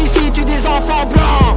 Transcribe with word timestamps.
Ici 0.00 0.30
tue 0.32 0.44
des 0.44 0.66
enfants 0.66 1.06
blancs. 1.08 1.47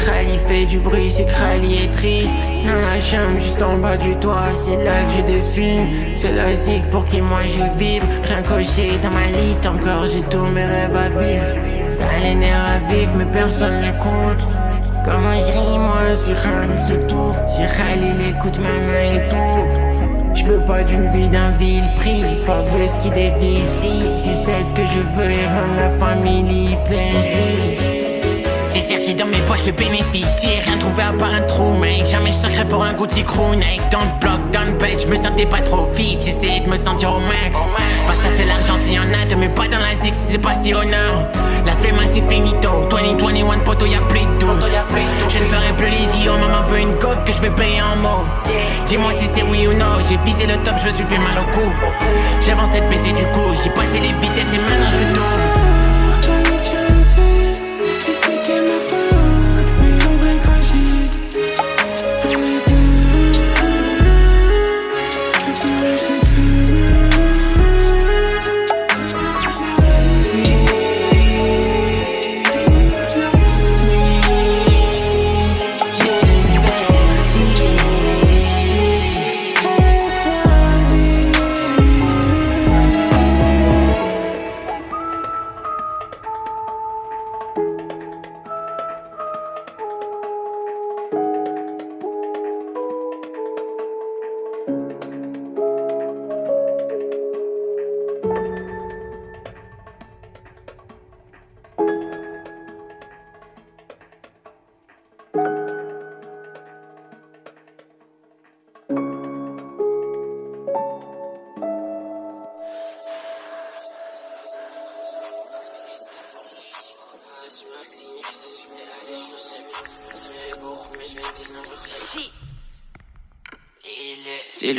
Si 0.00 0.06
Khali 0.06 0.38
fait 0.48 0.64
du 0.64 0.78
bruit, 0.78 1.10
c'est 1.10 1.26
que 1.26 1.30
Khali 1.30 1.84
est 1.84 1.92
triste. 1.92 2.34
Dans 2.64 2.80
la 2.80 2.98
chambre, 3.02 3.38
juste 3.38 3.60
en 3.60 3.76
bas 3.76 3.98
du 3.98 4.16
toit, 4.16 4.48
c'est 4.64 4.82
là 4.82 5.02
que 5.06 5.12
je 5.18 5.32
dessine. 5.32 5.86
C'est 6.16 6.32
logique 6.32 6.88
pour 6.90 7.04
qui 7.04 7.20
moi 7.20 7.40
je 7.44 7.60
vibre. 7.78 8.06
Rien 8.22 8.42
coché 8.42 8.98
dans 9.02 9.10
ma 9.10 9.26
liste, 9.26 9.66
encore 9.66 10.06
j'ai 10.10 10.22
tous 10.22 10.46
mes 10.46 10.64
rêves 10.64 10.96
à 10.96 11.08
vivre. 11.10 11.54
T'as 11.98 12.18
les 12.22 12.34
nerfs 12.34 12.66
à 12.76 12.90
vivre, 12.90 13.12
mais 13.18 13.26
personne 13.26 13.78
n'écoute. 13.80 14.42
Comment 15.04 15.38
je 15.42 15.52
ris, 15.52 15.78
moi, 15.78 16.16
si 16.16 16.30
Khali 16.30 16.78
s'étouffe? 16.78 17.38
Si 17.48 17.60
Khali 17.60 18.14
il 18.18 18.28
écoute 18.30 18.58
ma 18.58 18.72
main 18.72 19.16
et 19.16 19.28
tout. 19.28 20.34
Je 20.34 20.44
veux 20.44 20.64
pas 20.64 20.82
d'une 20.82 21.10
vie 21.10 21.28
d'un 21.28 21.50
vil 21.50 21.82
prix, 21.96 22.24
pas 22.46 22.62
de 22.62 22.86
ce 22.86 22.98
qui 23.00 23.10
dévie 23.10 23.66
ici. 23.66 24.00
Juste 24.24 24.48
est-ce 24.48 24.72
que 24.72 24.86
je 24.86 25.00
veux 25.00 25.30
et 25.30 25.46
rendre 25.46 25.76
la 25.76 25.90
famille 25.90 26.70
hyper. 26.70 28.09
J'ai 28.72 28.82
cherché 28.82 29.14
dans 29.14 29.26
mes 29.26 29.40
poches 29.40 29.66
le 29.66 29.72
bénéficier 29.72 30.60
Rien 30.60 30.78
trouvé 30.78 31.02
à 31.02 31.12
part 31.12 31.34
un 31.34 31.42
trou 31.42 31.72
mec 31.78 32.06
Jamais 32.06 32.30
je 32.30 32.62
pour 32.64 32.84
un 32.84 32.92
Gucci 32.92 33.24
crew. 33.24 33.56
Mec 33.56 33.80
Dans 33.90 34.00
le 34.00 34.20
bloc, 34.20 34.50
dans 34.52 34.64
le 34.64 34.78
bed, 34.78 35.00
je 35.00 35.06
me 35.08 35.16
sentais 35.16 35.46
pas 35.46 35.60
trop 35.60 35.88
vif. 35.92 36.18
J'essayais 36.24 36.60
de 36.60 36.68
me 36.68 36.76
sentir 36.76 37.10
au 37.14 37.18
max. 37.18 37.58
Va 38.06 38.14
chasser 38.14 38.44
l'argent 38.44 38.76
s'il 38.80 38.94
y 38.94 38.98
en 38.98 39.02
a 39.02 39.36
Mais 39.36 39.48
pas 39.48 39.66
dans 39.66 39.78
la 39.78 39.94
zig 40.00 40.14
c'est 40.14 40.38
pas 40.38 40.54
si 40.54 40.72
honneur. 40.72 41.28
La 41.66 41.74
flemme 41.76 41.98
c'est 42.04 42.26
finito. 42.28 42.86
2021 42.90 43.58
poto 43.64 43.86
y'a 43.86 43.98
plus 44.08 44.20
de 44.20 44.38
doute. 44.38 44.72
Je 45.28 45.38
ne 45.38 45.46
ferai 45.46 45.72
plus 45.76 45.86
l'idiot 45.86 46.36
Maman 46.38 46.62
veut 46.68 46.80
une 46.80 46.94
coffre 46.98 47.24
que 47.24 47.32
je 47.32 47.40
vais 47.40 47.50
payer 47.50 47.82
en 47.82 47.96
mots. 47.96 48.24
Dis-moi 48.86 49.12
si 49.12 49.26
c'est 49.26 49.42
oui 49.42 49.66
ou 49.66 49.72
non. 49.72 49.98
J'ai 50.08 50.18
visé 50.24 50.46
le 50.46 50.56
top, 50.62 50.74
je 50.80 50.86
me 50.86 50.92
suis 50.92 51.04
fait 51.04 51.18
mal 51.18 51.38
au 51.38 51.56
cou. 51.56 51.72
J'avance 52.40 52.70
tête 52.70 52.88
baissée 52.88 53.12
du 53.12 53.24
coup. 53.32 53.54
J'ai 53.64 53.70
passé 53.70 53.98
les 53.98 54.12
vitesses 54.20 54.54
et 54.54 54.58
maintenant 54.58 54.90
je 54.92 55.14
tourne 55.14 55.89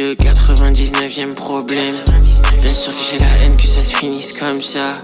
le 0.01 0.15
99ème 0.15 1.36
problème. 1.36 1.95
Bien 2.63 2.74
sûr 2.74 2.92
que 2.95 3.03
j'ai 3.12 3.19
la 3.19 3.44
haine 3.44 3.56
que 3.56 3.68
ça 3.68 3.81
se 3.81 3.95
finisse 3.95 4.33
comme 4.33 4.62
ça. 4.62 5.01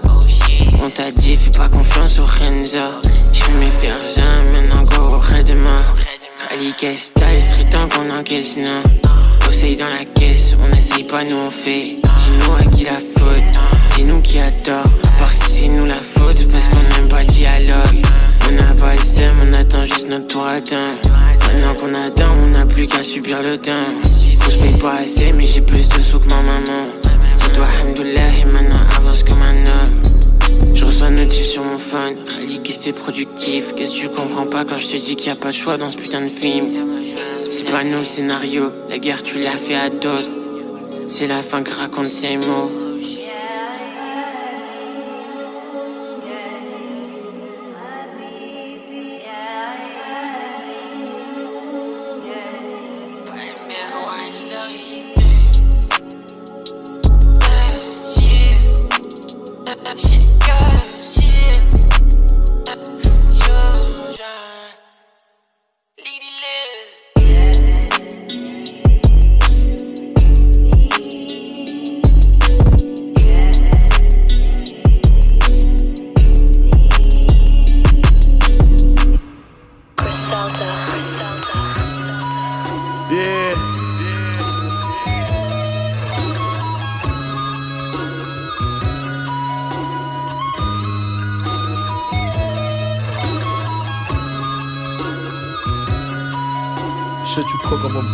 On 0.82 0.90
t'a 0.90 1.12
dit, 1.12 1.36
fais 1.36 1.50
pas 1.50 1.68
confiance 1.68 2.18
au 2.18 2.24
Renza. 2.24 2.84
Je 3.32 3.44
vais 3.60 3.70
faire 3.70 3.98
ça, 4.04 4.22
maintenant 4.52 4.82
go 4.82 5.16
au 5.16 5.42
demain. 5.42 5.84
Ali 6.50 6.72
Kesta, 6.78 7.32
il 7.32 7.42
serait 7.42 7.70
temps 7.70 7.86
qu'on 7.88 8.10
encaisse, 8.18 8.56
non. 8.56 8.82
Conseil 9.44 9.76
dans 9.76 9.88
la 9.88 10.04
caisse, 10.04 10.54
on 10.60 10.76
essaye 10.76 11.04
pas, 11.04 11.24
nous 11.24 11.36
on 11.36 11.50
fait. 11.50 11.96
Dis-nous 12.02 12.54
à 12.54 12.64
qui 12.64 12.84
la 12.84 12.96
faute, 12.96 13.42
dis-nous 13.96 14.20
qui 14.20 14.40
a 14.40 14.50
tort. 14.50 14.84
À 15.04 15.20
part 15.20 15.32
si 15.32 15.60
c'est 15.60 15.68
nous 15.68 15.86
la 15.86 15.96
faute, 15.96 16.46
parce 16.50 16.68
qu'on 16.68 16.96
n'aime 16.96 17.08
pas 17.08 17.20
le 17.20 17.26
dialogue. 17.26 18.04
On 18.48 18.54
n'a 18.54 18.74
pas 18.74 18.94
le 18.94 19.04
seum, 19.04 19.34
on 19.42 19.52
attend 19.54 19.84
juste 19.84 20.08
notre 20.08 20.26
tour 20.26 20.46
atteint. 20.46 20.96
Maintenant 21.46 21.74
qu'on 21.74 21.94
attend, 21.94 22.34
on 22.42 22.46
n'a 22.46 22.66
plus 22.66 22.86
qu'à 22.86 23.02
subir 23.02 23.42
le 23.42 23.58
temps. 23.58 23.84
Je 24.50 24.58
paye 24.58 24.76
pas 24.80 24.94
assez, 24.94 25.32
mais 25.36 25.46
j'ai 25.46 25.60
plus 25.60 25.88
de 25.88 26.00
sous 26.00 26.20
que 26.20 26.28
ma 26.28 26.42
maman. 26.42 26.84
Dis-toi, 27.38 27.66
Hamdoullah, 27.82 28.40
et 28.40 28.44
maintenant 28.46 28.80
avance 28.96 29.22
comme 29.22 29.42
un 29.42 29.66
homme. 29.66 30.74
Je 30.74 30.84
reçois 30.84 31.10
notif 31.10 31.44
sur 31.44 31.64
mon 31.64 31.78
phone. 31.78 32.14
Rallye, 32.34 32.60
qu'est-ce 32.62 32.90
que 32.90 32.94
productif 32.94 33.74
Qu'est-ce 33.76 33.92
que 33.92 34.00
tu 34.00 34.08
comprends 34.08 34.46
pas 34.46 34.64
quand 34.64 34.76
je 34.76 34.86
te 34.86 34.96
dis 34.96 35.16
qu'il 35.16 35.28
y 35.28 35.30
a 35.32 35.36
pas 35.36 35.48
de 35.48 35.54
choix 35.54 35.76
dans 35.76 35.90
ce 35.90 35.96
putain 35.96 36.22
de 36.22 36.28
film? 36.28 36.66
C'est 37.50 37.70
pas 37.70 37.84
nous 37.84 38.00
le 38.00 38.04
scénario, 38.04 38.72
la 38.88 38.98
guerre 38.98 39.22
tu 39.22 39.38
l'as 39.38 39.50
fait 39.50 39.74
à 39.76 39.90
d'autres. 39.90 40.30
C'est 41.08 41.26
la 41.26 41.42
fin 41.42 41.62
que 41.62 41.72
raconte 41.72 42.12
ces 42.12 42.36
mots. 42.36 42.87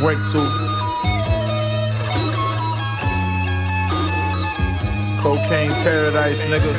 Break 0.05 0.19
to. 0.19 0.45
Cocaine 5.23 5.73
paradise, 5.81 6.43
nigga. 6.45 6.73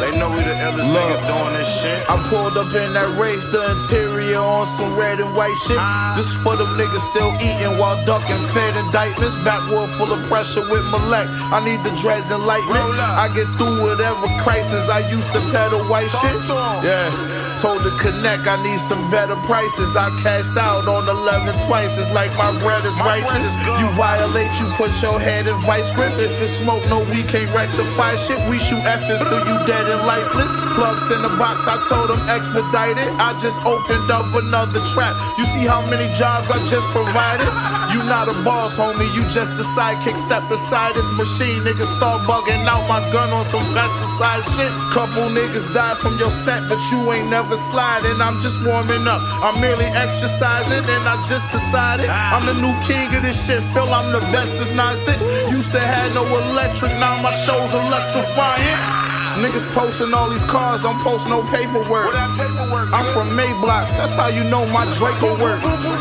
They 0.00 0.16
know 0.16 0.30
we 0.30 0.36
the 0.36 0.56
illest 0.56 0.88
niggas 0.88 1.26
doing 1.28 1.52
this 1.52 1.68
shit. 1.80 2.08
I 2.08 2.16
pulled 2.30 2.56
up 2.56 2.72
in 2.72 2.94
that 2.94 3.18
Wraith, 3.20 3.44
the 3.52 3.72
interior 3.72 4.38
on 4.38 4.64
some 4.64 4.96
red 4.96 5.20
and 5.20 5.36
white 5.36 5.54
shit. 5.66 5.76
Ah. 5.76 6.14
This 6.16 6.32
for 6.42 6.56
them 6.56 6.78
niggas 6.80 7.04
still 7.12 7.34
eating 7.44 7.76
while 7.76 8.02
ducking 8.06 8.40
fed 8.56 8.74
indictments. 8.76 9.34
Backwood 9.44 9.90
full 9.98 10.10
of 10.10 10.24
pressure 10.28 10.64
with 10.70 10.84
Malek. 10.86 11.28
I 11.52 11.62
need 11.62 11.84
the 11.84 11.94
dreads 12.00 12.30
and 12.30 12.46
lightning. 12.46 12.88
I 12.96 13.28
get 13.34 13.48
through 13.58 13.82
whatever 13.84 14.28
crisis. 14.40 14.88
I 14.88 15.00
used 15.10 15.30
to 15.34 15.40
pedal 15.52 15.84
white 15.84 16.08
shit. 16.08 16.40
Yeah. 16.88 17.12
Told 17.60 17.82
the 17.82 17.90
connect 17.98 18.46
I 18.46 18.54
need 18.62 18.78
some 18.78 19.10
better 19.10 19.34
prices. 19.42 19.96
I 19.96 20.14
cashed 20.22 20.56
out 20.56 20.86
on 20.86 21.08
11 21.08 21.58
twice. 21.66 21.98
It's 21.98 22.12
like 22.12 22.30
my 22.38 22.54
bread 22.62 22.86
is 22.86 22.94
righteous. 23.00 23.50
You 23.82 23.90
violate, 23.98 24.54
you 24.60 24.70
put 24.78 24.94
your 25.02 25.18
head 25.18 25.48
in 25.48 25.58
vice 25.66 25.90
grip. 25.90 26.14
If 26.18 26.40
it's 26.40 26.52
smoke, 26.52 26.86
no, 26.86 27.00
we 27.00 27.24
can't 27.24 27.50
rectify 27.50 28.14
shit. 28.14 28.38
We 28.48 28.60
shoot 28.60 28.78
F's 28.86 29.18
till 29.28 29.42
you 29.42 29.58
dead 29.66 29.90
and 29.90 30.06
lifeless. 30.06 30.54
Plugs 30.78 31.10
in 31.10 31.20
the 31.22 31.34
box, 31.34 31.66
I 31.66 31.82
told 31.88 32.10
them 32.10 32.22
expedite 32.30 32.96
it. 32.96 33.10
I 33.18 33.36
just 33.42 33.58
opened 33.66 34.08
up 34.08 34.32
another 34.34 34.78
trap. 34.94 35.18
You 35.36 35.44
see 35.46 35.66
how 35.66 35.82
many 35.84 36.06
jobs 36.14 36.50
I 36.52 36.64
just 36.66 36.86
provided? 36.94 37.50
You 37.92 38.02
not 38.02 38.28
a 38.28 38.34
boss, 38.42 38.76
homie, 38.76 39.08
you 39.14 39.22
just 39.30 39.52
a 39.54 39.64
sidekick. 39.76 40.16
Step 40.16 40.50
aside 40.50 40.96
this 40.96 41.10
machine, 41.12 41.62
niggas 41.62 41.94
start 41.96 42.22
bugging 42.26 42.66
out 42.66 42.88
my 42.88 43.00
gun 43.12 43.30
on 43.30 43.44
some 43.44 43.64
pesticide 43.74 44.42
shit. 44.56 44.72
Couple 44.92 45.28
niggas 45.30 45.72
died 45.72 45.96
from 45.96 46.18
your 46.18 46.30
set, 46.30 46.68
but 46.68 46.78
you 46.90 47.12
ain't 47.12 47.28
never 47.28 47.56
sliding. 47.56 48.20
I'm 48.20 48.40
just 48.40 48.60
warming 48.64 49.06
up. 49.06 49.22
I'm 49.44 49.60
merely 49.60 49.86
exercising, 49.86 50.84
and 50.84 51.04
I 51.08 51.16
just 51.28 51.48
decided 51.50 52.10
I'm 52.10 52.44
the 52.44 52.54
new 52.54 52.74
king 52.86 53.14
of 53.14 53.22
this 53.22 53.38
shit. 53.46 53.62
Feel 53.72 53.94
I'm 53.94 54.10
the 54.12 54.20
best 54.32 54.48
it's 54.48 54.56
since 54.56 54.70
96. 54.70 55.24
Used 55.52 55.72
to 55.72 55.80
have 55.80 56.14
no 56.14 56.24
electric, 56.24 56.92
now 56.92 57.20
my 57.20 57.30
show's 57.44 57.74
electrifying. 57.74 58.97
Niggas 59.38 59.66
posting 59.72 60.12
all 60.12 60.28
these 60.28 60.42
cars, 60.44 60.82
don't 60.82 61.00
post 61.00 61.28
no 61.28 61.42
paperwork. 61.44 62.10
paperwork 62.36 62.92
I'm 62.92 63.06
from 63.14 63.30
Mayblock, 63.38 63.88
that's 63.94 64.14
how 64.14 64.28
you 64.28 64.42
know 64.42 64.66
my 64.66 64.84
Draco 64.94 65.38
work. 65.40 65.60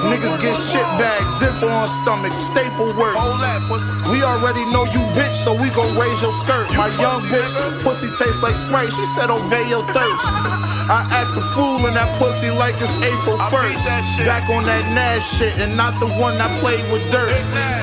Niggas 0.10 0.42
get 0.42 0.56
shit 0.58 0.88
bags, 0.98 1.38
zipper 1.38 1.70
on 1.70 1.88
stomach, 2.02 2.34
staple 2.34 2.94
work. 2.98 3.14
We 4.10 4.24
already 4.24 4.66
know 4.74 4.86
you 4.86 5.06
bitch, 5.14 5.36
so 5.36 5.54
we 5.54 5.70
gon' 5.70 5.96
raise 5.96 6.20
your 6.22 6.34
skirt. 6.34 6.70
My 6.74 6.88
young 7.00 7.22
bitch, 7.30 7.54
pussy 7.84 8.08
tastes 8.18 8.42
like 8.42 8.56
Sprite, 8.56 8.92
she 8.92 9.06
said 9.06 9.30
obey 9.30 9.70
your 9.70 9.86
thirst. 9.94 10.26
I 10.90 11.06
act 11.12 11.38
a 11.38 11.42
fool 11.54 11.86
in 11.86 11.94
that 11.94 12.18
pussy 12.18 12.50
like 12.50 12.76
it's 12.80 12.94
April 13.04 13.38
1st. 13.38 14.26
Back 14.26 14.50
on 14.50 14.64
that 14.64 14.86
Nash 14.96 15.38
shit 15.38 15.54
and 15.58 15.76
not 15.76 16.00
the 16.00 16.08
one 16.08 16.38
that 16.38 16.50
played 16.62 16.90
with 16.92 17.04
dirt. 17.12 17.30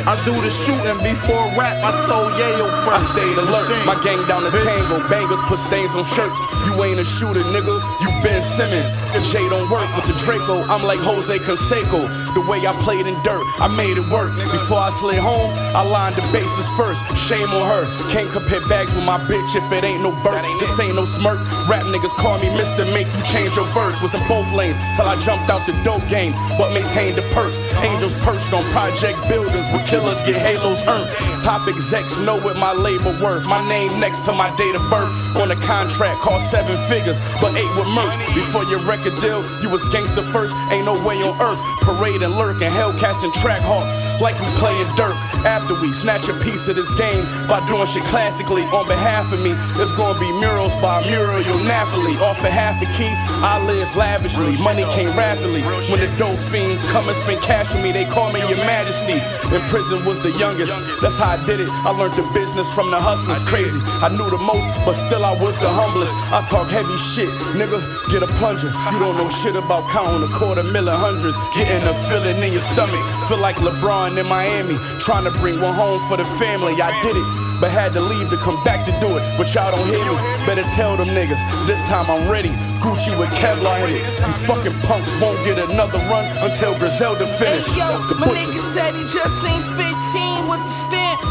I 0.06 0.20
do 0.24 0.36
the 0.36 0.50
shooting 0.50 1.00
before 1.00 1.48
rap, 1.56 1.80
I 1.80 1.90
sold 2.04 2.32
Yayo 2.36 2.68
first. 2.84 2.92
I 2.92 3.00
stayed 3.16 3.38
alert, 3.38 3.72
my 3.86 3.96
gang 4.04 4.20
down 4.28 4.44
the 4.44 4.50
tango, 4.50 5.00
bangers 5.08 5.40
put 5.48 5.58
stains 5.58 5.94
on 5.94 6.04
shirts. 6.04 6.38
You 6.66 6.76
ain't 6.84 7.00
a 7.00 7.04
shooter, 7.04 7.40
nigga. 7.40 7.80
You 8.02 8.10
Ben 8.20 8.42
Simmons. 8.42 8.88
The 9.14 9.20
J 9.32 9.48
don't 9.48 9.70
work 9.70 9.88
with 9.96 10.04
the 10.04 10.12
Draco. 10.24 10.60
I'm 10.64 10.82
like 10.82 10.98
Jose 11.00 11.38
Canseco. 11.38 12.34
The 12.34 12.40
way 12.42 12.66
I 12.66 12.72
played 12.82 13.06
in 13.06 13.14
dirt, 13.22 13.44
I 13.56 13.68
made 13.68 13.96
it 13.96 14.06
work. 14.08 14.34
Before 14.52 14.78
I 14.78 14.90
slid 14.90 15.18
home, 15.18 15.50
I 15.72 15.80
lined 15.82 16.16
the 16.16 16.26
bases 16.32 16.68
first. 16.76 17.00
Shame 17.16 17.48
on 17.50 17.64
her. 17.64 17.84
Can't 18.10 18.30
compare 18.30 18.60
bags 18.68 18.92
with 18.92 19.04
my 19.04 19.18
bitch 19.18 19.56
if 19.56 19.72
it 19.72 19.84
ain't 19.84 20.02
no 20.02 20.12
bird. 20.22 20.44
This 20.60 20.78
ain't 20.80 20.96
no 20.96 21.04
smirk. 21.04 21.40
Rap 21.68 21.86
niggas 21.86 22.12
call 22.20 22.38
me 22.38 22.48
Mr. 22.48 22.84
Make 22.92 23.06
you 23.14 23.22
change 23.22 23.56
your 23.56 23.72
words. 23.74 24.02
Was 24.02 24.14
in 24.14 24.26
both 24.28 24.50
lanes 24.52 24.76
till 24.96 25.06
I 25.06 25.16
jumped 25.20 25.48
out 25.48 25.64
the 25.64 25.72
dope 25.82 26.06
game, 26.08 26.32
but 26.58 26.72
maintained 26.72 27.16
the 27.16 27.22
perks. 27.32 27.56
Uh-huh. 27.56 27.88
Angels 27.88 28.14
perched 28.16 28.52
on 28.52 28.64
project 28.70 29.16
buildings 29.28 29.66
where 29.72 29.84
killers 29.94 30.20
get 30.22 30.34
halos 30.34 30.82
earned. 30.88 31.08
Top 31.40 31.68
execs 31.68 32.18
know 32.18 32.36
what 32.36 32.56
my 32.56 32.72
labor 32.72 33.16
worth. 33.22 33.44
My 33.44 33.62
name 33.68 34.00
next 34.00 34.24
to 34.24 34.32
my 34.32 34.50
date 34.56 34.74
of 34.74 34.82
birth 34.90 35.14
on 35.36 35.52
a 35.52 35.56
contract 35.56 36.20
cost 36.20 36.50
seven 36.50 36.76
figures, 36.88 37.20
but 37.40 37.54
eight 37.54 37.72
with 37.78 37.86
merch. 37.86 38.16
Before 38.34 38.64
your 38.64 38.80
record 38.80 39.14
deal, 39.20 39.40
you 39.62 39.70
was 39.70 39.84
gangster 39.94 40.22
first. 40.34 40.52
Ain't 40.72 40.86
no 40.86 40.94
way 41.06 41.22
on 41.22 41.40
earth. 41.40 41.60
Parade 41.80 42.22
and 42.22 42.34
lurk 42.34 42.60
and 42.60 42.74
Hellcats 42.74 43.22
and 43.22 43.32
track 43.34 43.60
hawks 43.62 43.94
like 44.20 44.38
we 44.40 44.46
playing 44.58 44.88
dirt. 44.96 45.16
After 45.44 45.74
we 45.80 45.92
snatch 45.92 46.28
a 46.28 46.34
piece 46.40 46.68
of 46.68 46.76
this 46.76 46.90
game 46.92 47.24
by 47.46 47.64
doing 47.68 47.86
shit 47.86 48.04
classically 48.04 48.62
on 48.74 48.86
behalf 48.86 49.32
of 49.32 49.40
me, 49.40 49.52
it's 49.80 49.92
gonna 49.92 50.18
be 50.18 50.30
murals 50.32 50.74
by 50.76 51.06
Muriel 51.06 51.58
Napoli. 51.64 52.16
Off 52.16 52.42
a 52.44 52.50
half 52.50 52.80
a 52.82 52.86
key, 52.96 53.12
I 53.42 53.62
live 53.64 53.94
lavishly. 53.96 54.56
Money 54.62 54.84
came 54.94 55.10
rapidly. 55.16 55.62
When 55.62 56.00
the 56.00 56.10
dope 56.16 56.38
fiends 56.38 56.82
come 56.90 57.08
and 57.08 57.16
spend 57.16 57.40
cash 57.42 57.74
with 57.74 57.82
me, 57.82 57.92
they 57.92 58.04
call 58.04 58.32
me 58.32 58.40
your 58.40 58.58
majesty. 58.58 59.18
In 59.54 59.62
prison 59.68 60.04
was 60.04 60.20
the 60.20 60.32
youngest, 60.32 60.72
that's 61.00 61.18
how 61.18 61.36
I 61.36 61.46
did 61.46 61.60
it. 61.60 61.68
I 61.68 61.90
learned 61.90 62.14
the 62.14 62.26
business 62.34 62.70
from 62.72 62.90
the 62.90 63.00
hustlers. 63.00 63.42
Crazy, 63.42 63.80
I 64.04 64.08
knew 64.08 64.28
the 64.30 64.38
most, 64.38 64.66
but 64.84 64.94
still 64.94 65.24
I 65.24 65.32
was 65.32 65.56
the 65.58 65.68
humblest. 65.68 66.12
I 66.32 66.44
talk 66.48 66.68
heavy 66.68 66.96
shit, 66.96 67.28
nigga, 67.58 67.80
get 68.10 68.22
a 68.22 68.30
plunger. 68.38 68.68
You 68.92 68.98
don't 68.98 69.16
know 69.16 69.28
shit 69.28 69.56
about 69.56 69.88
counting 69.90 70.22
a 70.28 70.32
quarter 70.32 70.62
million 70.62 70.94
hundreds. 70.94 71.36
Getting 71.54 71.86
a 71.86 71.94
feeling 72.08 72.42
in 72.42 72.52
your 72.52 72.62
stomach. 72.62 73.02
Feel 73.28 73.38
like 73.38 73.56
LeBron 73.56 74.03
in 74.12 74.26
Miami, 74.26 74.76
trying 74.98 75.24
to 75.24 75.30
bring 75.30 75.60
one 75.60 75.74
home 75.74 76.00
for 76.08 76.16
the 76.16 76.24
family. 76.24 76.80
I 76.80 77.00
did 77.02 77.16
it 77.16 77.44
but 77.60 77.70
had 77.70 77.94
to 77.94 78.00
leave 78.00 78.28
to 78.30 78.36
come 78.36 78.62
back 78.64 78.84
to 78.84 78.92
do 79.00 79.16
it. 79.16 79.24
But 79.38 79.54
y'all 79.54 79.70
don't 79.70 79.86
hear 79.86 80.04
me. 80.04 80.16
Better 80.44 80.64
tell 80.76 80.96
them 80.96 81.08
niggas, 81.08 81.40
this 81.66 81.80
time 81.84 82.10
I'm 82.10 82.28
ready. 82.28 82.50
Gucci 82.84 83.16
with 83.18 83.30
Kevlar 83.30 83.88
in 83.88 83.96
it. 83.96 84.04
You 84.04 84.32
fucking 84.44 84.78
punks 84.82 85.12
won't 85.20 85.42
get 85.44 85.58
another 85.58 85.98
run 86.10 86.26
until 86.44 86.76
Griselda 86.78 87.26
finish. 87.26 87.66
Hey 87.66 87.78
yo, 87.78 88.04
the 88.08 88.16
my 88.16 88.26
nigga 88.28 88.58
said 88.58 88.94
he 88.94 89.02
just 89.08 89.40
seen 89.40 89.62
15 89.80 90.48
with 90.48 90.60
the 90.60 90.68
stamp. 90.68 91.22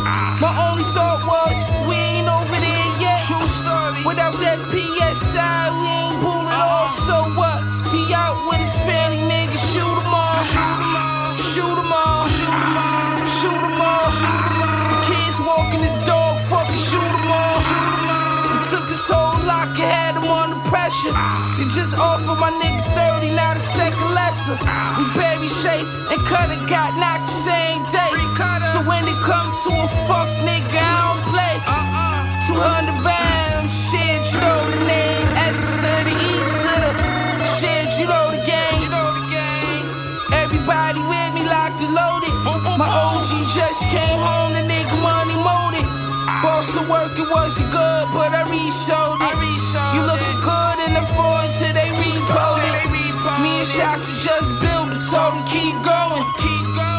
My 0.41 0.51
only 0.71 0.83
thought 0.97 1.21
was, 1.29 1.57
we 1.87 1.95
ain't 1.95 2.27
over 2.27 2.57
there 2.57 2.87
yet. 2.97 3.21
True 3.27 3.45
story. 3.61 4.01
Without 4.03 4.33
that 4.41 4.57
PSI, 4.73 5.69
we 5.81 5.87
ain't 5.87 6.17
pulling 6.17 6.49
off. 6.49 6.97
So 7.05 7.29
what? 7.37 7.52
Locker 19.73 19.89
had 19.89 20.15
him 20.15 20.29
under 20.29 20.59
pressure. 20.69 21.13
They 21.57 21.65
just 21.73 21.97
offered 21.97 22.39
my 22.39 22.51
nigga 22.51 22.83
30, 22.95 23.31
not 23.31 23.57
a 23.57 23.59
second 23.59 24.13
lesser. 24.13 24.57
We 24.97 25.03
baby 25.17 25.47
Shay 25.47 25.81
and 25.81 26.25
Cutter 26.25 26.61
got 26.67 26.93
knocked 26.97 27.27
the 27.27 27.33
same 27.33 27.81
day. 27.89 28.13
So 28.71 28.81
when 28.83 29.07
it 29.07 29.19
come 29.21 29.51
to 29.65 29.69
a 29.73 29.87
fuck 30.07 30.29
nigga, 30.45 30.77
I 30.77 30.93
don't 31.01 31.23
play. 31.33 31.55
200 32.47 33.05
rounds, 33.05 33.73
shit, 33.89 34.21
you 34.31 34.39
know 34.39 34.61
the 34.69 34.81
name. 34.85 35.27
S 35.49 35.73
to 35.81 35.91
the 36.07 36.13
E 36.13 36.33
to 36.63 36.73
the 36.83 36.91
shit, 37.57 37.99
you 37.99 38.05
know 38.07 38.29
the 38.31 38.41
game. 38.45 38.91
Everybody 40.31 41.01
with 41.01 41.33
me 41.33 41.43
locked 41.45 41.81
and 41.81 41.93
loaded. 41.93 42.33
My 42.77 42.89
OG 42.89 43.47
just 43.49 43.81
came 43.89 44.19
home, 44.19 44.53
Boss 46.87 47.09
work, 47.09 47.17
it 47.17 47.29
wasn't 47.29 47.71
good, 47.71 48.07
but 48.11 48.33
I 48.33 48.43
re-showed 48.49 49.21
it. 49.21 49.35
You 49.95 50.01
looking 50.03 50.39
good 50.41 50.79
in 50.85 50.93
the 50.93 51.05
foreign 51.13 51.51
till 51.51 51.73
they 51.73 51.89
repoed 51.91 52.63
it. 52.63 52.89
Me 53.41 53.59
and 53.59 53.67
Shots 53.67 54.07
just 54.23 54.51
building, 54.59 54.99
told 55.11 55.33
them 55.33 55.45
keep 55.47 55.75
going. 55.83 56.23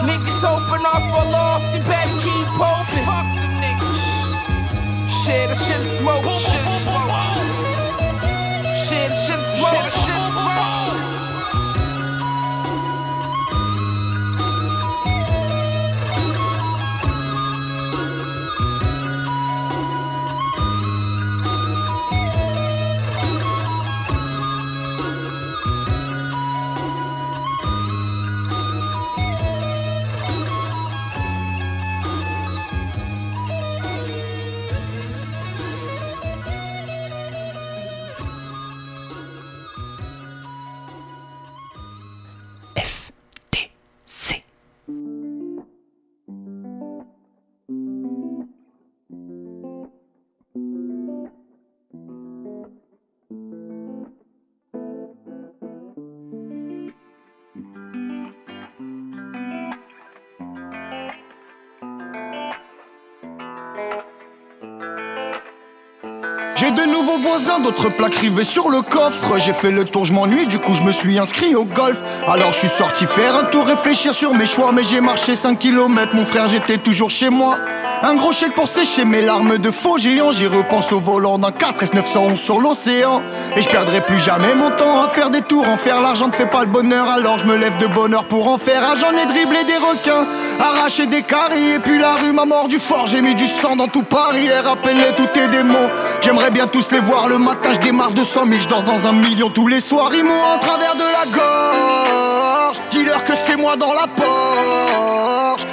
Niggas 0.09 0.45
open 0.45 0.85
off 0.87 1.05
a 1.05 1.31
loft, 1.31 1.73
they 1.73 1.81
better 1.81 2.19
keep 2.19 2.49
open. 2.57 3.05
Fuck 3.05 3.29
them 3.37 3.61
niggas. 3.61 4.01
Shit, 5.25 5.51
I 5.51 5.55
should've 5.55 5.87
smoked. 5.87 6.44
De 66.75 66.91
nouveaux 66.91 67.19
voisins, 67.19 67.61
d'autres 67.61 67.89
plaques 67.89 68.17
rivées 68.17 68.45
sur 68.45 68.69
le 68.69 68.83
coffre. 68.83 69.39
J'ai 69.39 69.53
fait 69.53 69.71
le 69.71 69.85
tour, 69.85 70.05
je 70.05 70.13
m'ennuie, 70.13 70.47
du 70.47 70.59
coup 70.59 70.75
je 70.75 70.83
me 70.83 70.93
suis 70.93 71.19
inscrit 71.19 71.55
au 71.55 71.65
golf. 71.65 72.03
Alors 72.27 72.53
je 72.53 72.59
suis 72.59 72.69
sorti 72.69 73.07
faire 73.07 73.37
un 73.37 73.45
tour, 73.45 73.67
réfléchir 73.67 74.13
sur 74.13 74.35
mes 74.35 74.47
choix. 74.47 74.73
Mais 74.73 74.85
j'ai 74.85 75.01
marché 75.01 75.37
5 75.37 75.59
km, 75.59 76.15
mon 76.15 76.25
frère, 76.25 76.49
j'étais 76.49 76.79
toujours 76.79 77.11
chez 77.11 77.31
moi. 77.31 77.59
Un 78.07 78.17
gros 78.17 78.33
chèque 78.33 78.55
pour 78.55 78.69
sécher 78.69 79.07
mes 79.07 79.23
larmes 79.23 79.57
de 79.57 79.71
faux 79.71 79.97
géant. 79.97 80.31
J'y 80.31 80.47
repense 80.47 80.93
au 80.93 81.01
volant 81.01 81.39
d'un 81.39 81.51
4 81.51 81.85
S911 81.87 82.37
sur 82.37 82.61
l'océan. 82.61 83.23
Et 83.57 83.63
je 83.63 83.69
perdrai 83.71 84.03
plus 84.03 84.19
jamais 84.19 84.55
mon 84.55 84.69
temps 84.69 85.03
à 85.03 85.09
faire 85.09 85.31
des 85.31 85.41
tours. 85.41 85.67
En 85.67 85.79
faire 85.79 86.03
l'argent 86.03 86.27
ne 86.27 86.33
fait 86.33 86.45
pas 86.45 86.65
le 86.65 86.67
bonheur, 86.67 87.11
alors 87.11 87.39
je 87.39 87.47
me 87.47 87.57
lève 87.57 87.79
de 87.79 87.87
bonheur 87.87 88.27
pour 88.27 88.49
en 88.49 88.59
faire. 88.59 88.83
Ah, 88.87 88.95
j'en 88.95 89.13
ai 89.13 89.25
dribblé 89.25 89.65
des 89.65 89.79
requins, 89.79 90.27
arraché 90.61 91.07
des 91.07 91.23
caries. 91.23 91.71
Et 91.77 91.79
puis 91.79 91.99
la 91.99 92.13
rue 92.17 92.35
m'a 92.35 92.45
mort 92.45 92.69
du 92.69 92.79
fort, 92.79 93.07
j'ai 93.07 93.23
mis 93.23 93.35
du 93.35 93.47
sang 93.47 93.75
dans 93.75 93.89
tout 93.89 94.03
Paris. 94.03 94.49
Et 94.49 94.59
rappelé 94.59 95.15
tous 95.17 95.29
tes 95.33 95.49
démons. 95.49 95.89
J'aimerais 96.21 96.51
bien 96.51 96.67
tous 96.67 96.91
les 96.91 97.01
voir 97.01 97.27
le 97.27 97.39
matin, 97.39 97.73
je 97.73 97.79
démarre 97.79 98.13
de 98.13 98.23
100 98.23 98.47
000, 98.49 98.61
je 98.61 98.69
dors 98.69 98.83
dans 98.83 99.07
un 99.07 99.13
million 99.13 99.49
tous 99.49 99.67
les 99.67 99.81
soirs. 99.81 100.11
Ils 100.13 100.25
m'ont 100.25 100.45
en 100.55 100.59
travers 100.59 100.95
de 100.95 101.01
la 101.01 101.25
gorge. 101.35 102.77
Dis-leur 102.91 103.25
que 103.25 103.33
c'est 103.35 103.57
moi 103.57 103.77
dans 103.77 103.95
la 103.95 104.09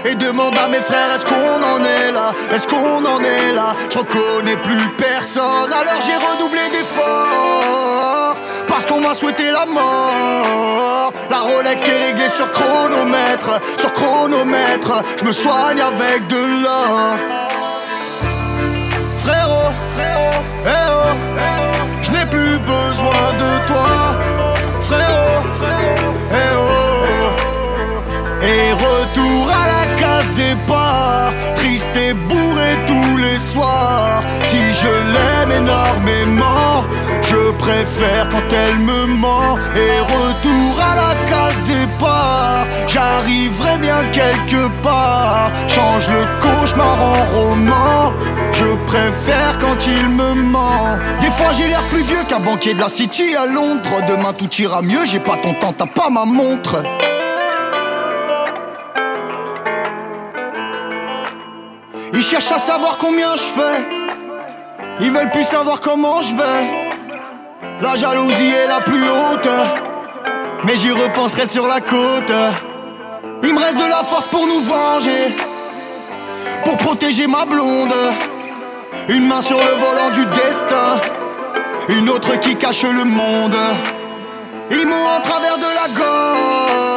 Et 0.06 0.16
demande 0.16 0.58
à 0.58 0.68
mes 0.68 0.82
frères, 0.82 1.16
est-ce 1.16 1.26
qu'on 1.26 1.36
en 1.36 1.84
est 1.84 2.12
là? 2.12 2.32
Est-ce 2.52 2.68
qu'on 2.68 3.06
en 3.06 3.20
est 3.20 3.54
là? 3.54 3.76
Je 3.90 3.98
reconnais 4.00 4.58
plus 4.58 4.90
personne, 4.98 5.72
alors 5.72 6.02
j'ai 6.02 6.16
redoublé 6.16 6.62
d'efforts. 6.72 8.36
Parce 8.68 8.86
qu'on 8.86 9.02
m'a 9.02 9.14
souhaité 9.14 9.52
la 9.52 9.66
mort. 9.66 11.14
La 11.30 11.40
Rolex 11.40 11.84
est 11.88 12.06
réglée 12.06 12.30
sur 12.30 12.50
chronomètre, 12.52 13.60
sur 13.78 13.92
chronomètre. 13.94 15.04
Je 15.20 15.26
me 15.26 15.32
soigne 15.32 15.82
avec 15.82 16.28
de 16.28 16.64
l'or. 16.64 17.41
Bourré 32.14 32.78
tous 32.88 33.18
les 33.18 33.40
soirs. 33.40 34.24
Si 34.44 34.58
je 34.74 34.88
l'aime 34.88 35.64
énormément, 35.64 36.86
je 37.22 37.52
préfère 37.52 38.30
quand 38.30 38.50
elle 38.52 38.80
me 38.80 39.06
ment, 39.06 39.58
et 39.76 40.00
retour 40.00 40.82
à 40.82 40.96
la 40.96 41.16
case 41.30 41.60
départ, 41.66 42.66
j'arriverai 42.88 43.78
bien 43.80 44.04
quelque 44.12 44.68
part, 44.82 45.52
change 45.68 46.08
le 46.10 46.26
cauchemar 46.42 47.00
en 47.02 47.26
roman. 47.36 48.14
Je 48.54 48.76
préfère 48.86 49.58
quand 49.60 49.88
il 49.88 50.10
me 50.10 50.34
ment. 50.34 50.98
Des 51.22 51.30
fois 51.30 51.52
j'ai 51.54 51.68
l'air 51.68 51.82
plus 51.90 52.04
vieux 52.04 52.24
qu'un 52.28 52.40
banquier 52.40 52.74
de 52.74 52.80
la 52.80 52.90
City 52.90 53.36
à 53.36 53.46
Londres. 53.46 54.02
Demain 54.08 54.34
tout 54.34 54.50
ira 54.60 54.82
mieux, 54.82 55.06
j'ai 55.06 55.20
pas 55.20 55.38
ton 55.38 55.54
temps, 55.54 55.74
t'as 55.74 55.86
pas 55.86 56.10
ma 56.10 56.26
montre. 56.26 56.84
Ils 62.22 62.28
cherchent 62.28 62.52
à 62.52 62.60
savoir 62.60 63.00
combien 63.00 63.36
je 63.36 63.42
fais. 63.42 63.84
Ils 65.00 65.12
veulent 65.12 65.32
plus 65.32 65.44
savoir 65.44 65.80
comment 65.80 66.22
je 66.22 66.36
vais. 66.36 66.70
La 67.82 67.96
jalousie 67.96 68.54
est 68.64 68.68
la 68.68 68.80
plus 68.80 69.10
haute. 69.10 69.50
Mais 70.64 70.78
j'y 70.78 70.92
repenserai 70.92 71.48
sur 71.48 71.68
la 71.68 71.82
côte. 71.82 72.32
Il 73.42 73.56
me 73.56 73.60
reste 73.60 73.80
de 73.80 73.90
la 73.90 74.04
force 74.04 74.28
pour 74.28 74.46
nous 74.46 74.62
venger. 74.62 75.36
Pour 76.64 76.78
protéger 76.78 77.26
ma 77.26 77.44
blonde. 77.44 77.96
Une 79.10 79.26
main 79.28 79.42
sur 79.42 79.58
le 79.58 79.72
volant 79.84 80.12
du 80.12 80.24
destin. 80.28 81.02
Une 81.90 82.08
autre 82.08 82.40
qui 82.40 82.56
cache 82.56 82.84
le 82.84 83.04
monde. 83.04 83.58
Ils 84.70 84.86
m'ont 84.86 85.08
en 85.08 85.22
travers 85.22 85.58
de 85.58 85.64
la 85.64 85.88
gorge. 85.98 86.91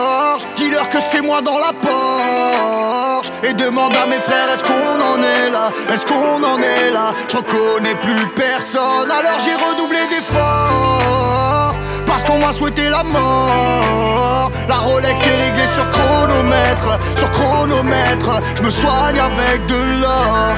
Que 0.90 1.00
c'est 1.00 1.22
moi 1.22 1.40
dans 1.42 1.58
la 1.58 1.72
Porsche. 1.72 3.32
Et 3.42 3.52
demande 3.52 3.96
à 3.96 4.06
mes 4.06 4.20
frères, 4.20 4.48
est-ce 4.54 4.62
qu'on 4.62 4.72
en 4.72 5.20
est 5.20 5.50
là? 5.50 5.72
Est-ce 5.92 6.06
qu'on 6.06 6.40
en 6.40 6.58
est 6.62 6.90
là? 6.92 7.12
Je 7.28 7.36
reconnais 7.38 7.96
plus 7.96 8.26
personne. 8.28 9.10
Alors 9.10 9.40
j'ai 9.44 9.54
redoublé 9.54 9.98
d'efforts. 10.08 11.74
Parce 12.06 12.22
qu'on 12.22 12.38
m'a 12.38 12.52
souhaité 12.52 12.88
la 12.90 13.02
mort. 13.02 14.52
La 14.68 14.76
Rolex 14.76 15.20
est 15.20 15.44
réglée 15.46 15.66
sur 15.66 15.88
chronomètre. 15.88 16.98
Sur 17.16 17.30
chronomètre. 17.32 18.40
Je 18.56 18.62
me 18.62 18.70
soigne 18.70 19.18
avec 19.18 19.66
de 19.66 20.00
l'or. 20.00 20.54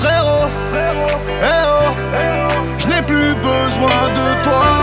Frérot, 0.00 0.48
eh 1.42 1.66
oh, 1.68 1.92
je 2.78 2.86
n'ai 2.86 3.02
plus 3.02 3.34
besoin 3.34 4.08
de 4.14 4.42
toi, 4.42 4.81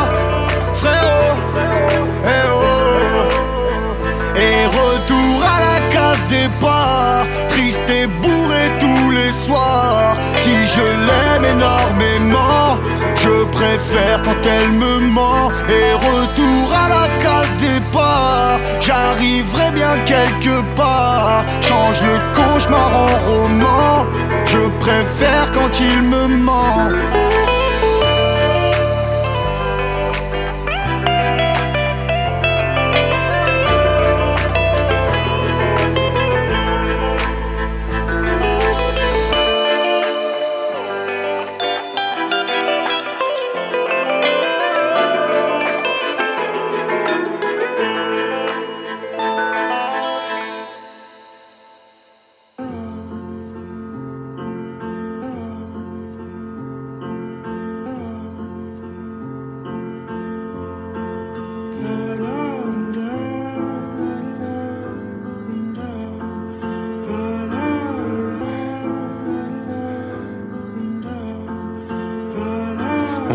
Si 10.36 10.68
je 10.76 10.82
l'aime 11.08 11.46
énormément, 11.56 12.78
je 13.16 13.44
préfère 13.46 14.22
quand 14.24 14.42
elle 14.46 14.72
me 14.72 15.00
ment, 15.00 15.52
et 15.68 15.94
retour 15.94 16.74
à 16.74 16.90
la 16.90 17.08
case 17.24 17.54
départ, 17.60 18.60
j'arriverai 18.80 19.72
bien 19.72 19.98
quelque 20.06 20.62
part, 20.76 21.44
change 21.62 22.02
le 22.02 22.18
cauchemar 22.34 22.92
en 23.06 23.30
roman. 23.30 24.06
Je 24.46 24.68
préfère 24.80 25.52
quand 25.52 25.80
il 25.80 26.02
me 26.04 26.28
ment. 26.28 26.90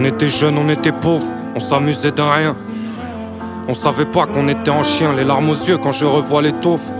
On 0.04 0.06
était 0.06 0.28
jeunes, 0.28 0.58
on 0.58 0.68
était 0.68 0.92
pauvres, 0.92 1.24
on 1.56 1.60
s'amusait 1.60 2.10
d'un 2.10 2.30
rien. 2.30 2.56
On 3.68 3.72
savait 3.72 4.04
pas 4.04 4.26
qu'on 4.26 4.48
était 4.48 4.70
en 4.70 4.82
chien, 4.82 5.14
les 5.14 5.24
larmes 5.24 5.48
aux 5.48 5.54
yeux 5.54 5.78
quand 5.78 5.92
je 5.92 6.04
revois 6.04 6.42
les 6.42 6.52
taufs. 6.52 6.92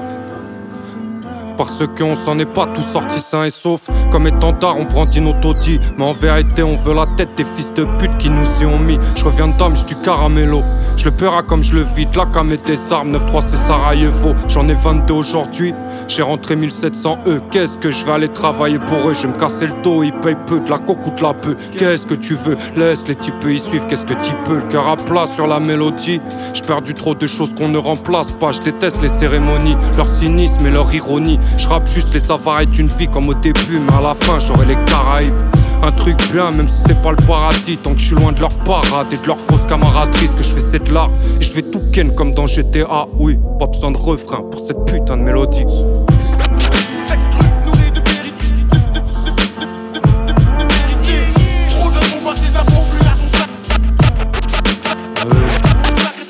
Parce 1.59 1.83
qu'on 1.99 2.15
s'en 2.15 2.39
est 2.39 2.51
pas 2.51 2.67
tous 2.75 2.81
sortis 2.81 3.21
sains 3.21 3.45
et 3.45 3.51
saufs. 3.51 3.91
Comme 4.11 4.27
étendard, 4.27 4.79
on 4.79 4.87
prend 4.87 5.05
notre 5.21 5.53
dit. 5.59 5.79
Mais 5.99 6.05
en 6.05 6.15
vérité, 6.15 6.63
on 6.63 6.77
veut 6.77 6.95
la 6.95 7.05
tête 7.19 7.35
des 7.37 7.45
fils 7.45 7.75
de 7.75 7.85
pute 7.99 8.17
qui 8.17 8.31
nous 8.31 8.63
y 8.63 8.65
ont 8.65 8.79
mis. 8.79 8.99
Je 9.17 9.25
reviens 9.27 9.49
de 9.49 9.59
Dame, 9.59 9.75
du 9.87 9.97
caramello. 9.97 10.63
Je 10.97 11.05
le 11.05 11.11
paiera 11.11 11.43
comme 11.43 11.63
je 11.63 11.75
le 11.75 11.83
vide. 11.83 12.17
La 12.17 12.25
cam 12.25 12.51
et 12.53 12.57
des 12.57 12.91
armes, 12.91 13.15
9-3 13.15 13.43
c'est 13.47 13.59
Sarajevo. 13.59 14.35
J'en 14.49 14.67
ai 14.67 14.75
22 14.75 15.13
aujourd'hui. 15.13 15.75
J'ai 16.09 16.23
rentré 16.23 16.57
1700 16.57 17.19
E. 17.27 17.41
Qu'est-ce 17.51 17.79
que 17.79 17.91
je 17.91 18.05
vais 18.05 18.13
aller 18.13 18.29
travailler 18.29 18.79
pour 18.79 19.09
eux? 19.09 19.15
Je 19.15 19.27
me 19.27 19.33
casser 19.33 19.67
le 19.67 19.83
dos, 19.83 20.03
ils 20.03 20.13
payent 20.13 20.37
peu. 20.47 20.61
De 20.61 20.71
la 20.71 20.79
coque 20.79 21.21
la 21.21 21.35
peu. 21.35 21.57
Qu'est-ce 21.79 22.07
que 22.07 22.15
tu 22.15 22.35
veux? 22.35 22.57
Laisse 22.77 23.07
les 23.09 23.17
types 23.17 23.35
y 23.47 23.59
suivre. 23.59 23.87
Qu'est-ce 23.89 24.05
que 24.05 24.15
tu 24.15 24.33
peux? 24.45 24.57
Le 24.57 24.69
cœur 24.69 24.89
à 24.89 24.97
plat 24.97 25.27
sur 25.27 25.47
la 25.47 25.61
mélodie. 25.61 26.21
J'ai 26.53 26.63
perdu 26.63 26.95
trop 26.95 27.15
de 27.15 27.27
choses 27.27 27.55
qu'on 27.55 27.69
ne 27.69 27.79
remplace 27.79 28.33
pas. 28.33 28.53
Je 28.53 28.61
déteste 28.61 29.01
les 29.03 29.09
cérémonies, 29.09 29.77
leur 29.97 30.07
cynisme 30.07 30.67
et 30.67 30.71
leur 30.71 30.93
ironie. 30.95 31.39
Je 31.57 31.69
rappe 31.69 31.89
juste 31.89 32.13
les 32.13 32.21
savaries 32.21 32.67
d'une 32.67 32.89
vie 32.89 33.09
comme 33.09 33.29
au 33.29 33.35
début, 33.35 33.81
mais 33.81 33.95
à 33.95 34.01
la 34.01 34.15
fin 34.15 34.39
j'aurai 34.39 34.67
les 34.67 34.77
Caraïbes. 34.87 35.35
Un 35.83 35.93
truc 35.93 36.17
bien, 36.33 36.51
même 36.51 36.69
si 36.69 36.83
c'est 36.87 37.03
pas 37.03 37.11
le 37.11 37.17
paradis, 37.27 37.77
tant 37.77 37.93
que 37.93 37.99
je 37.99 38.07
suis 38.07 38.17
loin 38.17 38.33
de 38.33 38.41
leur 38.41 38.55
parade 38.65 39.13
et 39.13 39.17
de 39.17 39.27
leur 39.27 39.39
fausse 39.39 39.67
camaraderie. 39.67 40.29
Ce 40.29 40.33
que 40.33 40.43
je 40.43 40.49
fais, 40.49 40.61
c'est 40.61 40.85
de 40.85 40.93
l'art. 40.93 41.11
Et 41.41 41.45
je 41.45 41.53
vais 41.53 41.63
tout 41.63 41.83
ken 41.93 42.15
comme 42.15 42.33
dans 42.33 42.47
GTA. 42.47 43.07
Oui, 43.19 43.39
pas 43.59 43.67
besoin 43.67 43.91
de 43.91 43.99
refrain 43.99 44.43
pour 44.51 44.67
cette 44.67 44.85
putain 44.87 45.17
de 45.17 45.23
mélodie. 45.23 45.65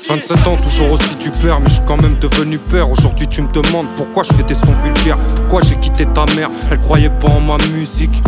27 0.07 0.47
ans, 0.47 0.55
toujours 0.55 0.91
aussi 0.91 1.15
du 1.17 1.29
père, 1.29 1.59
mais 1.59 1.67
je 1.67 1.73
suis 1.73 1.83
quand 1.85 2.01
même 2.01 2.15
devenu 2.19 2.57
père. 2.57 2.89
Aujourd'hui, 2.89 3.27
tu 3.27 3.41
me 3.41 3.51
demandes 3.51 3.87
pourquoi 3.95 4.23
je 4.23 4.33
fais 4.33 4.43
des 4.43 4.53
sons 4.53 4.73
vulgaires, 4.83 5.17
pourquoi 5.35 5.61
j'ai 5.61 5.75
quitté 5.75 6.05
ta 6.05 6.25
mère? 6.35 6.49
Elle 6.71 6.79
croyait 6.79 7.09
pas 7.09 7.29
en 7.29 7.41
ma 7.41 7.57
musique. 7.73 8.21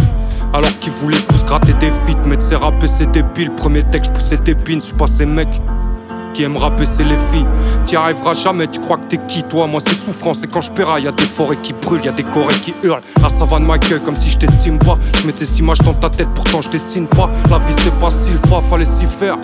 Alors 0.53 0.79
qu'ils 0.79 0.93
voulaient 0.93 1.17
tous 1.27 1.43
gratter 1.45 1.73
des 1.73 1.91
feats, 2.05 2.27
mettre 2.27 2.43
ses 2.43 2.55
rappeurs, 2.55 2.89
c'est 2.89 3.11
débile. 3.11 3.51
Premier 3.51 3.83
texte, 3.83 4.11
je 4.13 4.19
poussais 4.19 4.37
des 4.37 4.55
pins, 4.55 4.79
je 4.79 4.93
pas 4.93 5.07
ces 5.07 5.25
mecs 5.25 5.61
qui 6.33 6.43
aiment 6.43 6.57
rapper, 6.57 6.85
c'est 6.85 7.03
les 7.03 7.17
filles. 7.31 7.47
T'y 7.85 7.95
arriveras 7.95 8.33
jamais, 8.33 8.67
tu 8.67 8.79
crois 8.79 8.97
que 8.97 9.09
t'es 9.09 9.19
qui 9.27 9.43
toi? 9.43 9.65
Moi 9.65 9.81
c'est 9.85 9.95
souffrance, 9.95 10.43
et 10.43 10.47
quand 10.47 10.61
je 10.61 10.71
y 10.71 11.03
y'a 11.03 11.11
des 11.11 11.23
forêts 11.23 11.57
qui 11.57 11.73
brûlent, 11.73 12.05
y'a 12.05 12.11
des 12.11 12.23
corées 12.23 12.59
qui 12.61 12.73
hurlent. 12.83 13.01
La 13.21 13.29
savane 13.29 13.65
m'accueille 13.65 14.01
comme 14.01 14.15
si 14.15 14.29
je 14.29 14.37
t'estime 14.37 14.77
pas. 14.77 14.97
Je 15.15 15.25
mettais 15.25 15.45
ces 15.45 15.59
images 15.59 15.79
dans 15.79 15.95
ta 15.95 16.09
tête, 16.09 16.29
pourtant 16.35 16.61
je 16.61 16.69
dessine 16.69 17.07
pas. 17.07 17.29
La 17.49 17.57
vie 17.57 17.73
c'est 17.79 17.93
pas 17.99 18.11
si 18.11 18.31
le 18.31 18.39
fallait 18.69 18.85
s'y 18.85 19.05
faire. 19.05 19.37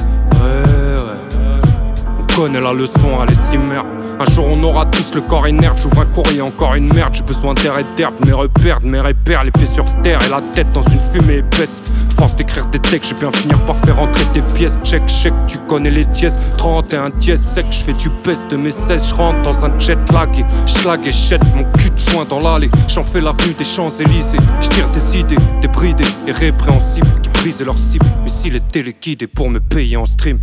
Connais 2.35 2.61
la 2.61 2.73
leçon, 2.73 3.19
allez 3.19 3.57
merde 3.57 3.85
Un 4.19 4.31
jour 4.31 4.47
on 4.49 4.63
aura 4.63 4.85
tous 4.85 5.13
le 5.13 5.21
corps 5.21 5.47
inerte, 5.47 5.79
j'ouvre 5.81 6.01
un 6.01 6.05
courrier, 6.05 6.41
encore 6.41 6.75
une 6.75 6.91
merde, 6.93 7.13
j'ai 7.13 7.23
besoin 7.23 7.53
d'air 7.53 7.77
et 7.77 7.85
d'herbe, 7.95 8.15
mes 8.25 8.31
repères, 8.31 8.81
mes 8.81 8.99
repères, 8.99 9.43
les 9.43 9.51
pieds 9.51 9.65
sur 9.65 9.85
terre 10.01 10.19
et 10.25 10.29
la 10.29 10.41
tête 10.53 10.71
dans 10.71 10.83
une 10.83 10.99
fumée 11.11 11.37
épaisse. 11.37 11.81
Force 12.17 12.35
d'écrire 12.35 12.65
des 12.67 12.79
textes, 12.79 13.09
j'ai 13.09 13.15
bien 13.15 13.31
finir 13.31 13.63
par 13.65 13.75
faire 13.77 13.99
entrer 13.99 14.25
tes 14.33 14.41
pièces. 14.41 14.77
Check, 14.83 15.05
check, 15.07 15.33
tu 15.47 15.57
connais 15.67 15.91
les 15.91 16.05
dièses. 16.05 16.37
31 16.57 17.09
dièse 17.11 17.41
sec, 17.41 17.65
je 17.69 17.79
fais 17.79 17.93
du 17.93 18.09
peste 18.23 18.49
de 18.49 18.57
mes 18.57 18.71
16, 18.71 19.09
je 19.09 19.15
rentre 19.15 19.41
dans 19.41 19.65
un 19.65 19.79
jet 19.79 19.97
lag 20.11 20.29
et 20.37 20.45
schlag 20.67 21.05
et 21.05 21.11
jette 21.11 21.43
mon 21.55 21.63
cul 21.63 21.89
de 21.89 21.97
joint 21.97 22.25
dans 22.25 22.39
l'allée. 22.39 22.71
J'en 22.87 23.03
fais 23.03 23.21
l'avenue 23.21 23.53
des 23.53 23.65
Champs-Élysées, 23.65 24.37
je 24.61 24.67
tire 24.69 24.89
des 24.89 25.19
idées, 25.19 25.37
des 25.61 25.67
bridées 25.67 26.03
et 26.27 26.31
répréhensibles 26.31 27.07
qui 27.21 27.29
brisent 27.29 27.61
leur 27.61 27.77
cible. 27.77 28.05
Mais 28.23 28.29
s'il 28.29 28.55
est 28.55 28.67
téléguidé 28.71 29.27
pour 29.27 29.49
me 29.49 29.59
payer 29.59 29.97
en 29.97 30.05
stream. 30.05 30.39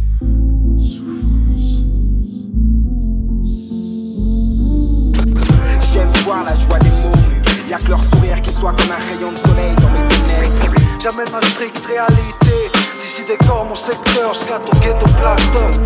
Y'a 7.70 7.78
que 7.78 7.90
leur 7.90 8.02
sourire 8.02 8.42
qui 8.42 8.52
soit 8.52 8.72
comme 8.72 8.90
un 8.90 9.14
rayon 9.14 9.30
de 9.30 9.36
soleil 9.36 9.76
dans 9.76 9.90
mes 9.90 10.08
ténèbres. 10.08 10.74
J'amène 10.98 11.30
ma 11.30 11.40
stricte 11.40 11.86
réalité. 11.86 12.68
D'ici 13.00 13.22
des 13.28 13.36
corps, 13.46 13.64
mon 13.64 13.76
secteur, 13.76 14.34
jusqu'à 14.34 14.58
ton 14.58 14.76
ghetto 14.80 15.06
plastoc. 15.16 15.80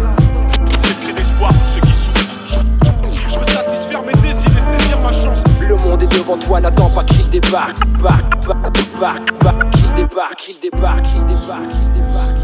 J'ai 0.83 0.95
pris 0.95 1.13
l'espoir 1.13 1.51
pour 1.53 1.75
ceux 1.75 1.83
qui 1.83 1.93
souffrent. 1.93 2.65
Je 3.29 3.39
veux 3.39 3.45
satisfaire 3.45 4.03
mes 4.03 4.15
désirs 4.15 4.51
et 4.57 4.79
saisir 4.79 4.99
ma 5.01 5.13
chance. 5.13 5.45
Le 5.61 5.77
monde 5.77 6.03
est 6.03 6.07
devant 6.07 6.39
toi, 6.39 6.59
n'attends 6.59 6.89
pas 6.89 7.05
qu'il 7.05 7.29
débarque. 7.29 7.87
Barque, 7.99 8.47
barque, 8.47 8.99
barque, 8.99 9.45
barque, 9.45 9.71
qu'il 9.73 9.93
débarque, 9.93 10.37
qu'il 10.37 10.59
débarque, 10.59 11.03
qu'il 11.03 11.25
débarque, 11.27 11.69
qu'il 11.69 11.93
débarque. 11.93 12.44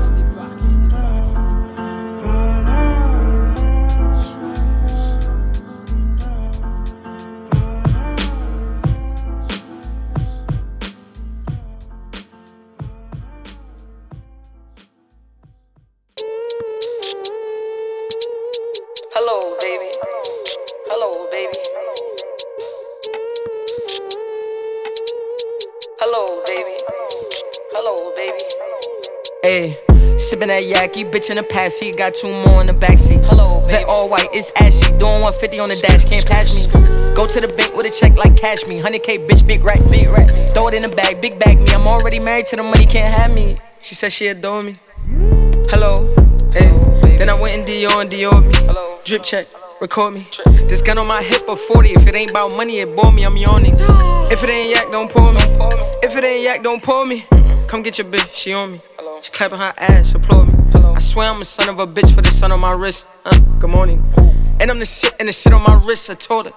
Sipping 30.40 30.48
that 30.48 30.64
yaki, 30.64 31.10
bitch 31.10 31.30
in 31.30 31.36
the 31.36 31.42
past 31.42 31.78
seat, 31.78 31.96
got 31.96 32.14
two 32.14 32.30
more 32.30 32.60
in 32.60 32.66
the 32.66 32.72
backseat. 32.72 33.22
Hello, 33.24 33.60
Vet 33.66 33.84
all 33.86 34.08
white, 34.08 34.28
it's 34.32 34.50
ashy. 34.56 34.86
Doing 34.98 35.20
150 35.22 35.58
on 35.58 35.68
the 35.68 35.76
dash, 35.76 36.04
can't 36.04 36.24
pass 36.24 36.66
me. 36.66 36.72
Go 37.14 37.26
to 37.26 37.40
the 37.40 37.48
bank 37.56 37.74
with 37.74 37.86
a 37.86 37.90
check 37.90 38.16
like 38.16 38.36
cash 38.36 38.66
me. 38.66 38.78
100k, 38.78 39.26
bitch, 39.28 39.46
big 39.46 39.62
rack 39.62 39.84
me. 39.86 40.04
Throw 40.52 40.68
it 40.68 40.74
in 40.74 40.82
the 40.82 40.94
bag, 40.96 41.20
big 41.20 41.38
bag 41.38 41.58
me. 41.58 41.68
I'm 41.70 41.86
already 41.86 42.20
married 42.20 42.46
to 42.46 42.56
the 42.56 42.62
money, 42.62 42.86
can't 42.86 43.12
have 43.12 43.34
me. 43.34 43.58
She 43.80 43.94
said 43.94 44.12
she 44.12 44.28
adore 44.28 44.62
me. 44.62 44.78
Hello, 45.68 45.94
hey. 46.52 46.70
Then 47.18 47.28
I 47.28 47.38
went 47.38 47.58
and 47.58 47.66
Dior 47.66 48.00
and 48.00 48.10
Dior 48.10 48.42
me. 48.42 48.54
Hello. 48.66 48.98
Drip 49.04 49.22
check, 49.22 49.46
record 49.80 50.14
me. 50.14 50.28
This 50.68 50.80
gun 50.80 50.96
on 50.98 51.06
my 51.06 51.22
hip 51.22 51.48
of 51.48 51.60
40. 51.60 51.90
If 51.90 52.06
it 52.06 52.14
ain't 52.14 52.30
about 52.30 52.56
money, 52.56 52.78
it 52.78 52.94
bore 52.96 53.12
me, 53.12 53.24
I'm 53.24 53.36
yawning. 53.36 53.76
If 54.30 54.44
it 54.44 54.50
ain't 54.50 54.70
yak, 54.70 54.92
don't 54.92 55.10
pull 55.10 55.32
me. 55.32 55.40
If 56.04 56.16
it 56.16 56.24
ain't 56.24 56.44
yak, 56.44 56.62
don't 56.62 56.80
pull 56.80 57.04
me. 57.04 57.26
Come 57.66 57.82
get 57.82 57.98
your 57.98 58.06
bitch, 58.06 58.32
she 58.32 58.52
on 58.52 58.72
me. 58.72 58.80
She 59.22 59.30
clapping 59.32 59.58
her 59.58 59.74
ass, 59.76 60.14
applaud 60.14 60.48
me. 60.48 60.54
Hello. 60.72 60.94
I 60.94 60.98
swear 60.98 61.28
I'm 61.28 61.42
a 61.42 61.44
son 61.44 61.68
of 61.68 61.78
a 61.78 61.86
bitch 61.86 62.14
for 62.14 62.22
the 62.22 62.30
sun 62.30 62.52
on 62.52 62.60
my 62.60 62.72
wrist. 62.72 63.04
Uh, 63.26 63.38
good 63.58 63.68
morning. 63.68 64.02
Ooh. 64.18 64.30
And 64.60 64.70
I'm 64.70 64.78
the 64.78 64.86
shit 64.86 65.14
and 65.20 65.28
the 65.28 65.32
shit 65.32 65.52
on 65.52 65.62
my 65.62 65.74
wrist. 65.84 66.08
I 66.08 66.14
told 66.14 66.46
her. 66.46 66.52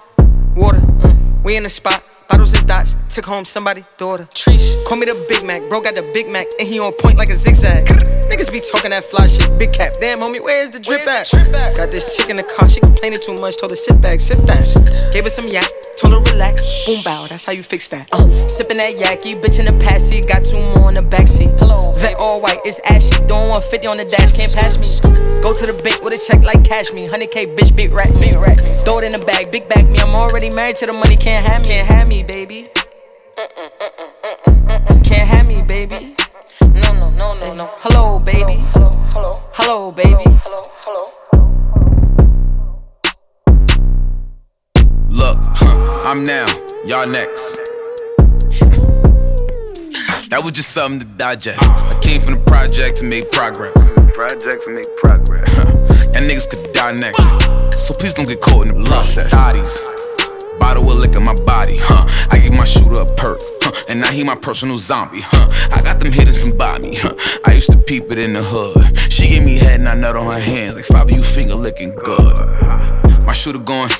Water. 0.56 0.78
Mm. 0.78 1.44
We 1.44 1.56
in 1.58 1.64
the 1.64 1.68
spot. 1.68 2.02
Bottles 2.28 2.52
and 2.52 2.66
dots. 2.66 2.96
Took 3.10 3.26
home 3.26 3.44
somebody 3.44 3.84
daughter. 3.98 4.28
Treesh. 4.34 4.84
Call 4.84 4.96
me 4.96 5.06
the 5.06 5.26
Big 5.28 5.46
Mac. 5.46 5.68
Bro 5.68 5.82
got 5.82 5.94
the 5.94 6.02
Big 6.14 6.28
Mac 6.28 6.46
and 6.58 6.66
he 6.66 6.78
on 6.78 6.92
point 6.94 7.18
like 7.18 7.30
a 7.30 7.34
zigzag. 7.34 7.86
Niggas 8.26 8.52
be 8.52 8.60
talking 8.60 8.90
that 8.90 9.04
fly 9.04 9.26
shit. 9.26 9.58
Big 9.58 9.72
cap. 9.72 9.94
Damn, 10.00 10.20
homie, 10.20 10.42
where's 10.42 10.70
the 10.70 10.80
drip 10.80 11.06
at? 11.06 11.30
Got 11.76 11.90
this 11.90 12.16
chick 12.16 12.30
in 12.30 12.36
the 12.36 12.42
car. 12.42 12.68
She 12.68 12.80
complaining 12.80 13.20
too 13.20 13.34
much. 13.34 13.58
Told 13.58 13.70
her 13.70 13.76
sit 13.76 14.00
back, 14.00 14.20
sit 14.20 14.44
back. 14.46 14.64
Gave 15.12 15.24
her 15.24 15.30
some 15.30 15.48
yak. 15.48 15.68
Told 15.96 16.14
her 16.14 16.32
relax. 16.32 16.84
Boom 16.86 17.02
bow. 17.04 17.26
That's 17.26 17.44
how 17.44 17.52
you 17.52 17.62
fix 17.62 17.88
that. 17.90 18.08
Uh, 18.12 18.48
sipping 18.48 18.78
that 18.78 18.94
yaki. 18.94 19.40
Bitch 19.40 19.58
in 19.58 19.66
the 19.66 19.84
past 19.84 20.08
seat. 20.08 20.26
Got 20.26 20.44
two 20.44 20.60
more 20.60 20.88
in 20.88 20.96
the 20.96 21.02
backseat. 21.02 21.56
Hello. 21.58 21.92
Vet 21.92 22.16
all 22.16 22.40
white. 22.40 22.58
It's 22.64 22.80
ashy. 22.84 23.10
Doing 23.28 23.52
150 23.52 23.86
on 23.86 23.96
the 23.98 24.04
dash. 24.04 24.32
Can't 24.32 24.52
pass 24.52 24.78
me. 24.78 24.88
Go 25.42 25.52
to 25.52 25.66
the 25.66 25.74
bank 25.82 26.02
with 26.02 26.14
a 26.14 26.18
check 26.18 26.42
like 26.42 26.64
cash 26.64 26.90
me. 26.92 27.06
100k 27.06 27.54
bitch, 27.54 27.76
big 27.76 27.92
rat 27.92 28.14
me. 28.16 28.32
Throw 28.84 28.98
it 28.98 29.04
in 29.04 29.12
the 29.12 29.22
bag. 29.26 29.52
Big 29.52 29.68
bag 29.68 29.88
me. 29.90 29.98
I'm 29.98 30.14
already 30.14 30.50
married 30.50 30.76
to 30.76 30.86
the 30.86 30.92
money. 30.92 31.16
Can't 31.16 31.46
have 31.46 31.62
me. 31.62 31.68
Can't 31.68 31.86
have 31.86 32.08
me, 32.08 32.22
baby. 32.26 32.70
Can't 35.04 35.28
have 35.28 35.46
me, 35.46 35.62
baby. 35.62 36.16
No, 36.60 36.92
no, 36.92 37.10
no, 37.10 37.34
no, 37.38 37.54
no. 37.54 37.66
Hello, 37.78 38.18
baby. 38.18 38.56
Hello, 38.72 38.90
hello, 39.12 39.40
hello, 39.52 39.92
baby. 39.92 40.22
Hello, 40.42 40.70
hello. 40.84 41.10
Look, 45.10 45.38
huh, 45.38 46.02
I'm 46.04 46.24
now, 46.24 46.46
y'all 46.86 47.06
next. 47.06 47.60
that 50.30 50.40
was 50.42 50.52
just 50.52 50.70
something 50.70 51.00
to 51.00 51.06
digest. 51.16 51.60
I 51.62 51.98
came 52.02 52.20
from 52.20 52.34
the 52.34 52.44
projects 52.46 53.02
and 53.02 53.10
made 53.10 53.30
progress. 53.32 53.98
Projects 54.14 54.66
and 54.66 54.76
make 54.76 54.96
progress. 54.96 55.54
Y'all 55.56 56.22
niggas 56.22 56.48
could 56.48 56.72
die 56.72 56.92
next. 56.92 57.22
So 57.76 57.92
please 57.94 58.14
don't 58.14 58.26
get 58.26 58.40
caught 58.40 58.72
in 58.72 58.78
the 58.78 58.84
process. 58.88 59.32
Bodies. 59.32 59.82
Bottle 60.58 60.90
of 60.90 60.98
liquor, 60.98 61.20
my 61.20 61.34
body, 61.34 61.76
huh? 61.78 62.06
I 62.30 62.38
gave 62.38 62.52
my 62.52 62.64
shooter 62.64 62.96
a 62.96 63.06
perk, 63.06 63.40
huh? 63.62 63.84
And 63.88 64.00
now 64.00 64.10
he 64.10 64.24
my 64.24 64.34
personal 64.34 64.76
zombie, 64.76 65.20
huh? 65.20 65.48
I 65.72 65.82
got 65.82 66.00
them 66.00 66.12
hidden 66.12 66.34
from 66.34 66.56
by 66.56 66.78
me, 66.78 66.94
huh? 66.94 67.14
I 67.46 67.52
used 67.54 67.70
to 67.72 67.78
peep 67.78 68.10
it 68.10 68.18
in 68.18 68.32
the 68.32 68.42
hood. 68.42 69.12
She 69.12 69.28
gave 69.28 69.44
me 69.44 69.56
head 69.58 69.80
and 69.80 69.88
I 69.88 69.94
nut 69.94 70.16
on 70.16 70.32
her 70.32 70.40
hands 70.40 70.76
like 70.76 70.84
five 70.84 71.08
of 71.08 71.10
you 71.10 71.22
finger 71.22 71.54
licking 71.54 71.94
good. 72.04 72.38
My 73.24 73.32
shooter 73.32 73.58
going. 73.58 73.90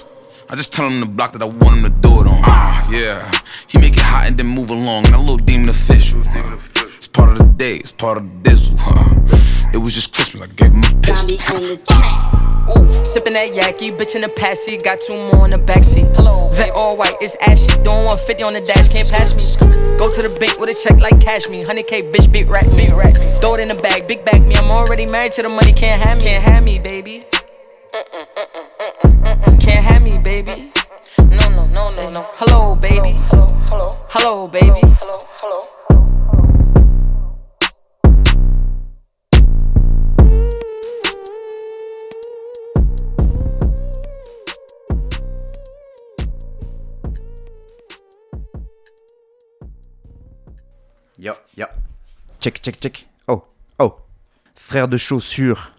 I 0.49 0.57
just 0.57 0.73
tell 0.73 0.87
him 0.87 1.01
the 1.01 1.07
block 1.07 1.33
that 1.33 1.43
I 1.43 1.47
want 1.47 1.79
him 1.79 1.83
to 1.85 1.91
do 1.91 2.21
it 2.21 2.27
on. 2.27 2.43
Uh, 2.45 2.85
yeah, 2.91 3.31
he 3.67 3.79
make 3.79 3.97
it 3.97 4.03
hot 4.03 4.27
and 4.27 4.37
then 4.37 4.47
move 4.47 4.71
along. 4.71 5.05
Got 5.05 5.15
a 5.15 5.19
little 5.19 5.39
demon 5.39 5.69
official. 5.69 6.23
Huh? 6.25 6.59
It's 7.15 7.21
part 7.21 7.31
of 7.31 7.39
the 7.39 7.53
day, 7.55 7.77
it's 7.77 7.93
part 7.93 8.19
of 8.19 8.25
the 8.25 8.51
dizzle, 8.51 8.75
huh? 8.77 9.71
It 9.73 9.77
was 9.79 9.95
just 9.95 10.13
Christmas, 10.13 10.43
I 10.43 10.53
gave 10.53 10.73
him 10.73 10.83
a 10.83 11.01
pistol. 11.01 11.39
Sipping 13.07 13.35
that 13.35 13.55
yaki, 13.55 13.97
bitch 13.97 14.17
in 14.17 14.23
the 14.23 14.33
passy, 14.35 14.77
got 14.79 15.01
two 15.01 15.15
more 15.31 15.45
in 15.45 15.53
the 15.53 15.59
backseat. 15.59 16.13
Hello, 16.17 16.49
vet 16.49 16.71
all 16.71 16.97
white, 16.97 17.15
it's 17.21 17.37
ashy. 17.41 17.69
Doing 17.85 18.03
150 18.11 18.43
on 18.43 18.55
the 18.55 18.61
dash, 18.63 18.89
can't 18.89 19.09
pass 19.09 19.33
me. 19.33 19.45
Go 19.97 20.11
to 20.11 20.23
the 20.23 20.37
bank 20.41 20.59
with 20.59 20.71
a 20.71 20.75
check 20.75 20.99
like 21.01 21.21
cash 21.21 21.49
me. 21.49 21.63
100k, 21.63 22.11
bitch, 22.13 22.33
big 22.33 22.51
rack 22.51 22.67
me. 22.73 22.89
Throw 23.39 23.55
it 23.55 23.61
in 23.61 23.69
the 23.69 23.81
bag, 23.81 24.09
big 24.09 24.25
bag 24.25 24.43
me. 24.43 24.57
I'm 24.57 24.73
already 24.73 25.07
married 25.07 25.35
to 25.35 25.43
the 25.43 25.49
money, 25.49 25.73
can't 25.73 26.03
have 26.03 26.19
me. 26.19 26.25
Can't 26.25 26.43
have 26.43 26.65
me, 26.65 26.81
baby. 26.81 27.27
Can't 29.61 29.85
have 29.87 30.03
me, 30.03 30.19
baby. 30.19 30.73
No, 31.19 31.49
no, 31.49 31.65
no, 31.69 31.95
no, 31.95 32.11
no. 32.11 32.23
Hello, 32.43 32.75
baby. 32.75 33.13
Hello, 33.31 33.47
hello, 33.71 33.97
hello, 34.09 34.49
baby. 34.49 34.83
Hello, 34.99 35.23
hello. 35.39 35.74
Yo, 51.25 51.33
yo. 51.57 51.65
Check, 52.39 52.61
check, 52.61 52.79
check. 52.79 53.07
Oh, 53.29 53.43
oh. 53.79 53.95
Frère 54.55 54.89
de 54.89 54.99
chaussures. 54.99 55.73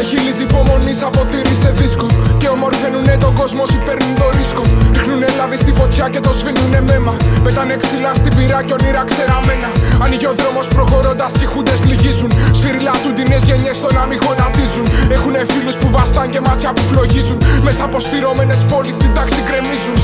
Και 0.00 0.06
ξεχύλιζε 0.06 0.42
υπομονής 0.42 1.02
από 1.08 1.20
τύρι 1.30 1.54
σε 1.62 1.70
δίσκο. 1.78 2.06
Και 2.40 2.48
ομορφαίνουνε 2.56 3.14
τον 3.24 3.32
κόσμο 3.40 3.62
όσοι 3.66 3.78
παίρνουν 3.86 4.12
το 4.20 4.26
ρίσκο. 4.36 4.62
Ρίχνουνε 4.96 5.28
λάδι 5.38 5.56
στη 5.64 5.72
φωτιά 5.78 6.06
και 6.12 6.20
το 6.26 6.32
σβήνουνε 6.38 6.80
μέμα. 6.88 7.14
Πετάνε 7.44 7.76
ξυλά 7.82 8.12
στην 8.20 8.32
πυρά 8.36 8.60
και 8.66 8.74
όνειρα 8.78 9.02
ξεραμένα. 9.10 9.70
Ανοίγει 10.04 10.26
ο 10.32 10.34
δρόμος 10.40 10.66
προχωρώντας 10.74 11.32
και 11.40 11.46
χούντες 11.52 11.80
λυγίζουν. 11.88 12.30
Σφυριλάτουν 12.58 13.12
τι 13.16 13.22
νέε 13.30 13.40
γενιές 13.48 13.76
στο 13.80 13.88
να 13.96 14.02
μην 14.08 14.18
γονατίζουν. 14.24 14.84
Έχουνε 15.14 15.40
φίλους 15.52 15.76
που 15.80 15.88
βαστάν 15.94 16.26
και 16.32 16.40
μάτια 16.46 16.70
που 16.76 16.82
φλογίζουν. 16.90 17.38
Μέσα 17.66 17.82
από 17.88 17.96
στηρώμενε 18.06 18.56
πόλεις 18.70 18.94
στην 18.98 19.10
τάξη 19.16 19.40
κρεμίζουν. 19.48 19.96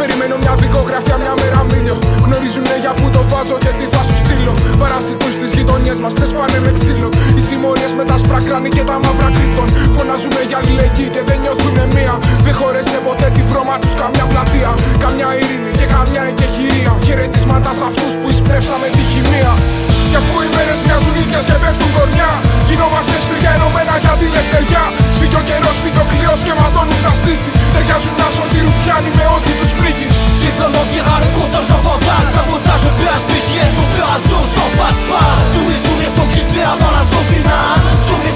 Περιμένω 0.00 0.34
μια 0.42 0.54
δικογραφία 0.64 1.16
μια 1.22 1.34
μέρα 1.40 1.60
μίλιο. 1.70 1.96
Γνωρίζουνε 2.24 2.76
για 2.84 2.92
που 2.98 3.06
το 3.16 3.22
βάζω 3.30 3.56
και 3.64 3.72
τι 3.78 3.86
θα 3.94 4.02
σου 4.06 4.16
στείλω. 4.22 4.52
Παρασιτούς 4.82 5.32
στις 5.38 5.50
γειτονιές 5.56 5.98
μας 6.02 6.12
ξεσπάνε 6.16 6.58
με 6.64 6.70
ξύλο. 6.78 7.08
Οι 7.36 7.40
συμμορίες 7.48 7.92
με 7.98 8.04
τα 8.10 8.16
σπρακράνη 8.22 8.70
και 8.76 8.84
τα 8.90 8.96
μαύρα 9.04 9.28
κρύπτων 9.40 9.68
Φωνάζουμε 9.96 10.42
για 10.50 10.58
αλληλεγγύη 10.60 11.10
και 11.14 11.22
δεν 11.28 11.38
νιώθουνε 11.42 11.84
μία. 11.96 12.14
Δεν 12.44 12.54
χωρέσε 12.58 12.98
ποτέ 13.06 13.28
τη 13.36 13.42
βρώμα 13.50 13.74
τους 13.82 13.94
καμιά 14.00 14.24
πλατεία 14.30 14.70
Καμιά 15.04 15.28
ειρήνη 15.38 15.72
και 15.80 15.86
καμιά 15.94 16.22
εκεχηρία 16.32 16.92
Χαιρετίσματα 17.06 17.70
σε 17.78 17.84
αυτούς 17.90 18.12
που 18.20 18.26
εισπνεύσαμε 18.32 18.88
τη 18.96 19.02
χημεία. 19.10 19.52
Κι 20.10 20.18
αφού 20.20 20.34
οι 20.44 20.48
μέρες 20.56 20.78
μοιάζουν 20.84 21.14
ίδιες 21.22 21.44
και 21.48 21.56
πέφτουν 21.62 21.90
κορνιά 21.96 22.30
Γινόμαστε 22.68 23.16
σφυριά 23.22 23.52
ενωμένα 23.56 23.94
για 24.04 24.14
τη 24.20 24.26
λευτεριά. 24.36 24.84
Σφίγγει 25.14 25.38
ο 25.40 25.42
καιρός, 25.48 25.76
φύγει 25.82 26.00
ο 26.04 26.06
κλειός 26.10 26.40
και 26.46 26.54
ματώνουν 26.58 27.00
τα 27.04 27.12
στήθη. 27.20 27.50
Ταιριάζουν 27.72 28.14
να 28.20 28.28
σωτή 28.36 28.58
ρουφιάνοι 28.66 29.10
με 29.18 29.24
ό,τι 29.36 29.50
τους 29.58 29.72
πνίγει. 29.78 30.08
Déploiement 30.42 30.86
viral, 30.90 31.22
contingent 31.36 31.82
vandal 31.84 32.24
Sabotage, 32.34 32.88
PHPJS, 32.98 33.74
opération 33.84 34.40
sans 34.54 34.70
pas 34.78 34.90
de 34.96 35.02
balle 35.10 35.40
Tous 35.52 35.68
les 35.68 35.80
sourires 35.84 36.14
sont 36.16 36.26
griffés 36.32 36.62
avant 36.62 36.90
l'assaut 36.90 37.26
final 37.32 37.76
Sur 37.92 37.99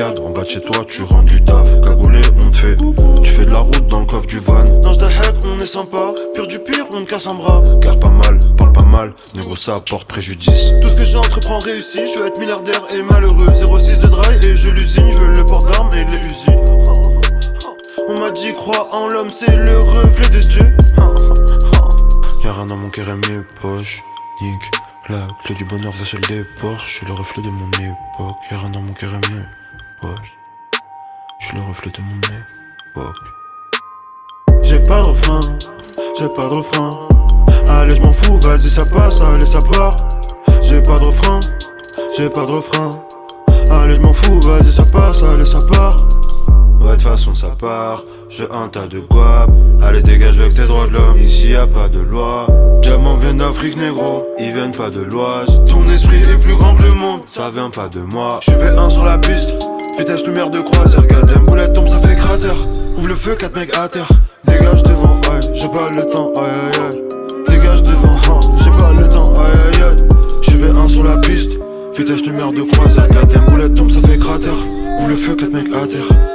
En 0.00 0.30
bas 0.30 0.42
de 0.42 0.48
chez 0.48 0.60
toi, 0.60 0.84
tu 0.88 1.02
rends 1.02 1.22
du 1.22 1.44
taf. 1.44 1.68
Cagoulé, 1.82 2.20
on 2.36 2.50
te 2.50 2.56
fait. 2.56 2.76
Tu 3.22 3.30
fais 3.30 3.44
de 3.44 3.50
la 3.50 3.58
route 3.58 3.86
dans 3.88 4.00
le 4.00 4.06
coffre 4.06 4.26
du 4.26 4.38
van. 4.38 4.64
Dans 4.64 4.92
hack, 4.92 5.36
on 5.44 5.60
est 5.60 5.66
sympa. 5.66 6.14
Pur 6.34 6.46
du 6.46 6.58
pire, 6.60 6.86
on 6.94 7.04
te 7.04 7.10
casse 7.10 7.26
un 7.26 7.34
bras. 7.34 7.62
Garde 7.80 8.00
pas 8.00 8.08
mal, 8.08 8.38
parle 8.56 8.72
pas 8.72 8.84
mal 8.84 9.14
négro 9.34 9.54
ça 9.54 9.76
apporte 9.76 10.08
préjudice. 10.08 10.72
Tout 10.80 10.88
ce 10.88 10.96
que 10.96 11.04
j'entreprends 11.04 11.58
réussit, 11.58 12.02
je 12.06 12.20
veux 12.20 12.26
être 12.26 12.40
milliardaire 12.40 12.82
et 12.94 13.02
malheureux. 13.02 13.46
06 13.54 13.98
de 14.00 14.06
dry 14.06 14.46
et 14.46 14.56
je 14.56 14.70
l'usine, 14.70 15.10
je 15.10 15.16
veux 15.18 15.34
le 15.34 15.44
port 15.44 15.64
d'armes 15.64 15.90
et 15.94 16.04
les 16.04 16.26
usines. 16.26 16.64
On 18.08 18.18
m'a 18.18 18.30
dit 18.30 18.52
crois 18.52 18.88
en 18.94 19.08
l'homme, 19.08 19.28
c'est 19.28 19.54
le 19.54 19.78
reflet 19.78 20.28
de 20.30 20.40
Dieu. 20.40 20.76
Y'a 22.44 22.52
rien 22.54 22.66
dans 22.66 22.76
mon 22.76 22.88
cœur 22.88 23.08
et 23.08 23.28
mes 23.28 23.42
poches. 23.60 24.02
Nick, 24.40 24.70
la 25.10 25.28
clé 25.44 25.54
du 25.54 25.64
bonheur, 25.66 25.92
va 25.92 26.04
seul 26.06 26.20
des 26.22 26.44
Porsche. 26.60 27.04
Le 27.06 27.12
reflet 27.12 27.42
de 27.42 27.50
mon 27.50 27.68
époque. 27.72 28.36
Y'a 28.50 28.58
rien 28.58 28.70
dans 28.70 28.80
mon 28.80 28.92
cœur 28.94 29.10
et 29.10 29.61
Je 31.38 31.46
suis 31.46 31.56
le 31.56 31.62
reflet 31.62 31.90
de 31.90 32.00
mon 32.00 32.20
époque. 32.90 33.16
J'ai 34.62 34.80
pas 34.80 35.02
de 35.02 35.06
refrain, 35.06 35.40
j'ai 36.18 36.28
pas 36.28 36.48
de 36.48 36.54
refrain. 36.54 36.90
Allez, 37.68 37.94
je 37.94 38.02
m'en 38.02 38.12
fous, 38.12 38.38
vas-y, 38.38 38.70
ça 38.70 38.84
passe, 38.84 39.20
allez, 39.20 39.46
ça 39.46 39.60
part. 39.60 39.94
J'ai 40.60 40.82
pas 40.82 40.98
de 40.98 41.04
refrain, 41.04 41.40
j'ai 42.16 42.28
pas 42.28 42.46
de 42.46 42.52
refrain. 42.52 42.90
Allez, 43.70 43.94
je 43.94 44.00
m'en 44.00 44.12
fous, 44.12 44.40
vas-y, 44.40 44.72
ça 44.72 44.84
passe, 44.92 45.22
allez, 45.22 45.46
ça 45.46 45.58
part. 45.70 45.96
Ouais, 46.80 46.96
de 46.96 47.02
façon, 47.02 47.34
ça 47.34 47.54
part. 47.58 48.02
J'ai 48.28 48.50
un 48.50 48.68
tas 48.68 48.86
de 48.86 49.00
guap. 49.00 49.50
Allez, 49.82 50.02
dégage 50.02 50.38
avec 50.38 50.54
tes 50.54 50.66
droits 50.66 50.86
de 50.86 50.92
l'homme. 50.92 51.18
Ici 51.18 51.50
y 51.50 51.56
a 51.56 51.66
pas 51.66 51.88
de 51.88 52.00
loi. 52.00 52.46
Diamants 52.82 53.14
viennent 53.16 53.38
d'Afrique, 53.38 53.76
négro. 53.76 54.26
Ils 54.38 54.52
viennent 54.52 54.72
pas 54.72 54.90
de 54.90 55.00
l'Oise. 55.00 55.60
Ton 55.66 55.88
esprit 55.88 56.22
est 56.22 56.38
plus 56.40 56.54
grand 56.54 56.74
que 56.76 56.82
le 56.82 56.92
monde. 56.92 57.20
Ça 57.26 57.50
vient 57.50 57.70
pas 57.70 57.88
de 57.88 58.00
moi. 58.00 58.40
J'suis 58.42 58.52
B1 58.54 58.90
sur 58.90 59.04
la 59.04 59.18
piste. 59.18 59.50
Vitesse 59.98 60.26
lumière 60.26 60.50
de 60.50 60.60
croisière. 60.60 61.02
Regarde, 61.02 61.32
boulette 61.46 61.72
tombe, 61.72 61.86
ça 61.86 61.98
fait 61.98 62.16
cratère. 62.16 62.56
Ouvre 62.96 63.08
le 63.08 63.14
feu, 63.14 63.34
4 63.34 63.54
mecs 63.54 63.76
à 63.76 63.88
terre. 63.88 64.08
Dégage 64.44 64.82
devant, 64.82 65.20
aïe, 65.32 65.50
j'ai 65.54 65.68
pas 65.68 65.88
le 65.94 66.02
temps, 66.10 66.32
aïe 66.36 66.44
aïe 66.44 66.80
aïe. 66.86 67.02
Dégage 67.48 67.82
devant, 67.82 68.12
hein, 68.12 68.40
j'ai 68.62 68.70
pas 68.70 68.92
le 68.92 69.08
temps, 69.08 69.32
aïe 69.34 69.52
aïe 69.52 69.82
aïe. 69.82 70.08
J'suis 70.42 70.58
B1 70.58 70.88
sur 70.88 71.04
la 71.04 71.16
piste. 71.18 71.52
Vitesse 71.96 72.26
lumière 72.26 72.52
de 72.52 72.62
croisière. 72.62 73.06
Regarde, 73.08 73.50
boulette 73.50 73.74
tombe, 73.74 73.90
ça 73.90 74.00
fait 74.06 74.18
cratère. 74.18 74.56
Ouvre 74.98 75.08
le 75.08 75.16
feu, 75.16 75.34
4 75.34 75.52
mecs 75.52 75.74
à 75.74 75.86
terre. 75.86 76.31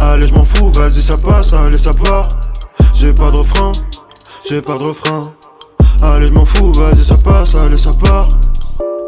Allez, 0.00 0.26
je 0.26 0.34
m'en 0.34 0.44
fous, 0.44 0.68
vas-y, 0.70 1.00
ça 1.00 1.16
passe, 1.16 1.54
allez, 1.54 1.78
ça 1.78 1.90
part. 1.92 2.26
J'ai 2.92 3.14
pas 3.14 3.30
de 3.30 3.36
refrain, 3.36 3.72
j'ai 4.48 4.60
pas 4.60 4.76
de 4.76 4.84
refrain. 4.84 5.22
Allez, 6.02 6.26
je 6.26 6.32
m'en 6.32 6.44
fous, 6.44 6.70
vas-y, 6.72 7.02
ça 7.02 7.16
passe, 7.24 7.54
allez, 7.54 7.78
ça 7.78 7.90
part. 7.92 8.28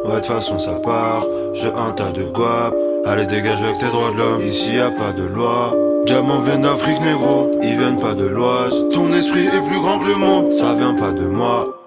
Ouais, 0.06 0.20
de 0.20 0.24
façon, 0.24 0.58
ça 0.58 0.72
part. 0.74 1.26
J'ai 1.52 1.68
un 1.68 1.92
tas 1.92 2.10
de 2.10 2.22
guap. 2.24 2.74
Allez, 3.04 3.26
dégage 3.26 3.60
avec 3.62 3.78
tes 3.78 3.86
droits 3.86 4.12
de 4.12 4.16
l'homme. 4.16 4.46
Ici 4.46 4.76
y 4.76 4.80
a 4.80 4.90
pas 4.90 5.12
de 5.12 5.24
loi. 5.24 5.74
Diamants 6.06 6.40
viennent 6.40 6.62
d'Afrique, 6.62 7.00
négro. 7.00 7.50
Ils 7.62 7.76
viennent 7.76 7.98
pas 7.98 8.14
de 8.14 8.24
l'Oise. 8.24 8.74
Ton 8.92 9.12
esprit 9.12 9.46
est 9.46 9.68
plus 9.68 9.80
grand 9.80 9.98
que 9.98 10.06
le 10.06 10.16
monde. 10.16 10.52
Ça 10.52 10.74
vient 10.74 10.94
pas 10.94 11.12
de 11.12 11.26
moi. 11.26 11.85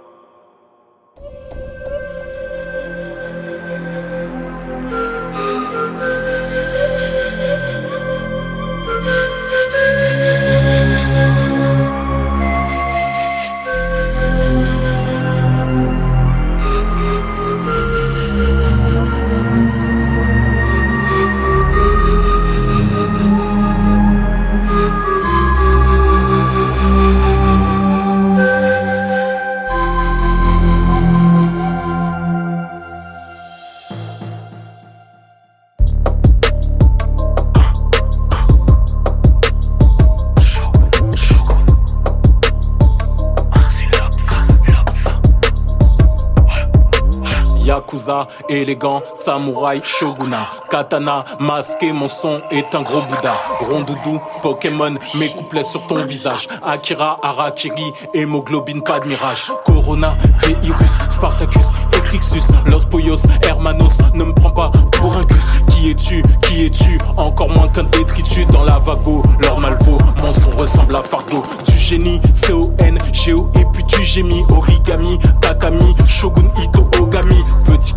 Élégant, 48.47 49.01
samouraï, 49.13 49.81
shogunat, 49.85 50.49
katana, 50.69 51.23
masqué, 51.39 51.91
mon 51.91 52.07
son 52.07 52.41
est 52.51 52.73
un 52.73 52.81
gros 52.81 53.01
Bouddha. 53.01 53.33
Rondoudou, 53.59 54.19
Pokémon, 54.41 54.95
mes 55.15 55.29
couplets 55.29 55.63
sur 55.63 55.85
ton 55.88 56.03
visage. 56.05 56.47
Akira, 56.65 57.17
Harakiri, 57.21 57.93
hémoglobine, 58.13 58.81
pas 58.83 58.99
de 58.99 59.07
mirage. 59.07 59.45
Corona, 59.65 60.15
virus, 60.62 60.91
Spartacus, 61.09 61.73
Ecrixus, 61.93 62.43
Los 62.65 62.85
Poyos, 62.85 63.21
Hermanos, 63.47 63.97
ne 64.13 64.23
me 64.23 64.33
prends 64.33 64.51
pas 64.51 64.71
pour 64.93 65.15
un 65.15 65.23
gus. 65.23 65.47
Qui 65.69 65.91
es-tu? 65.91 66.23
Qui 66.41 66.65
es-tu? 66.65 66.99
Encore 67.17 67.49
moins 67.49 67.67
qu'un 67.67 67.83
détritus 67.83 68.47
dans 68.47 68.63
la 68.63 68.79
vago. 68.79 69.23
Leur 69.41 69.59
malvo, 69.59 69.97
mon 70.21 70.33
son 70.33 70.51
ressemble 70.51 70.95
à 70.95 71.03
Fargo. 71.03 71.43
Du 71.65 71.77
génie, 71.77 72.21
C-O-N, 72.33 72.97
Géo, 73.12 73.49
et 73.55 73.65
puis 73.73 73.83
tu 73.85 74.03
gémis. 74.03 74.43
Origami, 74.49 75.19
tatami, 75.41 75.95
shogun, 76.07 76.49
Ito, 76.62 76.89
Ogami. 77.01 77.43
Petit 77.65 77.88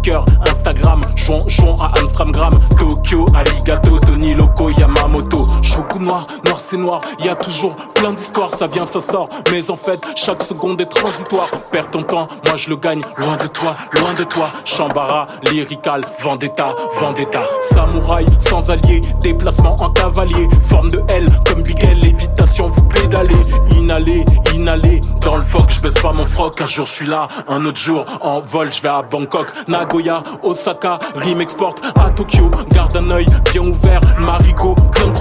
Instagram, 0.49 1.05
jouant, 1.17 1.49
jouant 1.49 1.77
à 1.77 1.99
Amstramgram. 1.99 2.59
Tokyo, 2.79 3.27
Arigato, 3.35 3.99
Tony 4.01 4.35
Loco, 4.35 4.71
Yamamoto. 4.71 5.47
Shogun 5.63 6.01
noir, 6.01 6.27
noir 6.45 6.61
c'est 6.61 6.77
noir, 6.77 7.01
y 7.21 7.29
a 7.29 7.37
toujours 7.37 7.75
plein 7.95 8.13
d'histoires. 8.13 8.53
Ça 8.53 8.67
vient, 8.67 8.85
ça 8.85 9.01
sort, 9.01 9.29
mais 9.51 9.71
en 9.71 9.77
fait, 9.77 10.01
chaque 10.17 10.43
seconde 10.43 10.81
est 10.81 10.87
transitoire. 10.87 11.49
Perds 11.71 11.91
ton 11.91 12.03
temps, 12.03 12.29
moi 12.47 12.57
je 12.57 12.71
le 12.71 12.77
gagne, 12.77 13.03
loin 13.17 13.37
de 13.37 13.47
toi, 13.47 13.77
loin 13.99 14.15
de 14.15 14.25
toi. 14.25 14.51
Chambara, 14.65 15.27
lyrical, 15.51 16.05
vendetta, 16.21 16.75
vendetta. 17.01 17.43
Samouraï, 17.61 18.27
sans 18.39 18.71
allié, 18.71 19.01
déplacement 19.21 19.77
en 19.81 19.91
cavalier. 19.91 20.49
Forme 20.63 20.91
de 20.91 21.03
L, 21.09 21.29
comme 21.47 21.63
Big 21.63 21.83
L, 21.85 21.99
lévitation, 21.99 22.69
vous 22.69 22.83
pédalez. 22.85 23.35
Inhalé, 23.77 24.25
inhalé, 24.55 25.01
dans 25.21 25.37
le 25.37 25.43
foc, 25.43 25.67
je 25.69 25.81
baisse 25.81 26.01
pas 26.01 26.13
mon 26.13 26.27
froc. 26.27 26.61
Un 26.61 26.67
jour 26.67 26.87
je 26.87 26.93
suis 26.93 27.07
là, 27.07 27.29
un 27.49 27.65
autre 27.65 27.81
jour 27.81 28.05
en 28.21 28.41
vol, 28.41 28.73
je 28.73 28.83
vais 28.83 28.89
à 28.89 29.03
Bangkok. 29.03 29.49
Nagoya, 29.83 30.23
Osaka, 30.45 30.97
Rim 31.17 31.41
Export 31.41 31.75
à 31.97 32.09
Tokyo. 32.11 32.49
Garde 32.73 32.97
un 32.97 33.11
œil 33.11 33.27
bien 33.53 33.63
ouvert, 33.63 34.01
Marigot, 34.21 34.77
plein 34.93 35.09
de. 35.09 35.13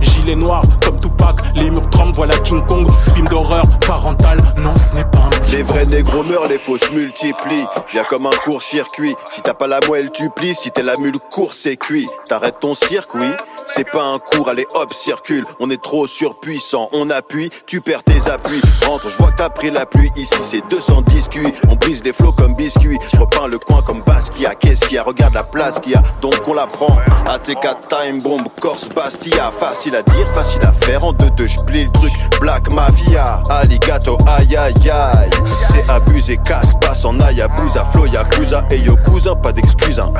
Gilet 0.00 0.34
noir 0.34 0.62
comme 0.84 0.98
Tupac, 0.98 1.36
les 1.54 1.70
voilà 2.18 2.36
King 2.38 2.66
Kong. 2.66 2.86
Film 3.14 3.28
d'horreur 3.28 3.64
parental, 3.86 4.40
non 4.58 4.74
ce 4.76 4.96
n'est 4.96 5.04
pas 5.04 5.18
un 5.18 5.28
petit 5.30 5.56
Les 5.56 5.62
vrais 5.62 5.86
négros 5.86 6.24
meurent, 6.24 6.48
les 6.48 6.58
fausses 6.58 6.90
multiplient. 6.90 7.66
Y'a 7.94 8.04
comme 8.04 8.26
un 8.26 8.36
court-circuit. 8.44 9.14
Si 9.30 9.40
t'as 9.40 9.54
pas 9.54 9.66
la 9.66 9.78
moelle, 9.86 10.10
tu 10.10 10.28
plies. 10.30 10.54
Si 10.54 10.72
t'es 10.72 10.82
la 10.82 10.96
mule, 10.96 11.18
court, 11.30 11.54
c'est 11.54 11.76
cuit. 11.76 12.08
T'arrêtes 12.28 12.60
ton 12.60 12.74
circuit. 12.74 13.32
C'est 13.66 13.88
pas 13.90 14.02
un 14.02 14.18
cours, 14.18 14.48
allez 14.48 14.66
hop, 14.74 14.92
circule. 14.94 15.44
On 15.60 15.68
est 15.70 15.80
trop 15.80 16.06
surpuissant, 16.06 16.88
on 16.92 17.10
appuie, 17.10 17.50
tu 17.66 17.82
perds 17.82 18.02
tes 18.02 18.30
appuis. 18.30 18.62
Rentre, 18.86 19.10
je 19.10 19.16
vois 19.18 19.30
que 19.30 19.36
t'as 19.36 19.50
pris 19.50 19.70
la 19.70 19.84
pluie. 19.84 20.08
Ici, 20.16 20.38
c'est 20.40 20.66
210 20.70 21.28
cuits. 21.28 21.52
On 21.68 21.74
brise 21.74 22.02
les 22.02 22.14
flots 22.14 22.32
comme 22.32 22.54
biscuits. 22.54 22.98
Je 23.12 23.20
repeins 23.20 23.46
le 23.46 23.58
coin 23.58 23.82
comme 23.82 24.00
Basquiat. 24.02 24.54
Qu'est-ce 24.54 24.86
qu'il 24.86 24.94
y 24.94 24.98
a? 24.98 25.02
Regarde 25.02 25.34
la 25.34 25.42
place 25.42 25.80
qu'il 25.80 25.92
y 25.92 25.96
a. 25.96 26.02
Donc 26.22 26.48
on 26.48 26.54
la 26.54 26.66
prend. 26.66 26.96
AT4 27.26 27.76
Time 27.88 28.22
Bomb, 28.22 28.42
Corse 28.60 28.88
Bastia. 28.88 29.50
Facile 29.50 29.96
à 29.96 30.02
dire, 30.02 30.26
facile 30.34 30.62
à 30.62 30.72
faire. 30.72 31.04
En 31.04 31.12
deux, 31.12 31.30
deux, 31.30 31.46
j'plie 31.46 31.87
truc. 31.88 32.12
Black 32.40 32.70
Mafia, 32.70 33.42
Alligato, 33.50 34.16
aïe 34.26 34.56
aïe 34.56 34.90
aïe. 34.90 35.30
C'est 35.60 35.88
abusé, 35.90 36.36
casse, 36.38 36.74
passe 36.80 37.04
en 37.04 37.18
Ayabusa. 37.20 37.84
Flow, 37.86 38.06
Yakuza, 38.06 38.64
et 38.70 38.78
yo 38.78 38.96
cousin, 39.04 39.34
pas 39.34 39.52
d'excuses. 39.52 39.98
hein. 40.00 40.12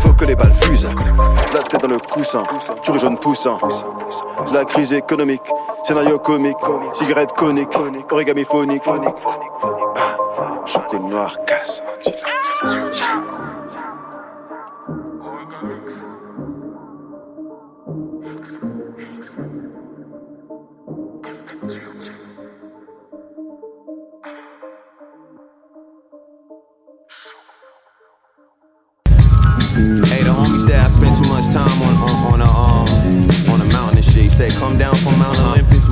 Faut 0.00 0.12
que 0.14 0.24
les 0.24 0.34
balles 0.36 0.52
fusent. 0.52 0.88
La 1.54 1.62
tête 1.62 1.82
dans 1.82 1.88
le 1.88 1.98
coussin, 1.98 2.44
tu 2.82 2.90
rejoins 2.90 3.14
poussant. 3.16 3.58
La 4.52 4.64
crise 4.64 4.92
économique, 4.92 5.42
scénario 5.82 6.18
comique, 6.18 6.56
cigarette 6.92 7.32
conique, 7.32 7.70
origami 8.10 8.44
phonique. 8.44 8.82
Ah, 8.86 10.16
Chocolat 10.64 11.02
noir, 11.02 11.36
casse. 11.46 11.82
Said 34.38 34.52
come 34.52 34.78
down 34.78 34.94
from 34.94 35.18
Mount 35.18 35.36
Olympus, 35.40 35.88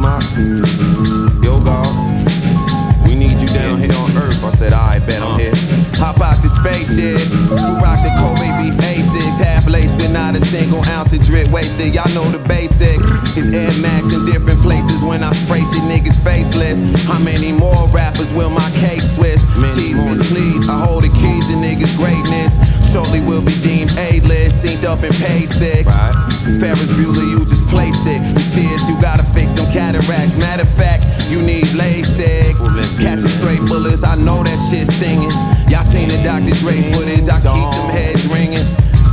Yo, 1.43 1.59
God, 1.61 1.91
we 3.05 3.17
need 3.17 3.41
you 3.41 3.49
down 3.49 3.81
here 3.81 3.93
on 3.95 4.17
Earth. 4.17 4.45
I 4.45 4.51
said, 4.51 4.73
I 4.73 5.01
bet 5.01 5.21
I'm 5.21 5.37
here. 5.41 5.51
Hop 5.99 6.21
out 6.21 6.41
the 6.41 6.49
spaceship. 6.49 7.19
Rock 7.83 7.99
the 8.07 8.13
Kobe 8.23 8.36
beef 9.77 9.91
A6. 9.91 9.97
Laced 9.97 9.97
with 9.97 10.13
not 10.13 10.37
a 10.37 10.41
single 10.47 10.85
ounce 10.87 11.13
of 11.13 11.23
drip 11.23 11.49
wasted. 11.51 11.95
Y'all 11.95 12.09
know 12.15 12.31
the 12.31 12.39
basics. 12.49 13.05
It's 13.37 13.49
Air 13.55 13.73
Max 13.81 14.13
in 14.13 14.25
different 14.25 14.61
places 14.63 15.03
when 15.03 15.23
I 15.23 15.33
spray 15.33 15.61
see 15.61 15.81
niggas 15.81 16.23
faceless. 16.25 16.81
How 17.05 17.19
many 17.19 17.53
more 17.53 17.89
rappers 17.89 18.33
will 18.33 18.51
my 18.51 18.71
case 18.73 19.17
switch? 19.17 19.41
Tease, 19.75 20.01
miss, 20.01 20.21
please. 20.29 20.69
I 20.69 20.85
hold 20.85 21.05
the 21.05 21.09
keys 21.09 21.49
to 21.49 21.57
niggas' 21.57 21.97
greatness. 21.97 22.59
Shortly 22.93 23.21
will 23.21 23.45
be 23.45 23.55
deemed 23.61 23.93
A-list, 23.99 24.65
synced 24.65 24.85
up 24.85 25.03
in 25.05 25.13
pay 25.13 25.47
six. 25.47 25.85
Ferris 26.61 26.91
Bueller, 26.97 27.27
you 27.29 27.45
just 27.45 27.67
place 27.67 28.07
it. 28.07 28.21
The 28.35 28.41
fears 28.55 28.89
you 28.89 29.01
gotta 29.01 29.25
fix 29.37 29.53
them 29.53 29.67
cataracts. 29.67 30.37
Matter 30.37 30.63
of 30.63 30.73
fact, 30.73 31.05
you 31.31 31.43
need 31.43 31.67
LASIX. 31.77 32.57
Catching 33.03 33.29
straight 33.29 33.61
bullets, 33.69 34.05
I 34.05 34.17
know 34.17 34.43
that 34.43 34.59
shit 34.71 34.87
stinging. 34.89 35.33
Y'all 35.69 35.85
seen 35.85 36.09
the 36.09 36.17
Dr. 36.23 36.55
Dre 36.61 36.81
footage, 36.93 37.29
I 37.29 37.39
keep 37.41 37.71
them 37.77 37.91
heads 37.91 38.27
ringing. 38.27 38.65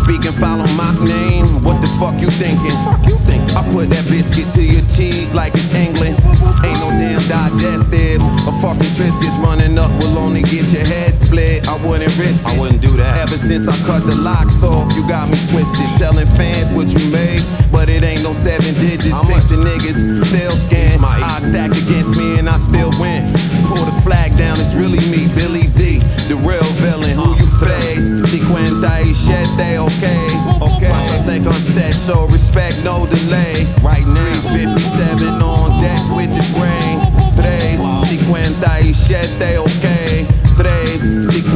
Speaking 0.03 0.33
follow 0.33 0.67
my 0.75 0.93
name, 0.99 1.63
what 1.63 1.79
the 1.81 1.87
fuck 1.99 2.19
you 2.19 2.27
thinking? 2.27 2.75
Fuck 2.83 3.05
you? 3.07 3.23
I 3.53 3.61
put 3.69 3.85
that 3.93 4.09
biscuit 4.09 4.49
to 4.57 4.63
your 4.65 4.81
teeth 4.89 5.29
like 5.33 5.53
it's 5.53 5.69
England. 5.69 6.17
Ain't 6.65 6.79
no 6.81 6.89
damn 6.89 7.21
digestives. 7.29 8.25
A 8.49 8.51
fucking 8.65 8.89
Triscuits 8.97 9.37
running 9.37 9.77
up 9.77 9.93
will 10.01 10.17
only 10.17 10.41
get 10.41 10.73
your 10.73 10.83
head 10.83 11.15
split. 11.15 11.67
I 11.69 11.77
wouldn't 11.85 12.17
risk 12.17 12.41
it. 12.41 12.49
I 12.49 12.57
wouldn't 12.57 12.81
do 12.81 12.97
that. 12.97 13.13
Ever 13.21 13.37
since 13.37 13.67
I 13.67 13.77
cut 13.85 14.05
the 14.09 14.15
locks 14.15 14.63
off, 14.63 14.89
you 14.97 15.05
got 15.07 15.29
me 15.29 15.37
twisted. 15.53 15.85
Telling 16.01 16.25
fans 16.33 16.73
what 16.73 16.89
you 16.89 17.03
made, 17.13 17.45
but 17.71 17.89
it 17.89 18.01
ain't 18.01 18.23
no 18.23 18.33
seven 18.33 18.73
digits. 18.81 19.13
I'm 19.13 19.29
Picture 19.29 19.61
niggas 19.61 20.25
still 20.25 20.57
scan. 20.57 20.99
My 20.99 21.13
eyes 21.13 21.45
stacked 21.45 21.77
against 21.77 22.17
me 22.17 22.39
and 22.39 22.49
I 22.49 22.57
still 22.57 22.89
win. 22.97 23.29
Pull 23.69 23.85
the 23.85 23.93
flag 24.01 24.35
down, 24.35 24.59
it's 24.59 24.73
really 24.73 24.99
me, 25.13 25.29
Billy 25.37 25.69
Z, 25.69 25.99
the 26.25 26.35
real 26.41 26.65
villain. 26.81 27.13
Who 27.13 27.37
you 27.37 27.47
face? 27.61 28.09
57, 28.09 29.92
okay? 29.97 30.25
Okay. 30.61 30.89
Pasa 30.89 31.17
57, 31.31 31.93
so 31.93 32.27
respect, 32.27 32.83
no 32.83 33.05
delay. 33.05 33.67
Right 33.81 34.05
now, 34.05 34.41
57 34.53 35.41
on 35.41 35.71
deck 35.81 36.01
with 36.15 36.31
the 36.33 36.43
brain. 36.57 37.01
3, 37.35 37.77
57, 38.07 39.41
okay? 39.67 40.25
3, 40.57 40.97
57, 41.01 41.53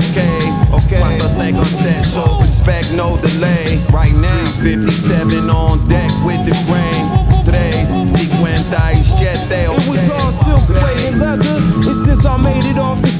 okay? 0.00 0.40
Okay. 0.72 1.00
Pasa 1.00 1.28
57, 1.28 2.04
so 2.04 2.24
respect, 2.40 2.92
no 2.94 3.16
delay. 3.18 3.80
Right 3.92 4.14
now, 4.14 4.44
57 4.60 5.50
on 5.50 5.86
deck 5.88 6.10
with 6.24 6.44
the 6.44 6.56
brain. 6.66 7.04
3, 7.44 8.08
57, 8.08 8.30
okay? 9.46 9.66
It 9.70 9.88
was 9.88 10.10
all 10.10 10.32
silk, 10.32 10.64
suede, 10.64 11.06
and 11.08 11.18
leather. 11.20 11.56
And 11.88 11.96
since 12.06 12.24
I 12.24 12.36
made 12.36 12.66
it 12.66 12.78
off 12.78 13.00
the 13.02 13.10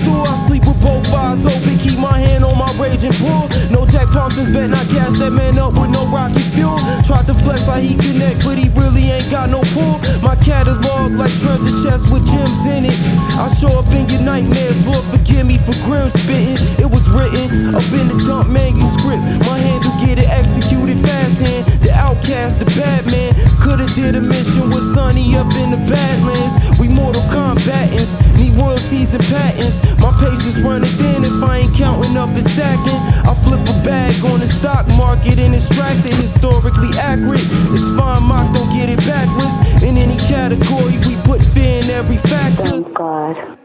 both 0.81 1.07
eyes 1.13 1.45
open. 1.47 1.79
Keep 1.79 1.99
my 1.99 2.19
hand 2.19 2.45
on 2.45 2.57
my 2.57 2.73
raging 2.81 3.15
bull. 3.21 3.47
No 3.71 3.87
Jack 3.87 4.11
Thompson's 4.11 4.51
bet 4.51 4.71
not 4.71 4.89
gas 4.89 5.17
that 5.21 5.33
man 5.33 5.59
up 5.59 5.77
with 5.79 5.91
no 5.91 6.07
rocket 6.09 6.45
fuel. 6.57 6.77
Tried 7.05 7.29
to 7.29 7.35
flex 7.35 7.69
like 7.69 7.85
he 7.85 7.95
connect, 7.95 8.45
but 8.45 8.59
he 8.59 8.69
really 8.75 9.13
ain't 9.13 9.31
got 9.31 9.49
no 9.51 9.61
pull. 9.77 10.01
My 10.25 10.35
catalog 10.41 11.15
like 11.15 11.33
treasure 11.39 11.77
chest 11.85 12.11
with 12.11 12.25
gems 12.27 12.65
in 12.67 12.89
it. 12.89 12.99
I 13.37 13.49
show 13.53 13.73
up 13.79 13.89
in 13.93 14.09
your 14.09 14.23
nightmares, 14.23 14.87
Lord 14.87 15.05
forgive 15.13 15.47
me 15.47 15.57
for 15.59 15.77
grim 15.85 16.09
spitting. 16.09 16.59
It 16.81 16.89
was 16.89 17.09
written 17.09 17.75
up 17.77 17.87
in 17.95 18.09
the 18.09 18.19
dump 18.27 18.49
manuscript. 18.51 19.23
My 19.47 19.59
hand 19.59 19.85
to 19.85 19.93
get 20.05 20.19
it 20.19 20.29
executed 20.29 20.99
fast 20.99 21.41
hand. 21.41 21.90
The 22.21 22.37
outcast, 22.37 22.59
the 22.59 22.65
bad 22.77 23.07
man. 23.07 23.33
Coulda 23.61 23.87
did 23.95 24.15
a 24.15 24.21
mission 24.21 24.69
with 24.69 24.95
Sonny 24.95 25.37
up 25.37 25.53
in 25.57 25.71
the 25.71 25.81
Badlands. 25.89 26.79
We 26.79 26.89
Mortal 26.89 27.23
Kombatants, 27.33 28.13
need 28.37 28.57
royalties 28.57 29.15
and 29.15 29.25
patents. 29.25 29.81
My 29.99 30.13
patience 30.13 30.61
running 30.61 30.91
thin 31.01 31.25
if 31.25 31.43
I 31.43 31.65
ain't 31.65 31.75
counting 31.75 32.17
up 32.17 32.29
and 32.29 32.45
stacking. 32.45 33.01
I 33.25 33.35
flip 33.45 33.61
a 33.69 33.77
bag 33.85 34.25
on 34.25 34.41
the 34.41 34.47
stock 34.47 34.87
market 34.89 35.39
and 35.41 35.55
extract 35.55 36.07
it 36.07 36.15
historically 36.15 36.93
accurate. 36.99 37.47
It's 37.73 37.89
fine, 37.97 38.23
mock, 38.25 38.53
don't 38.53 38.69
get 38.71 38.91
it 38.91 39.01
backwards. 39.07 39.83
In 39.83 39.97
any 39.97 40.17
category, 40.29 40.99
we 41.09 41.17
put 41.25 41.43
fear 41.43 41.83
in 41.83 41.91
every 41.91 42.19
factor. 42.19 42.85
Oh, 42.85 43.57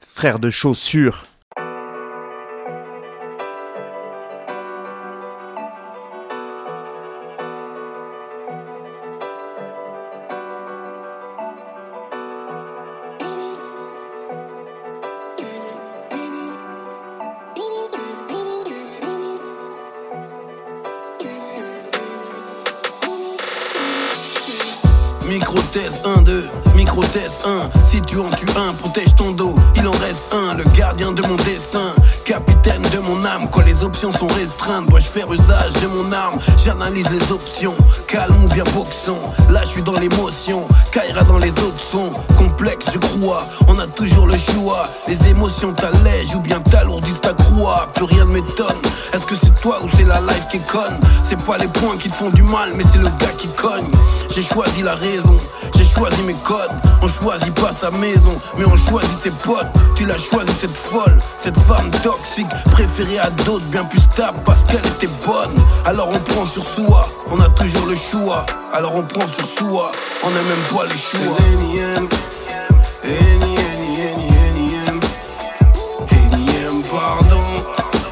Frère 0.00 0.38
de 0.38 0.50
chaussures. 0.50 1.33
Micro-test 25.26 26.04
1, 26.04 26.22
2, 26.22 26.44
micro-test 26.74 27.46
1 27.46 27.70
Si 27.82 28.00
tu 28.02 28.18
en 28.18 28.28
tues 28.28 28.46
un, 28.56 28.74
protège 28.74 29.14
ton 29.16 29.32
dos. 29.32 29.54
Il 29.76 29.86
en 29.88 29.92
reste 29.92 30.22
un, 30.32 30.54
le 30.54 30.64
gardien 30.76 31.12
de 31.12 31.22
mon 31.22 31.36
destin 31.36 31.94
Capitaine 32.24 32.80
de 32.90 33.00
mon 33.00 33.22
âme, 33.26 33.50
quand 33.50 33.60
les 33.66 33.82
options 33.82 34.10
sont 34.10 34.26
restreintes 34.28 34.88
Dois-je 34.88 35.06
faire 35.06 35.30
usage 35.30 35.74
de 35.82 35.86
mon 35.88 36.10
arme? 36.10 36.38
J'analyse 36.64 37.06
les 37.10 37.30
options, 37.30 37.74
calme 38.06 38.44
ou 38.44 38.48
bien 38.48 38.64
boxant. 38.74 39.18
Là 39.50 39.60
je 39.64 39.68
suis 39.68 39.82
dans 39.82 39.92
l'émotion, 39.92 40.64
Kaira 40.90 41.22
dans 41.24 41.36
les 41.36 41.50
autres 41.50 41.80
sons. 41.80 42.12
Complexe 42.38 42.86
je 42.92 42.98
crois, 42.98 43.46
on 43.68 43.78
a 43.78 43.86
toujours 43.86 44.26
le 44.26 44.38
choix. 44.38 44.88
Les 45.06 45.18
émotions 45.28 45.74
t'allègent 45.74 46.34
ou 46.34 46.40
bien 46.40 46.60
t'alourdissent 46.60 47.20
ta 47.20 47.34
croix. 47.34 47.88
Plus 47.94 48.04
rien 48.04 48.24
ne 48.24 48.32
m'étonne, 48.32 48.80
est-ce 49.12 49.26
que 49.26 49.34
c'est 49.34 49.60
toi 49.60 49.80
ou 49.84 49.88
c'est 49.94 50.04
la 50.04 50.20
life 50.20 50.48
qui 50.50 50.56
est 50.56 50.66
conne? 50.66 50.98
C'est 51.22 51.42
pas 51.44 51.58
les 51.58 51.68
points 51.68 51.98
qui 51.98 52.08
te 52.08 52.16
font 52.16 52.30
du 52.30 52.42
mal 52.42 52.72
mais 52.74 52.84
c'est 52.90 52.98
le 52.98 53.04
gars 53.20 53.34
qui 53.36 53.48
cogne. 53.48 53.90
J'ai 54.34 54.42
choisi 54.42 54.82
la 54.82 54.94
raison, 54.94 55.36
choisi 55.94 56.22
mes 56.22 56.34
codes 56.34 56.70
On 57.02 57.08
choisit 57.08 57.54
pas 57.54 57.72
sa 57.72 57.90
maison, 57.90 58.40
mais 58.56 58.64
on 58.64 58.76
choisit 58.76 59.18
ses 59.22 59.30
potes. 59.30 59.66
Tu 59.96 60.04
l'as 60.04 60.18
choisi 60.18 60.52
cette 60.60 60.76
folle, 60.76 61.16
cette 61.38 61.58
femme 61.60 61.90
toxique 62.02 62.48
Préférée 62.72 63.18
à 63.18 63.30
d'autres 63.30 63.66
bien 63.66 63.84
plus 63.84 64.00
stable 64.00 64.38
parce 64.44 64.58
qu'elle 64.66 64.86
était 64.86 65.12
bonne. 65.26 65.54
Alors 65.84 66.08
on 66.08 66.18
prend 66.18 66.44
sur 66.44 66.64
soi, 66.64 67.08
on 67.30 67.40
a 67.40 67.48
toujours 67.50 67.86
le 67.86 67.94
choix. 67.94 68.44
Alors 68.72 68.96
on 68.96 69.02
prend 69.02 69.26
sur 69.26 69.46
soi, 69.46 69.92
on 70.22 70.28
a 70.28 70.30
même 70.30 70.64
pas 70.72 70.84
le 70.84 70.98
choix. 70.98 71.36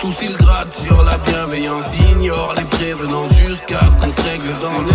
Tous 0.01 0.15
ils 0.21 0.37
grattent 0.37 0.75
sur 0.85 1.03
la 1.05 1.17
bienveillance, 1.19 1.85
ignorent 2.11 2.55
les 2.57 2.65
prévenants 2.65 3.29
jusqu'à 3.29 3.79
ce 3.89 4.05
qu'on 4.05 4.13
se 4.13 4.29
règle 4.29 4.53
dans 4.61 4.81
l'énième. 4.81 4.92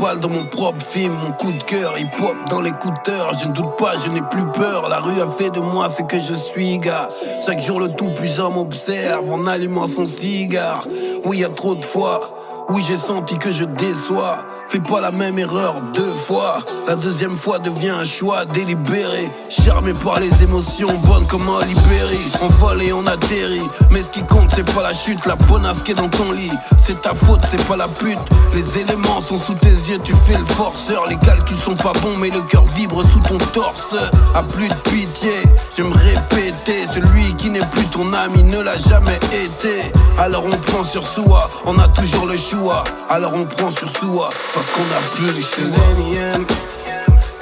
Dans 0.00 0.30
mon 0.30 0.46
propre 0.46 0.84
film, 0.84 1.12
mon 1.12 1.32
coup 1.32 1.52
de 1.52 1.62
cœur, 1.62 1.98
hip 1.98 2.08
hop 2.22 2.36
dans 2.48 2.60
l'écouteur. 2.60 3.36
Je 3.38 3.48
ne 3.48 3.52
doute 3.52 3.76
pas, 3.76 3.98
je 4.02 4.10
n'ai 4.10 4.22
plus 4.22 4.46
peur. 4.52 4.88
La 4.88 4.98
rue 4.98 5.20
a 5.20 5.28
fait 5.28 5.50
de 5.50 5.60
moi 5.60 5.90
ce 5.90 6.02
que 6.02 6.18
je 6.18 6.32
suis, 6.32 6.78
gars. 6.78 7.08
Chaque 7.44 7.60
jour 7.60 7.80
le 7.80 7.88
tout 7.88 8.08
puissant 8.08 8.50
m'observe 8.50 9.30
en 9.30 9.46
allumant 9.46 9.88
son 9.88 10.06
cigare. 10.06 10.86
Oui, 11.24 11.38
y 11.38 11.44
a 11.44 11.50
trop 11.50 11.74
de 11.74 11.84
fois. 11.84 12.39
Oui, 12.72 12.84
j'ai 12.86 12.96
senti 12.96 13.36
que 13.36 13.50
je 13.50 13.64
déçois. 13.64 14.38
Fais 14.68 14.78
pas 14.78 15.00
la 15.00 15.10
même 15.10 15.36
erreur 15.40 15.82
deux 15.92 16.14
fois. 16.14 16.58
La 16.86 16.94
deuxième 16.94 17.36
fois 17.36 17.58
devient 17.58 17.90
un 17.90 18.04
choix 18.04 18.44
délibéré. 18.44 19.28
Charmé 19.48 19.92
par 19.92 20.20
les 20.20 20.30
émotions 20.44 20.96
bonnes 21.04 21.26
comme 21.26 21.48
un 21.48 21.64
libéré. 21.66 22.18
On 22.40 22.46
vole 22.46 22.80
et 22.84 22.92
on 22.92 23.04
atterrit. 23.08 23.68
Mais 23.90 24.02
ce 24.02 24.10
qui 24.12 24.24
compte, 24.24 24.50
c'est 24.54 24.72
pas 24.72 24.84
la 24.84 24.92
chute. 24.92 25.26
La 25.26 25.34
bonasse 25.34 25.82
qui 25.82 25.90
est 25.90 25.94
dans 25.94 26.08
ton 26.08 26.30
lit. 26.30 26.52
C'est 26.78 27.02
ta 27.02 27.12
faute, 27.12 27.40
c'est 27.50 27.66
pas 27.66 27.76
la 27.76 27.88
pute. 27.88 28.18
Les 28.54 28.78
éléments 28.78 29.20
sont 29.20 29.38
sous 29.38 29.54
tes 29.54 29.68
yeux, 29.68 29.98
tu 30.04 30.14
fais 30.14 30.38
le 30.38 30.44
forceur. 30.44 31.08
Les 31.08 31.16
calculs 31.16 31.58
sont 31.58 31.74
pas 31.74 31.92
bons, 31.94 32.16
mais 32.20 32.30
le 32.30 32.42
cœur 32.42 32.64
vibre 32.76 33.02
sous 33.04 33.18
ton 33.18 33.38
torse. 33.52 33.96
A 34.32 34.44
plus 34.44 34.68
de 34.68 34.74
pitié, 34.74 35.32
je 35.76 35.82
me 35.82 35.92
répéter. 35.92 36.86
Celui 36.94 37.34
qui 37.34 37.50
n'est 37.50 37.66
plus 37.66 37.86
ton 37.86 38.12
ami 38.12 38.44
ne 38.44 38.60
l'a 38.60 38.76
jamais 38.76 39.18
été. 39.32 39.90
Alors 40.18 40.44
on 40.44 40.56
prend 40.56 40.84
sur 40.84 41.04
soi, 41.04 41.50
on 41.64 41.76
a 41.76 41.88
toujours 41.88 42.26
le 42.26 42.36
choix. 42.36 42.59
Alors 43.08 43.32
on 43.34 43.46
prend 43.46 43.70
sur 43.70 43.88
soi, 43.88 44.28
parce 44.52 44.66
qu'on 44.66 44.82
a 44.82 45.00
plus 45.14 45.26
le 45.26 45.42
choix. 45.42 45.82
Énième, 45.98 46.46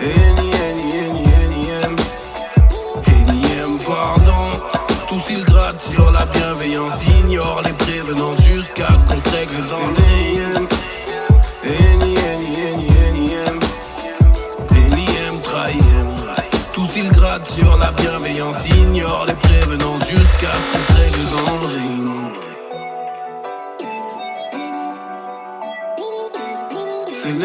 énième, 0.00 1.16
énième, 1.44 1.96
énième, 3.06 3.78
pardon. 3.78 4.44
Tous 5.08 5.22
ils 5.30 5.44
grattent 5.44 5.82
sur 5.92 6.10
la 6.12 6.24
bienveillance, 6.26 6.94
ignorent 7.20 7.62
les 7.64 7.72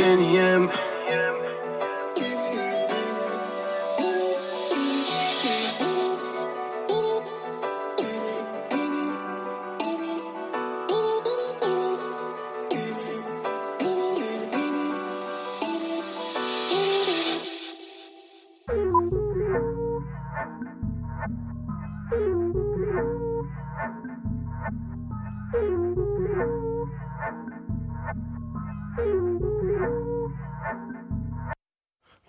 10 0.03 0.19
a.m. 0.19 0.82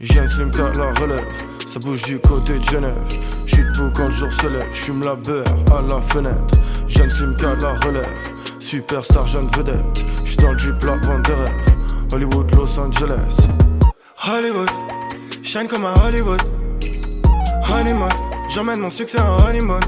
Jeune 0.05 0.29
slim 0.29 0.51
car 0.51 0.71
la 0.75 0.93
relève, 1.01 1.25
ça 1.67 1.79
bouge 1.81 2.03
du 2.03 2.19
côté 2.19 2.59
de 2.59 2.65
Genève. 2.65 2.95
J'suis 3.47 3.63
debout 3.63 3.91
quand 3.97 4.09
le 4.09 4.13
jour 4.13 4.33
se 4.33 4.47
lève, 4.47 4.69
j'fume 4.75 5.03
la 5.03 5.15
beurre 5.15 5.47
à 5.77 5.81
la 5.83 6.01
fenêtre. 6.03 6.59
Jeune 6.87 7.11
slim 7.11 7.35
car 7.37 7.57
la 7.63 7.75
relève, 7.87 8.05
superstar 8.61 9.27
jeune 9.27 9.49
vedette. 9.57 10.05
J'suis 10.25 10.37
dans 10.37 10.53
le 10.53 10.57
drip 10.57 10.83
la 10.85 10.97
vente 10.97 11.23
des. 11.27 12.15
Hollywood, 12.15 12.55
Los 12.55 12.79
Angeles. 12.79 13.47
Hollywood, 14.27 14.71
shine 15.43 15.69
comme 15.69 15.87
à 15.87 15.95
Hollywood. 16.07 16.43
Honeymoon, 17.71 18.09
j'emmène 18.55 18.81
mon 18.81 18.91
succès 18.91 19.21
en 19.21 19.39
honeymoon. 19.49 19.81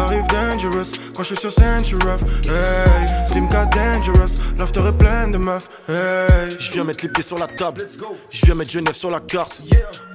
J'arrive 0.00 0.26
dangerous 0.26 0.92
quand 1.14 1.22
je 1.22 1.28
suis 1.28 1.36
sur 1.36 1.52
scène, 1.52 1.84
j'suis 1.84 1.96
rough. 1.96 2.22
Hey, 2.46 3.40
dangerous, 3.70 4.42
l'after 4.58 4.80
est 4.86 4.92
plein 4.92 5.28
de 5.28 5.38
meufs. 5.38 5.68
Hey, 5.88 6.56
je 6.58 6.72
viens 6.72 6.84
mettre 6.84 7.04
les 7.04 7.10
pieds 7.10 7.22
sur 7.22 7.38
la 7.38 7.46
table. 7.46 7.82
Je 8.30 8.46
viens 8.46 8.54
mettre 8.54 8.70
Genève 8.70 8.94
sur 8.94 9.10
la 9.10 9.20
carte. 9.20 9.60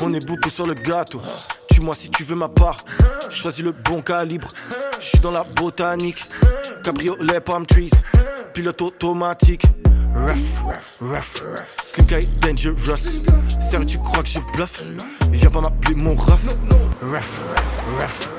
On 0.02 0.14
est 0.14 0.26
beaucoup 0.26 0.50
sur 0.50 0.66
le 0.66 0.74
gâteau. 0.74 1.22
Tue-moi 1.70 1.94
si 1.94 2.10
tu 2.10 2.24
veux 2.24 2.36
ma 2.36 2.50
part. 2.50 2.78
Choisis 3.30 3.64
le 3.64 3.72
bon 3.72 4.02
calibre. 4.02 4.48
Je 5.00 5.06
suis 5.06 5.20
dans 5.20 5.32
la 5.32 5.44
botanique. 5.44 6.30
Cabriolet, 6.84 7.40
palm 7.42 7.66
trees. 7.66 7.92
Pilote 8.54 8.82
automatique. 8.82 9.66
Rough, 10.16 10.64
rough, 11.02 11.44
Slim 11.84 12.08
Guy 12.08 12.26
dangerous. 12.42 13.22
Sérieux, 13.60 13.86
tu 13.86 13.98
crois 13.98 14.24
que 14.24 14.30
je 14.30 14.40
bluffe? 14.54 14.84
Viens 15.30 15.50
pas 15.50 15.62
m'appeler 15.62 15.96
mon 15.96 16.16
ref. 16.16 16.56
Rough, 17.02 17.42
rough. 18.00 18.35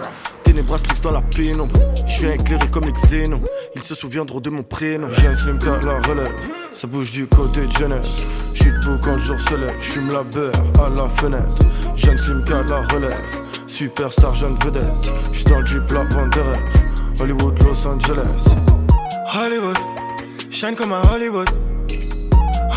Ténébras 0.56 0.78
fixe 0.78 1.02
dans 1.02 1.10
la 1.10 1.20
pénombre. 1.20 1.78
Je 2.06 2.20
viens 2.20 2.32
éclairé 2.32 2.66
comme 2.72 2.86
les 2.86 2.92
xénons. 2.92 3.42
Ils 3.74 3.82
se 3.82 3.94
souviendront 3.94 4.40
de 4.40 4.48
mon 4.48 4.62
prénom. 4.62 5.06
J'ai 5.18 5.26
un 5.26 5.36
slim 5.36 5.58
la 5.84 6.00
relève. 6.08 6.32
Ça 6.74 6.86
bouge 6.86 7.12
du 7.12 7.26
côté 7.26 7.66
de 7.66 7.72
Genève. 7.72 8.06
J'suis 8.54 8.70
debout 8.70 8.98
quand 9.02 9.16
le 9.16 9.20
jour 9.20 9.38
se 9.38 9.54
lève. 9.54 9.74
J'fume 9.82 10.10
la 10.10 10.22
beurre 10.22 10.54
à 10.82 10.88
la 10.88 11.10
fenêtre. 11.10 11.58
J'ai 11.94 12.12
un 12.12 12.16
slim 12.16 12.42
car 12.42 12.64
la 12.70 12.80
relève. 12.86 13.20
Superstar 13.66 14.34
jeune 14.34 14.56
vedette. 14.64 14.84
J'suis 15.30 15.44
dans 15.44 15.58
le 15.58 15.64
drip 15.66 15.90
la 15.92 16.00
rêves. 16.00 17.20
Hollywood, 17.20 17.62
Los 17.62 17.86
Angeles. 17.86 18.44
Hollywood, 19.34 19.76
shine 20.50 20.74
comme 20.74 20.94
à 20.94 21.02
Hollywood. 21.12 21.50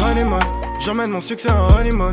Honeymoon, 0.03 0.39
j'emmène 0.84 1.11
mon 1.11 1.21
succès 1.21 1.49
en 1.49 1.80
honeymoon. 1.80 2.11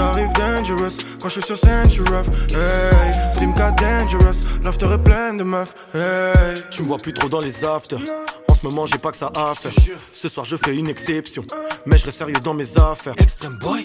J'arrive 0.00 0.32
dangerous 0.32 0.96
quand 1.20 1.28
je 1.28 1.34
suis 1.34 1.42
sur 1.42 1.58
scène, 1.58 1.86
rough. 2.08 2.26
Hey, 2.54 3.46
dangerous, 3.76 4.46
l'after 4.64 4.86
est 4.94 4.98
plein 4.98 5.34
de 5.34 5.42
meufs. 5.42 5.74
Hey, 5.94 6.62
tu 6.70 6.82
me 6.82 6.88
vois 6.88 6.96
plus 6.96 7.12
trop 7.12 7.28
dans 7.28 7.42
les 7.42 7.66
afters. 7.66 8.00
En 8.48 8.54
ce 8.54 8.66
moment, 8.66 8.86
j'ai 8.86 8.96
pas 8.96 9.10
que 9.10 9.18
ça 9.18 9.30
à 9.36 9.54
faire. 9.54 9.72
Ce 10.10 10.28
soir, 10.30 10.46
je 10.46 10.56
fais 10.56 10.74
une 10.74 10.88
exception, 10.88 11.44
mais 11.84 11.98
je 11.98 12.06
reste 12.06 12.16
sérieux 12.16 12.40
dans 12.42 12.54
mes 12.54 12.78
affaires. 12.78 13.12
Extreme 13.18 13.58
boy, 13.58 13.82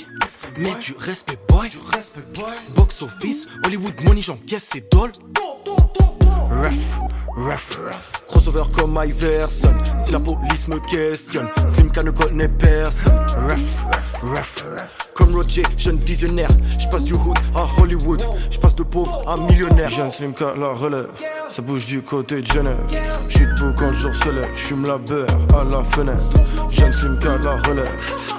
mais 0.56 0.74
du 0.82 0.96
respect 0.98 1.38
boy. 1.50 1.70
Box 2.78 3.02
office, 3.02 3.50
Hollywood 3.66 4.02
money, 4.06 4.22
j'encaisse 4.22 4.70
ces 4.72 4.86
dolls. 6.62 7.06
Ref, 7.38 7.82
ref, 7.86 8.12
crossover 8.28 8.64
comme 8.72 8.98
Iverson. 8.98 9.76
Si 10.00 10.14
la 10.14 10.20
police 10.20 10.70
me 10.70 10.80
questionne, 10.80 11.50
Slimka 11.68 12.02
ne 12.02 12.12
connaît 12.12 12.48
personne. 12.48 13.14
Ref, 13.50 13.86
ref, 14.24 14.66
comme 15.14 15.36
Roger, 15.36 15.64
jeune 15.78 15.98
visionnaire. 15.98 16.48
Je 16.80 16.88
passe 16.88 17.04
du 17.04 17.14
hood 17.14 17.38
à 17.54 17.68
Hollywood, 17.82 18.26
je 18.50 18.58
passe 18.58 18.74
de 18.76 18.84
pauvre 18.84 19.22
à 19.28 19.36
millionnaire. 19.36 19.90
Jeune 19.90 20.14
Slimka 20.14 20.54
la 20.58 20.70
relève, 20.70 21.10
ça 21.50 21.62
bouge 21.62 21.88
du 21.88 22.02
côté 22.02 22.42
de 22.42 22.48
Genève. 22.48 22.80
J'suis 23.28 23.46
debout 23.46 23.74
quand 23.78 23.90
le 23.90 23.96
jour 23.98 24.16
se 24.16 24.30
lève, 24.30 24.52
j'fume 24.56 24.86
la 24.88 24.98
beurre 24.98 25.28
à 25.60 25.66
la 25.66 25.84
fenêtre. 25.84 26.24
Jeune 26.72 26.94
Slimka 26.94 27.38
la 27.44 27.58
relève, 27.68 27.92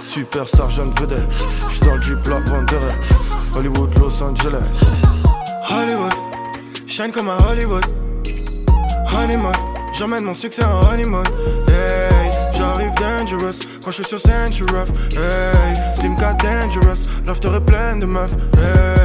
superstar 0.06 0.70
jeune 0.70 0.90
vedette. 0.98 1.20
J'suis 1.68 1.80
dans 1.80 1.96
le 1.96 2.00
drip 2.00 2.26
la 2.28 2.36
rêves. 2.36 2.94
Hollywood, 3.54 3.98
Los 3.98 4.22
Angeles. 4.22 4.80
Hollywood, 5.68 6.14
shine 6.86 7.12
comme 7.12 7.28
à 7.28 7.36
Hollywood. 7.50 8.05
J'emmène 9.92 10.24
mon 10.24 10.34
succès 10.34 10.62
en 10.62 10.80
honeymoon. 10.92 11.22
Hey, 11.68 12.30
j'arrive 12.52 12.92
dangerous 13.00 13.60
quand 13.82 13.90
je 13.90 14.02
suis 14.02 14.04
sur 14.04 14.66
rough. 14.66 14.90
Hey, 15.12 15.96
Slim 15.96 16.16
car 16.16 16.34
dangerous, 16.36 17.08
l'after 17.26 17.48
est 17.56 17.60
plein 17.60 17.96
de 17.96 18.04
meufs. 18.04 18.32
Hey. 18.58 18.95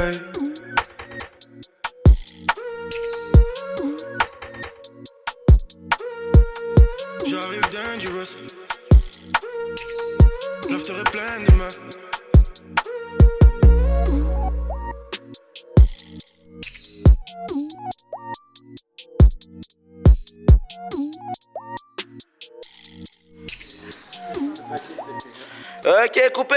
Ok, 26.03 26.31
coupé. 26.33 26.55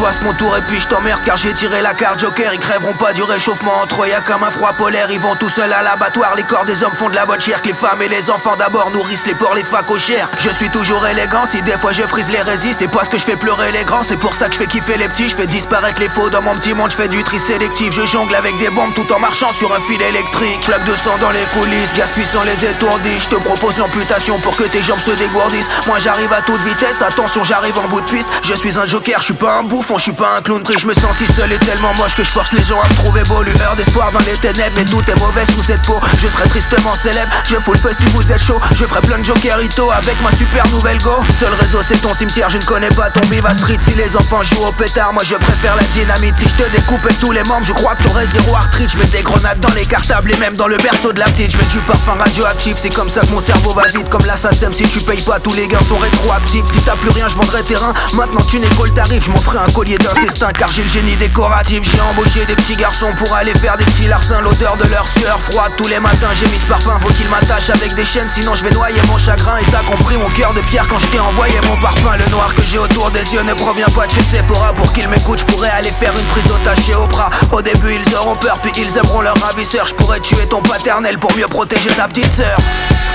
Passe 0.00 0.20
mon 0.22 0.32
tour 0.34 0.56
et 0.56 0.62
puis 0.62 0.78
je 0.78 0.86
t'emmerde 0.86 1.20
car 1.24 1.36
j'ai 1.36 1.52
tiré 1.52 1.82
la 1.82 1.94
carte 1.94 2.20
joker. 2.20 2.52
Ils 2.52 2.60
crèveront 2.60 2.94
pas 2.94 3.12
du 3.12 3.22
réchauffement 3.22 3.72
entre 3.82 4.04
eux, 4.04 4.08
y'a 4.08 4.20
comme 4.20 4.42
un 4.42 4.50
froid 4.50 4.72
polaire 4.72 5.08
Ils 5.10 5.20
vont 5.20 5.34
tout 5.34 5.48
seuls 5.50 5.72
à 5.72 5.82
l'abattoir, 5.82 6.34
les 6.36 6.42
corps 6.44 6.64
des 6.64 6.82
hommes 6.82 6.94
font 6.94 7.08
de 7.08 7.14
la 7.14 7.26
bonne 7.26 7.40
chair 7.40 7.60
Que 7.62 7.68
les 7.68 7.74
femmes 7.74 8.00
et 8.02 8.08
les 8.08 8.30
enfants 8.30 8.56
d'abord 8.56 8.90
nourrissent 8.90 9.26
les 9.26 9.34
porcs, 9.34 9.54
les 9.54 9.64
facochères 9.64 10.28
Je 10.38 10.50
suis 10.50 10.70
toujours 10.70 11.06
élégant, 11.06 11.46
si 11.50 11.62
des 11.62 11.72
fois 11.72 11.92
je 11.92 12.02
frise 12.02 12.28
l'hérésie 12.28 12.74
C'est 12.78 12.88
parce 12.88 13.08
que 13.08 13.18
je 13.18 13.24
fais 13.24 13.36
pleurer 13.36 13.72
les 13.72 13.84
grands, 13.84 14.02
c'est 14.06 14.16
pour 14.16 14.34
ça 14.34 14.46
que 14.48 14.54
je 14.54 14.58
fais 14.58 14.66
kiffer 14.66 14.96
les 14.96 15.08
petits 15.08 15.28
Je 15.28 15.36
fais 15.36 15.46
disparaître 15.46 16.00
les 16.00 16.08
faux. 16.08 16.30
Dans 16.30 16.42
mon 16.42 16.54
petit 16.54 16.74
monde, 16.74 16.90
je 16.90 16.96
fais 16.96 17.08
du 17.08 17.22
tri 17.22 17.38
sélectif. 17.38 17.92
Je 17.92 18.06
jongle 18.06 18.34
avec 18.34 18.56
des 18.58 18.70
bombes 18.70 18.94
tout 18.94 19.10
en 19.12 19.18
marchant 19.18 19.52
sur 19.52 19.74
un 19.74 19.80
fil 19.80 20.00
électrique. 20.00 20.64
Flaque 20.64 20.84
de 20.84 20.96
sang 20.96 21.16
dans 21.20 21.30
les 21.30 21.44
coulisses, 21.54 21.92
gaspille 21.94 22.26
sans 22.26 22.44
les 22.44 22.64
étourdis. 22.64 23.20
Je 23.20 23.36
te 23.36 23.36
propose 23.36 23.76
l'amputation 23.76 24.38
pour 24.38 24.56
que 24.56 24.64
tes 24.64 24.82
jambes 24.82 25.00
se 25.04 25.12
dégourdissent. 25.12 25.68
Moi 25.86 25.98
j'arrive 25.98 26.32
à 26.32 26.42
toute 26.42 26.60
vitesse, 26.60 27.02
attention 27.02 27.44
j'arrive 27.44 27.78
en 27.78 27.88
bout 27.88 28.00
de 28.00 28.10
piste. 28.10 28.28
Je 28.44 28.54
suis 28.54 28.78
un 28.78 28.86
joker, 28.86 29.18
je 29.20 29.24
suis 29.26 29.34
pas 29.34 29.58
un 29.58 29.64
je 29.96 30.02
suis 30.02 30.12
pas 30.12 30.36
un 30.36 30.42
clown 30.42 30.62
triste, 30.62 30.80
je 30.80 30.86
me 30.86 30.92
sens 30.92 31.16
si 31.16 31.32
seul 31.32 31.50
et 31.50 31.58
tellement 31.58 31.94
moche 31.94 32.14
que 32.14 32.22
je 32.22 32.28
force 32.28 32.52
les 32.52 32.60
gens 32.60 32.80
à 32.80 32.88
me 32.88 32.94
trouver 32.94 33.22
beau. 33.24 33.42
Lueur 33.42 33.74
d'espoir 33.76 34.12
dans 34.12 34.18
les 34.20 34.36
ténèbres, 34.36 34.74
mais 34.76 34.84
tout 34.84 35.02
est 35.08 35.18
mauvais 35.18 35.46
sous 35.46 35.62
cette 35.62 35.80
peau. 35.82 35.98
Je 36.20 36.28
serai 36.28 36.48
tristement 36.48 36.92
célèbre, 37.02 37.30
je 37.48 37.56
fous 37.56 37.72
le 37.72 37.78
feu 37.78 37.90
si 37.98 38.04
vous 38.06 38.30
êtes 38.30 38.42
chaud. 38.42 38.60
Je 38.72 38.84
ferai 38.84 39.00
plein 39.00 39.18
de 39.18 39.24
jokerito 39.24 39.90
avec 39.90 40.20
ma 40.20 40.34
super 40.36 40.66
nouvelle 40.70 40.98
go. 40.98 41.14
Seul 41.38 41.54
réseau, 41.54 41.78
c'est 41.88 42.00
ton 42.02 42.14
cimetière, 42.14 42.50
je 42.50 42.58
ne 42.58 42.64
connais 42.64 42.90
pas 42.90 43.08
ton 43.10 43.20
Viva 43.30 43.54
Street. 43.54 43.78
Si 43.88 43.94
les 43.94 44.14
enfants 44.16 44.42
jouent 44.42 44.66
au 44.66 44.72
pétard, 44.72 45.12
moi 45.12 45.22
je 45.24 45.36
préfère 45.36 45.76
la 45.76 45.82
dynamite. 45.84 46.36
Si 46.36 46.48
je 46.48 46.64
te 46.64 46.70
découpais 46.70 47.14
tous 47.14 47.32
les 47.32 47.42
membres, 47.44 47.64
je 47.64 47.72
crois 47.72 47.94
que 47.94 48.02
t'aurais 48.02 48.26
zéro 48.26 48.54
arthrite. 48.56 48.90
Je 48.92 48.98
mets 48.98 49.06
des 49.06 49.22
grenades 49.22 49.60
dans 49.60 49.72
les 49.74 49.86
cartables 49.86 50.30
et 50.30 50.36
même 50.36 50.56
dans 50.56 50.68
le 50.68 50.76
berceau 50.76 51.12
de 51.12 51.20
la 51.20 51.26
petite. 51.26 51.52
Je 51.52 51.56
mets 51.56 51.64
du 51.64 51.80
parfum 51.80 52.16
radioactif, 52.18 52.76
c'est 52.82 52.92
comme 52.92 53.10
ça 53.10 53.22
que 53.22 53.30
mon 53.30 53.42
cerveau 53.42 53.72
va 53.72 53.86
vite. 53.86 54.08
Comme 54.10 54.26
l'assassin, 54.26 54.70
si 54.76 54.84
tu 54.84 55.00
payes 55.00 55.22
pas, 55.22 55.38
tous 55.40 55.54
les 55.54 55.66
gars 55.68 55.80
sont 55.88 55.98
rétroactifs. 55.98 56.64
Si 56.72 56.80
t'as 56.82 56.96
plus 56.96 57.10
rien, 57.10 57.28
je 57.28 57.36
vendrai 57.36 57.62
terrain. 57.62 57.94
Maintenant 58.14 58.42
qu'une 58.42 58.64
école 58.64 58.92
t'arrive, 58.92 59.24
je 59.24 59.30
m'en 59.30 59.38
ferai 59.38 59.58
un 59.58 59.70
collier 59.78 59.98
d'intestin 59.98 60.50
car 60.58 60.68
j'ai 60.72 60.82
le 60.82 60.88
génie 60.88 61.16
décoratif. 61.16 61.82
J'ai 61.84 62.00
embauché 62.00 62.44
des 62.46 62.56
petits 62.56 62.74
garçons 62.74 63.12
pour 63.16 63.32
aller 63.34 63.52
faire 63.52 63.76
des 63.76 63.84
petits 63.84 64.08
larcins. 64.08 64.40
L'odeur 64.40 64.76
de 64.76 64.88
leur 64.88 65.06
sueur 65.06 65.38
froide 65.38 65.70
tous 65.76 65.86
les 65.86 66.00
matins. 66.00 66.30
J'ai 66.34 66.46
mis 66.46 66.58
ce 66.58 66.66
parfum, 66.66 66.98
faut 67.00 67.10
qu'il 67.10 67.28
m'attache 67.28 67.70
avec 67.70 67.94
des 67.94 68.04
chaînes, 68.04 68.28
sinon 68.34 68.56
je 68.56 68.64
vais 68.64 68.72
noyer 68.72 69.00
mon 69.06 69.16
chagrin. 69.18 69.56
Et 69.58 69.70
t'as 69.70 69.84
compris 69.84 70.16
mon 70.16 70.30
cœur 70.30 70.52
de 70.52 70.62
pierre 70.62 70.88
quand 70.88 70.98
je 70.98 71.06
t'ai 71.06 71.20
envoyé 71.20 71.54
mon 71.68 71.80
parfum. 71.80 72.16
Le 72.18 72.28
noir 72.32 72.52
que 72.56 72.62
j'ai 72.62 72.78
autour 72.78 73.12
des 73.12 73.22
yeux 73.32 73.42
ne 73.44 73.54
provient 73.54 73.86
pas 73.94 74.08
de 74.08 74.12
chez 74.12 74.22
Sephora. 74.22 74.72
Pour 74.72 74.92
qu'ils 74.92 75.06
m'écoutent, 75.06 75.38
je 75.38 75.44
pourrais 75.44 75.70
aller 75.70 75.92
faire 75.92 76.12
une 76.12 76.26
prise 76.26 76.46
d'otage 76.46 76.84
chez 76.84 76.96
Oprah. 76.96 77.30
Au 77.52 77.62
début, 77.62 77.94
ils 77.94 78.16
auront 78.16 78.34
peur, 78.34 78.58
puis 78.60 78.72
ils 78.76 78.98
aimeront 78.98 79.20
leur 79.20 79.38
ravisseur. 79.40 79.86
Je 79.86 79.94
pourrais 79.94 80.18
tuer 80.18 80.48
ton 80.48 80.60
paternel 80.60 81.18
pour 81.18 81.32
mieux 81.36 81.46
protéger 81.46 81.90
ta 81.90 82.08
petite 82.08 82.34
sœur. 82.34 82.58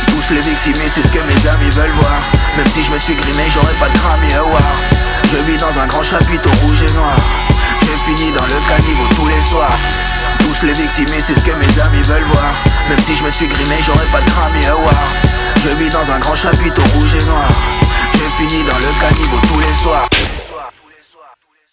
Tous 0.07 0.33
les 0.33 0.39
victimes, 0.39 0.75
c'est 0.95 1.01
ce 1.01 1.11
que 1.11 1.19
mes 1.27 1.49
amis 1.49 1.71
veulent 1.71 1.97
voir. 1.99 2.21
Même 2.55 2.69
si 2.69 2.85
je 2.85 2.91
me 2.91 2.99
suis 2.99 3.15
grimé, 3.15 3.51
j'aurais 3.53 3.75
pas 3.81 3.89
de 3.89 3.97
Grammy 3.97 4.33
Award. 4.35 5.02
Je 5.33 5.39
vis 5.45 5.57
dans 5.57 5.79
un 5.79 5.87
grand 5.87 6.03
chapiteau 6.03 6.51
rouge 6.61 6.83
et 6.83 6.93
noir. 6.93 7.17
J'ai 7.81 7.97
fini 8.05 8.31
dans 8.33 8.45
le 8.45 8.67
caniveau 8.69 9.07
tous 9.15 9.27
les 9.27 9.41
soirs. 9.49 9.79
Tous 10.37 10.63
les 10.63 10.73
victimes, 10.73 11.07
c'est 11.07 11.39
ce 11.39 11.43
que 11.43 11.55
mes 11.57 11.81
amis 11.81 12.03
veulent 12.03 12.23
voir. 12.25 12.53
Même 12.87 12.99
si 12.99 13.15
je 13.15 13.23
me 13.23 13.31
suis 13.31 13.47
grimé, 13.47 13.77
j'aurais 13.81 14.05
pas 14.11 14.21
de 14.21 14.29
Grammy 14.29 14.63
Award. 14.67 14.95
Je 15.57 15.69
vis 15.69 15.89
dans 15.89 16.07
un 16.11 16.19
grand 16.19 16.35
chapiteau 16.35 16.83
rouge 16.93 17.15
et 17.15 17.25
noir. 17.25 17.49
J'ai 18.13 18.29
fini 18.37 18.63
dans 18.63 18.77
le 18.77 19.01
caniveau 19.01 19.39
tous 19.47 19.59
les 19.59 19.73
soirs. 19.81 20.07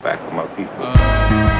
Back 0.03 0.21
my 0.33 0.45
people. 0.57 1.60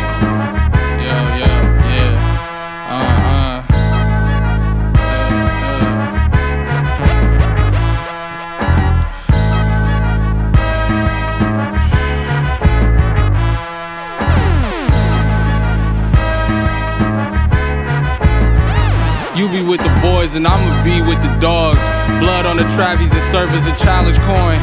And 20.37 20.47
I'ma 20.47 20.85
be 20.85 21.03
with 21.03 21.19
the 21.23 21.33
dogs. 21.41 21.83
Blood 22.23 22.47
on 22.47 22.57
the 22.57 22.67
Travis 22.77 23.11
and 23.11 23.27
serve 23.35 23.51
as 23.51 23.67
a 23.67 23.75
challenge 23.75 24.19
coin. 24.23 24.61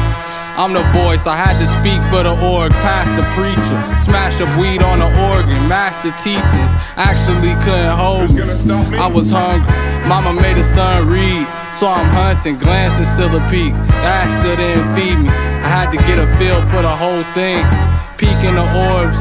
I'm 0.58 0.72
the 0.74 0.82
voice, 0.90 1.26
I 1.26 1.36
had 1.36 1.54
to 1.60 1.68
speak 1.78 2.02
for 2.10 2.26
the 2.26 2.34
org, 2.34 2.72
past 2.82 3.14
the 3.14 3.22
preacher. 3.36 3.78
Smash 4.00 4.40
up 4.40 4.50
weed 4.58 4.82
on 4.82 4.98
the 4.98 5.10
organ, 5.30 5.60
master 5.68 6.10
teachings. 6.18 6.72
Actually 6.98 7.54
couldn't 7.62 7.94
hold 7.94 8.34
me. 8.34 8.42
I 8.98 9.06
was 9.06 9.30
hungry. 9.30 9.70
Mama 10.08 10.34
made 10.34 10.56
a 10.56 10.64
son 10.64 11.06
read, 11.06 11.46
so 11.70 11.86
I'm 11.86 12.08
hunting, 12.10 12.58
glancing 12.58 13.06
still 13.14 13.30
a 13.30 13.42
peek. 13.52 13.70
That 14.02 14.26
still 14.40 14.56
didn't 14.56 14.88
feed 14.96 15.20
me. 15.20 15.30
I 15.30 15.68
had 15.68 15.92
to 15.92 15.98
get 16.08 16.18
a 16.18 16.26
feel 16.40 16.58
for 16.72 16.82
the 16.82 16.90
whole 16.90 17.22
thing. 17.38 17.62
Peek 18.16 18.34
in 18.42 18.58
the 18.58 18.66
orbs, 18.90 19.20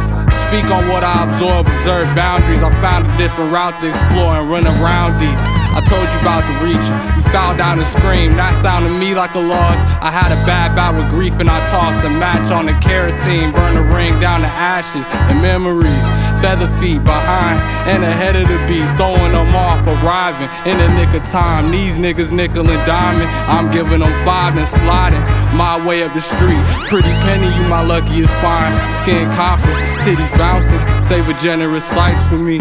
speak 0.50 0.66
on 0.74 0.90
what 0.90 1.04
I 1.06 1.30
absorb, 1.30 1.68
observe 1.68 2.10
boundaries. 2.18 2.64
I 2.66 2.74
found 2.82 3.06
a 3.06 3.14
different 3.20 3.54
route 3.54 3.78
to 3.82 3.90
explore 3.94 4.42
and 4.42 4.50
run 4.50 4.66
around 4.66 5.20
deep. 5.22 5.57
I 5.78 5.82
told 5.86 6.10
you 6.10 6.18
about 6.26 6.42
the 6.50 6.58
reaching. 6.66 6.98
You 7.14 7.22
fell 7.30 7.54
down 7.54 7.78
and 7.78 7.86
screamed. 7.86 8.42
That 8.42 8.58
sounded 8.66 8.98
me 8.98 9.14
like 9.14 9.38
a 9.38 9.44
loss. 9.46 9.78
I 10.02 10.10
had 10.10 10.34
a 10.34 10.40
bad 10.50 10.74
bout 10.74 10.98
with 10.98 11.06
grief 11.14 11.38
and 11.38 11.46
I 11.46 11.62
tossed 11.70 12.02
a 12.02 12.10
match 12.10 12.50
on 12.50 12.66
the 12.66 12.74
kerosene. 12.82 13.54
Burned 13.54 13.78
the 13.78 13.86
ring 13.94 14.18
down 14.18 14.42
to 14.42 14.50
ashes 14.50 15.06
and 15.30 15.38
memories. 15.38 16.02
Feather 16.42 16.66
feet 16.82 17.06
behind 17.06 17.62
and 17.86 18.02
ahead 18.02 18.34
of 18.34 18.50
the 18.50 18.58
beat. 18.66 18.90
Throwing 18.98 19.30
them 19.38 19.54
off, 19.54 19.86
arriving 19.86 20.50
in 20.66 20.82
the 20.82 20.90
nick 20.98 21.14
of 21.14 21.22
time. 21.30 21.70
These 21.70 22.02
niggas 22.02 22.34
nickel 22.34 22.66
and 22.66 22.82
diamond. 22.90 23.30
I'm 23.46 23.70
giving 23.70 24.02
them 24.02 24.14
five 24.26 24.58
and 24.58 24.66
sliding 24.66 25.22
my 25.54 25.78
way 25.78 26.02
up 26.02 26.10
the 26.18 26.26
street. 26.26 26.58
Pretty 26.90 27.14
penny, 27.22 27.54
you 27.54 27.70
my 27.70 27.86
luckiest 27.86 28.34
find. 28.42 28.74
Skin 28.98 29.30
copper, 29.38 29.70
titties 30.02 30.34
bouncing. 30.42 30.82
Save 31.06 31.30
a 31.30 31.38
generous 31.38 31.86
slice 31.86 32.18
for 32.26 32.42
me. 32.42 32.58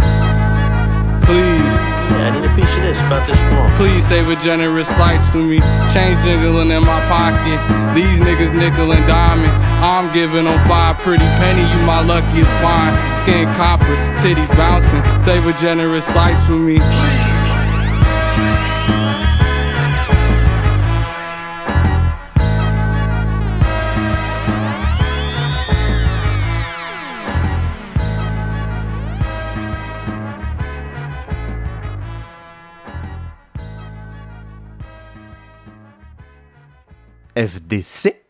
Please. 1.25 1.86
This, 2.87 2.99
about 3.03 3.27
this. 3.27 3.39
Please 3.77 4.07
save 4.07 4.29
a 4.29 4.37
generous 4.37 4.87
slice 4.87 5.31
for 5.33 5.43
me. 5.43 5.59
Change 5.93 6.23
jiggling 6.23 6.71
in 6.71 6.83
my 6.87 7.01
pocket. 7.11 7.59
These 7.95 8.21
niggas 8.21 8.55
nickel 8.55 8.93
and 8.93 9.05
diamond. 9.07 9.53
I'm 9.83 10.13
giving 10.13 10.45
them 10.45 10.59
five 10.69 10.97
pretty 10.99 11.27
penny. 11.43 11.63
You 11.63 11.79
my 11.85 12.01
luckiest 12.01 12.53
find. 12.63 12.95
Skin 13.15 13.51
copper, 13.55 13.97
titties 14.23 14.49
bouncing. 14.57 15.03
Save 15.21 15.47
a 15.47 15.53
generous 15.55 16.07
slice 16.07 16.47
for 16.47 16.59
me. 16.59 16.79
FDC. 37.37 38.26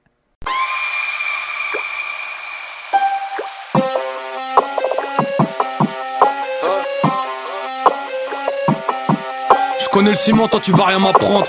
Connais 9.96 10.10
le 10.10 10.16
ciment, 10.18 10.46
toi 10.46 10.60
tu 10.62 10.72
vas 10.72 10.84
rien 10.84 10.98
m'apprendre. 10.98 11.46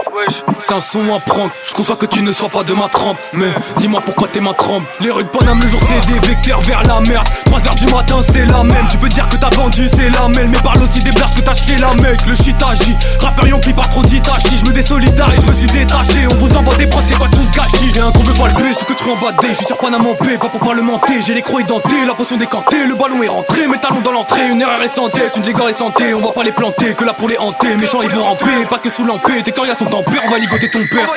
C'est 0.59 0.73
un 0.73 0.79
son 0.79 1.13
à 1.13 1.19
prendre. 1.19 1.51
Je 1.67 1.73
conçois 1.73 1.97
que 1.97 2.05
tu 2.05 2.21
ne 2.21 2.31
sois 2.31 2.47
pas 2.47 2.63
de 2.63 2.73
ma 2.73 2.87
trempe. 2.87 3.17
Mais 3.33 3.51
dis-moi 3.75 3.99
pourquoi 4.05 4.29
t'es 4.29 4.39
ma 4.39 4.53
trempe. 4.53 4.83
Les 5.01 5.11
rues 5.11 5.25
de 5.25 5.29
Paname, 5.29 5.59
le 5.61 5.67
jour 5.67 5.81
c'est 5.85 6.07
des 6.07 6.25
vecteurs 6.25 6.61
vers 6.61 6.81
la 6.83 7.01
merde. 7.01 7.27
3 7.43 7.67
heures 7.67 7.75
du 7.75 7.87
matin, 7.87 8.19
c'est 8.31 8.45
la 8.45 8.63
même. 8.63 8.87
Tu 8.89 8.97
peux 8.97 9.09
dire 9.09 9.27
que 9.27 9.35
t'as 9.35 9.49
vendu, 9.49 9.89
c'est 9.93 10.09
la 10.09 10.29
même. 10.29 10.49
Mais 10.49 10.59
parle 10.59 10.81
aussi 10.81 11.03
des 11.03 11.11
blagues 11.11 11.33
que 11.35 11.41
t'as 11.41 11.53
chez 11.53 11.75
la 11.75 11.93
mec. 11.95 12.25
Le 12.25 12.35
shit 12.35 12.55
agit. 12.63 12.95
Rappeur 13.19 13.59
qui 13.59 13.73
part 13.73 13.89
trop 13.89 14.01
d'Itachi. 14.03 14.57
Je 14.57 14.65
me 14.65 14.71
désolidarise, 14.71 15.41
je 15.41 15.51
me 15.51 15.53
suis 15.53 15.67
détaché. 15.67 16.25
On 16.31 16.35
vous 16.35 16.55
envoie 16.55 16.75
des 16.75 16.87
prods, 16.87 17.01
c'est 17.09 17.19
pas 17.19 17.27
tout 17.27 17.43
ce 17.43 17.51
gâchis. 17.51 17.91
Rien 17.93 18.11
qu'on 18.13 18.23
veut 18.23 18.33
pas 18.33 18.47
le 18.47 18.73
ce 18.73 18.85
que 18.85 18.93
tu 18.93 19.03
en 19.09 19.41
D. 19.41 19.47
Je 19.49 19.55
suis 19.55 19.65
sur 19.65 19.77
Paname 19.77 20.07
en 20.07 20.15
paix, 20.15 20.37
pas 20.37 20.47
pour 20.47 20.61
parlementer. 20.61 21.21
J'ai 21.21 21.33
les 21.33 21.41
croix 21.41 21.59
édentés, 21.59 22.05
la 22.05 22.13
potion 22.13 22.37
décantée. 22.37 22.87
Le 22.87 22.95
ballon 22.95 23.21
est 23.21 23.27
rentré, 23.27 23.67
mes 23.67 23.77
talons 23.77 24.01
dans 24.01 24.13
l'entrée. 24.13 24.47
Une 24.47 24.61
erreur 24.61 24.81
est 24.81 24.95
santé, 24.95 25.19
une 25.35 25.41
dégore 25.41 25.67
est 25.67 25.73
santé. 25.73 26.13
On 26.13 26.21
va 26.21 26.31
pas 26.31 26.43
les 26.43 26.53
planter, 26.53 26.93
que 26.93 27.03
là 27.03 27.11
pour 27.11 27.27
les 27.27 27.37
hanter. 27.39 27.75
Méchants 27.75 27.99
ils 28.01 28.11
vont 28.11 28.36
pas 28.69 28.77
que 28.79 28.89
sous 28.89 29.03
lampé. 29.03 29.43
Tes 29.43 29.51
coriaces 29.51 29.79
sont 29.79 29.93
en 29.93 30.03
paix, 30.03 30.17
on 30.25 30.31
va 30.31 30.37
ligoter 30.37 30.69
ton 30.69 30.79
père. 30.87 31.09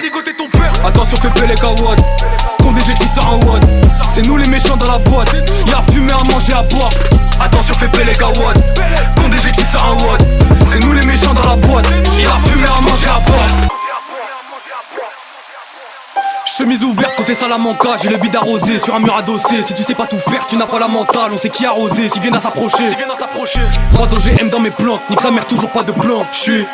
Attention, 0.84 1.16
fais 1.16 1.40
pelé 1.40 1.54
Kawad. 1.54 2.00
Condé, 2.62 2.80
j'ai 2.86 3.06
sur 3.06 3.26
un 3.26 3.36
wad. 3.46 3.64
C'est 4.14 4.22
nous 4.26 4.36
les 4.36 4.48
méchants 4.48 4.76
dans 4.76 4.90
la 4.90 4.98
boîte. 4.98 5.34
Y'a 5.66 5.78
à 5.78 5.92
fumer, 5.92 6.12
à 6.12 6.32
manger, 6.32 6.52
à 6.52 6.62
boire. 6.62 6.90
Attention, 7.40 7.74
fais 7.74 7.88
pelé 7.88 8.12
Kawad. 8.12 8.62
Condé, 9.16 9.36
j'ai 9.42 9.64
sur 9.64 9.84
un 9.84 9.94
wad. 10.04 10.26
C'est 10.72 10.80
nous 10.80 10.92
les 10.92 11.06
méchants 11.06 11.34
dans 11.34 11.48
la 11.48 11.56
boîte. 11.56 11.88
Y'a 12.18 12.34
à 12.34 12.48
fumer, 12.48 12.66
à 12.66 12.80
manger, 12.82 13.08
à 13.08 13.20
boire. 13.20 13.80
Chemise 16.61 16.84
ouverte, 16.84 17.16
côté 17.16 17.34
Salamanca, 17.34 17.96
j'ai 18.02 18.11
le 18.11 18.18
bide 18.18 18.36
arrosé 18.36 18.78
sur 18.78 18.94
un 18.94 19.00
mur 19.00 19.16
adossé. 19.16 19.62
Si 19.66 19.72
tu 19.72 19.82
sais 19.82 19.94
pas 19.94 20.06
tout 20.06 20.18
faire, 20.18 20.46
tu 20.46 20.58
n'as 20.58 20.66
pas 20.66 20.78
la 20.78 20.88
mentale, 20.88 21.30
on 21.32 21.38
sait 21.38 21.48
qui 21.48 21.64
arroser, 21.64 22.11
s'ils 22.11 22.20
viennent 22.20 22.34
à 22.34 22.40
s'approcher. 22.42 22.84
Froid 23.92 24.06
d'OGM 24.06 24.50
dans 24.50 24.61
mes 24.61 24.70
plantes, 24.70 25.00
nique 25.08 25.22
sa 25.22 25.30
mère, 25.30 25.46
toujours 25.46 25.70
pas 25.70 25.84
de 25.84 25.92
plan. 25.92 26.26
J'suis 26.32 26.66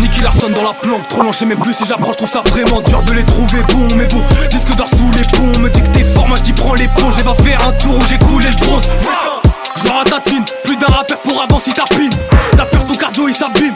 Nicky 0.00 0.22
Larson 0.22 0.50
dans 0.50 0.62
la 0.62 0.72
planque, 0.72 1.08
trop 1.08 1.22
longé 1.22 1.46
même 1.46 1.58
plus 1.58 1.74
si 1.74 1.84
j'approche, 1.84 2.14
trouve 2.14 2.30
ça 2.30 2.44
vraiment 2.46 2.80
dur 2.82 3.02
de 3.02 3.12
les 3.12 3.24
trouver 3.24 3.60
bon. 3.72 3.88
Mais 3.96 4.06
bon, 4.06 4.22
disque 4.50 4.72
d'or 4.76 4.86
sous 4.86 5.10
les 5.10 5.24
ponts, 5.36 5.58
me 5.58 5.68
dit 5.68 5.82
que 5.82 5.88
t'es 5.88 6.04
fort, 6.14 6.28
moi 6.28 6.36
j'dis 6.36 6.52
prends 6.52 6.74
les 6.74 6.86
ponts, 6.86 7.10
j'ai 7.10 7.24
va 7.24 7.34
faire 7.34 7.66
un 7.66 7.72
tour 7.72 7.96
où 7.96 8.04
j'ai 8.08 8.18
coulé 8.18 8.46
le 8.46 8.64
bronze. 8.64 8.88
Je 9.82 9.88
ratatine, 9.88 10.44
plus 10.64 10.76
d'un 10.76 10.86
rappeur 10.86 11.18
pour 11.20 11.42
avant 11.42 11.58
si 11.58 11.72
tapine. 11.72 12.10
T'as 12.56 12.64
peur 12.64 12.86
ton 12.86 12.94
cardio 12.94 13.28
il 13.28 13.34
s'abîme. 13.34 13.74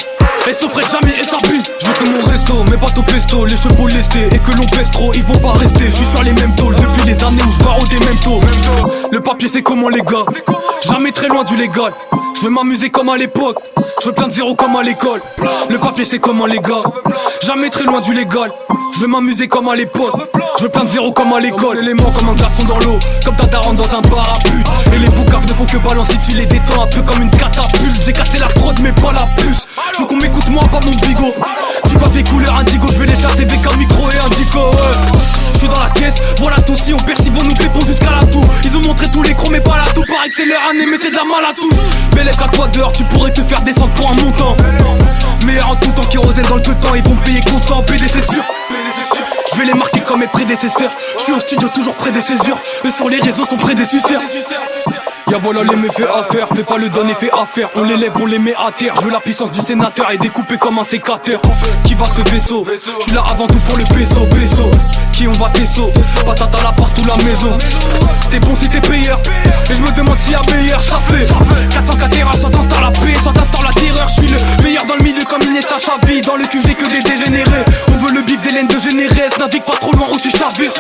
Et 0.49 0.55
s'offrait 0.55 0.85
jamais 0.91 1.15
et 1.21 1.25
s'abîme. 1.25 1.63
Je 1.79 1.87
veux 1.87 1.93
que 1.93 2.11
mon 2.11 2.25
resto, 2.25 2.65
mes 2.71 2.77
bateaux 2.77 3.03
pesto, 3.03 3.45
les 3.45 3.57
chevaux 3.57 3.89
lestés 3.89 4.29
et 4.33 4.39
que 4.39 4.57
l'on 4.57 4.65
pèse 4.65 4.91
trop, 4.91 5.13
ils 5.15 5.25
vont 5.25 5.39
pas 5.39 5.53
rester. 5.59 5.87
Je 5.87 5.97
suis 5.97 6.07
sur 6.07 6.23
les 6.23 6.33
mêmes 6.33 6.55
tôles 6.55 6.77
depuis 6.77 7.05
les 7.05 7.23
années 7.25 7.43
où 7.47 7.51
je 7.51 7.65
barre 7.65 7.79
des 7.91 7.99
mêmes 7.99 8.19
taux. 8.25 8.41
Le 9.11 9.21
papier 9.21 9.49
c'est 9.49 9.63
comment 9.63 9.89
les 9.89 10.01
gars, 10.01 10.25
jamais 10.87 11.13
très 11.13 11.29
loin 11.29 11.45
du 11.45 11.57
légal. 11.57 11.93
Je 12.35 12.43
veux 12.43 12.51
m'amuser 12.51 12.89
comme 12.89 13.09
à 13.09 13.17
l'époque, 13.17 13.59
je 14.01 14.09
veux 14.09 14.15
plein 14.15 14.29
de 14.29 14.33
zéro 14.33 14.55
comme 14.55 14.77
à 14.77 14.83
l'école. 14.83 15.21
Le 15.69 15.79
papier 15.79 16.05
c'est 16.05 16.19
comment 16.19 16.47
les 16.47 16.61
gars, 16.61 16.83
jamais 17.43 17.69
très 17.69 17.85
loin 17.85 18.01
du 18.01 18.15
légal. 18.15 18.51
Je 18.95 19.01
vais 19.01 19.07
m'amuser 19.07 19.49
comme 19.49 19.69
à 19.69 19.77
l'époque. 19.77 20.15
Je 20.59 20.65
veux 20.65 20.69
plein 20.69 20.85
de 20.85 20.91
zéro 20.91 21.13
comme 21.13 21.33
à 21.33 21.41
l'école. 21.41 21.79
Élément 21.79 22.11
comme 22.11 22.31
un 22.31 22.35
garçon 22.35 22.65
dans 22.65 22.79
l'eau. 22.79 22.99
Comme 23.25 23.37
ta 23.37 23.47
daronne 23.47 23.77
dans 23.77 23.97
un 23.97 24.03
pute. 24.03 24.67
Et 24.93 24.99
les 24.99 25.09
boucaves 25.09 25.47
ne 25.47 25.53
font 25.53 25.65
que 25.65 25.77
balancer, 25.79 26.19
tu 26.27 26.37
les 26.37 26.47
détends 26.47 26.83
un 26.83 26.87
peu 26.87 27.03
comme 27.03 27.23
une 27.23 27.31
catapulte. 27.31 28.03
J'ai 28.05 28.13
cassé 28.13 28.39
la 28.39 28.49
prod, 28.49 28.79
mais 28.81 28.93
pas 28.93 29.13
la 29.13 29.27
puce. 29.37 29.67
Je 29.95 30.01
veux 30.01 30.07
qu'on 30.07 30.17
m'écoute 30.17 30.49
moi, 30.49 30.65
pas 30.71 30.81
mon 30.85 30.93
bigot. 31.07 31.35
Du 31.89 31.97
papier 31.97 32.25
couleur 32.25 32.57
indigo, 32.57 32.89
je 32.93 32.99
vais 32.99 33.07
les 33.07 33.17
chasser 33.17 33.43
avec 33.43 33.67
un 33.73 33.77
micro 33.77 34.11
et 34.11 34.19
un 34.19 34.29
dico. 34.31 34.71
Je 35.53 35.59
suis 35.59 35.69
dans 35.69 35.81
la 35.81 35.91
caisse, 35.91 36.15
voilà 36.39 36.57
tout 36.61 36.77
si 36.77 36.95
on 36.95 36.99
perd, 36.99 37.21
vont 37.21 37.43
nous 37.43 37.55
pépons 37.55 37.85
jusqu'à 37.85 38.11
la 38.11 38.25
tour. 38.27 38.45
Ils 38.65 38.77
ont 38.77 38.83
montré 38.83 39.09
tous 39.11 39.23
les 39.23 39.35
crocs, 39.35 39.51
mais 39.51 39.61
pas 39.61 39.77
la 39.77 39.93
tout. 39.93 40.05
Pareil 40.09 40.31
que 40.31 40.37
c'est 40.37 40.47
leur 40.47 40.63
année, 40.71 40.87
mais 40.87 40.99
c'est 41.03 41.11
de 41.11 41.17
la 41.17 41.25
mal 41.25 41.45
à 41.45 41.53
tous. 41.53 41.75
Belle 42.15 42.29
à 42.29 42.49
toi 42.49 42.69
dehors, 42.69 42.93
tu 42.93 43.05
pourrais 43.05 43.33
te 43.33 43.43
faire 43.43 43.61
descendre 43.63 43.93
pour 43.95 44.11
un 44.11 44.15
montant. 44.23 44.57
Meilleur 45.45 45.71
en 45.71 45.77
tout 45.77 45.91
temps, 45.93 46.03
kérosène 46.09 46.45
dans 46.49 46.57
le 46.57 46.63
temps, 46.63 46.95
ils 46.95 47.03
vont 47.03 47.17
payer 47.25 47.41
content, 47.41 47.85
c'est 47.89 48.33
sûr. 48.33 48.43
Je 49.53 49.59
vais 49.59 49.65
les 49.65 49.75
marquer 49.75 50.01
comme 50.01 50.21
mes 50.21 50.27
prédécesseurs. 50.27 50.91
Je 51.19 51.23
suis 51.23 51.33
au 51.33 51.41
studio 51.41 51.69
toujours 51.69 51.95
césures. 52.21 52.61
Eux 52.85 52.91
sur 52.91 53.09
les 53.09 53.21
réseaux 53.21 53.45
sont 53.45 53.57
suceurs. 53.85 54.21
Y'a 55.31 55.37
voilà 55.39 55.63
les 55.63 55.77
méfaits 55.77 56.09
à 56.09 56.25
faire, 56.25 56.49
fais 56.55 56.65
pas 56.65 56.79
le 56.79 56.89
donner, 56.89 57.15
fait 57.15 57.31
à 57.31 57.45
faire. 57.45 57.69
On 57.75 57.83
les 57.83 57.97
lève, 57.97 58.13
on 58.21 58.25
les 58.25 58.39
met 58.39 58.55
à 58.55 58.71
terre. 58.73 58.95
Je 58.97 59.05
veux 59.05 59.11
la 59.11 59.21
puissance 59.21 59.51
du 59.51 59.61
sénateur 59.61 60.11
et 60.11 60.17
découper 60.17 60.57
comme 60.57 60.79
un 60.79 60.85
sécateur. 60.85 61.41
Qui 61.85 61.95
va 61.95 62.07
ce 62.07 62.23
vaisseau? 62.31 62.65
Je 62.67 63.05
suis 63.05 63.13
là 63.13 63.25
avant 63.31 63.47
tout 63.47 63.59
pour 63.59 63.77
le 63.77 63.85
peso, 63.95 64.27
peso. 64.27 64.71
Qui 65.13 65.29
on 65.29 65.33
va 65.33 65.51
tes 65.51 65.67
sauts 65.67 65.93
Patate 66.25 66.55
à 66.55 66.63
la 66.63 66.73
partout 66.73 67.03
la 67.07 67.23
maison. 67.25 67.59
T'es 68.31 68.41
bon 68.41 68.55
si 68.59 68.69
t'es 68.71 68.81
payeur. 68.81 69.19
Et 69.69 69.75
je 69.75 69.83
me 69.83 69.91
demande 69.93 70.19
s'il 70.19 70.33
y 70.33 70.35
a 70.35 70.57
meilleur, 70.57 70.81
ça 70.81 70.99
fait 71.09 71.27
404 71.73 72.11
terrains, 72.11 72.33
sans 72.33 72.51
t'installe 72.51 72.83
la 72.83 72.91
paix, 72.91 73.15
sans 73.23 73.33
t'installe 73.33 73.65
la 73.67 73.81
terreur. 73.81 74.09
Je 74.09 74.15
suis 74.15 74.33
le 74.33 74.63
meilleur 74.63 74.87
dans 74.87 74.95
le 74.97 75.03
milieu 75.03 75.25
comme 75.29 75.43
Iniesta 75.43 75.77
Xavi. 75.77 76.23
Dans 76.23 76.37
le 76.37 76.45
QG 76.45 76.75
que 76.75 76.89
des 76.89 77.03
dégénérés. 77.03 77.65
On 77.89 77.99
veut 77.99 78.13
le 78.13 78.23
bif 78.23 78.41
des 78.43 78.51
laines 78.53 78.69
de 78.69 78.79
généresse. 78.79 79.37
Navigue 79.39 79.65
pas 79.65 79.77
trop 79.79 79.93
loin 79.93 80.07
ou 80.11 80.17
tu 80.17 80.31
chavires. 80.31 80.73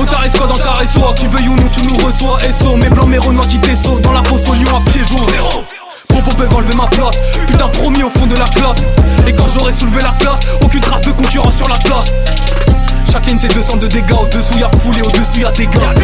Otaris 0.00 0.30
quoi 0.36 0.46
dans 0.46 0.54
ta 0.54 0.72
réseau. 0.72 1.02
Tu 1.16 1.26
veux 1.28 1.48
ou 1.48 1.56
non 1.56 1.66
tu 1.72 1.82
nous 1.86 1.96
reçois. 2.06 2.38
SO 2.60 2.76
Mes 2.76 2.88
blancs 2.88 3.08
mes 3.08 3.18
renois 3.18 3.44
qui 3.46 3.58
t'essautent 3.58 4.02
Dans 4.02 4.12
la 4.12 4.22
fosse 4.24 4.48
au 4.48 4.52
à 4.52 4.90
pied 4.90 5.02
jour 5.04 5.20
zéro 5.30 5.64
Popo 6.08 6.30
peuvent 6.36 6.54
enlever 6.54 6.74
ma 6.74 6.86
place. 6.86 7.16
Putain 7.46 7.68
promis 7.68 8.02
au 8.02 8.10
fond 8.10 8.26
de 8.26 8.36
la 8.36 8.44
classe. 8.44 8.82
Et 9.26 9.32
quand 9.32 9.46
j'aurai 9.52 9.72
soulevé 9.72 10.02
la 10.02 10.14
classe 10.18 10.40
Aucune 10.62 10.80
trace 10.80 11.02
de 11.02 11.12
concurrence 11.12 11.56
sur 11.56 11.68
la 11.68 11.76
place. 11.76 12.12
Chacune 13.10 13.38
c'est 13.40 13.52
200 13.52 13.76
de 13.76 13.86
dégâts. 13.86 14.12
Au-dessous 14.12 14.58
y'a 14.58 14.70
foulé, 14.80 15.02
au-dessus 15.02 15.40
y'a 15.40 15.52
des 15.52 15.66
gains 15.66 15.94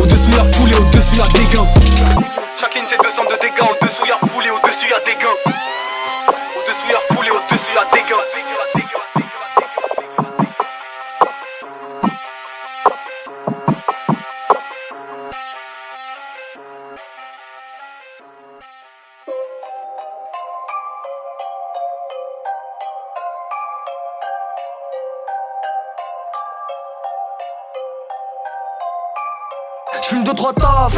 Au-dessous 0.00 0.30
y'a 0.30 0.44
foulé, 0.52 0.74
au-dessus 0.76 1.16
y'a 1.16 1.24
des 1.24 1.54
gains 1.54 1.66
Chacune 2.60 2.84
c'est 2.88 3.02
200 3.02 3.22
de 3.30 3.40
dégâts. 3.40 3.68
Au-dessous 3.68 4.06
y'a 4.06 4.18
foulé, 4.32 4.50
au-dessus 4.50 4.88
y'a 4.88 5.00
des 5.04 5.18
gains 5.20 5.55
J'fume 30.26 30.32
de 30.32 30.38
trois 30.38 30.52
taf, 30.52 30.92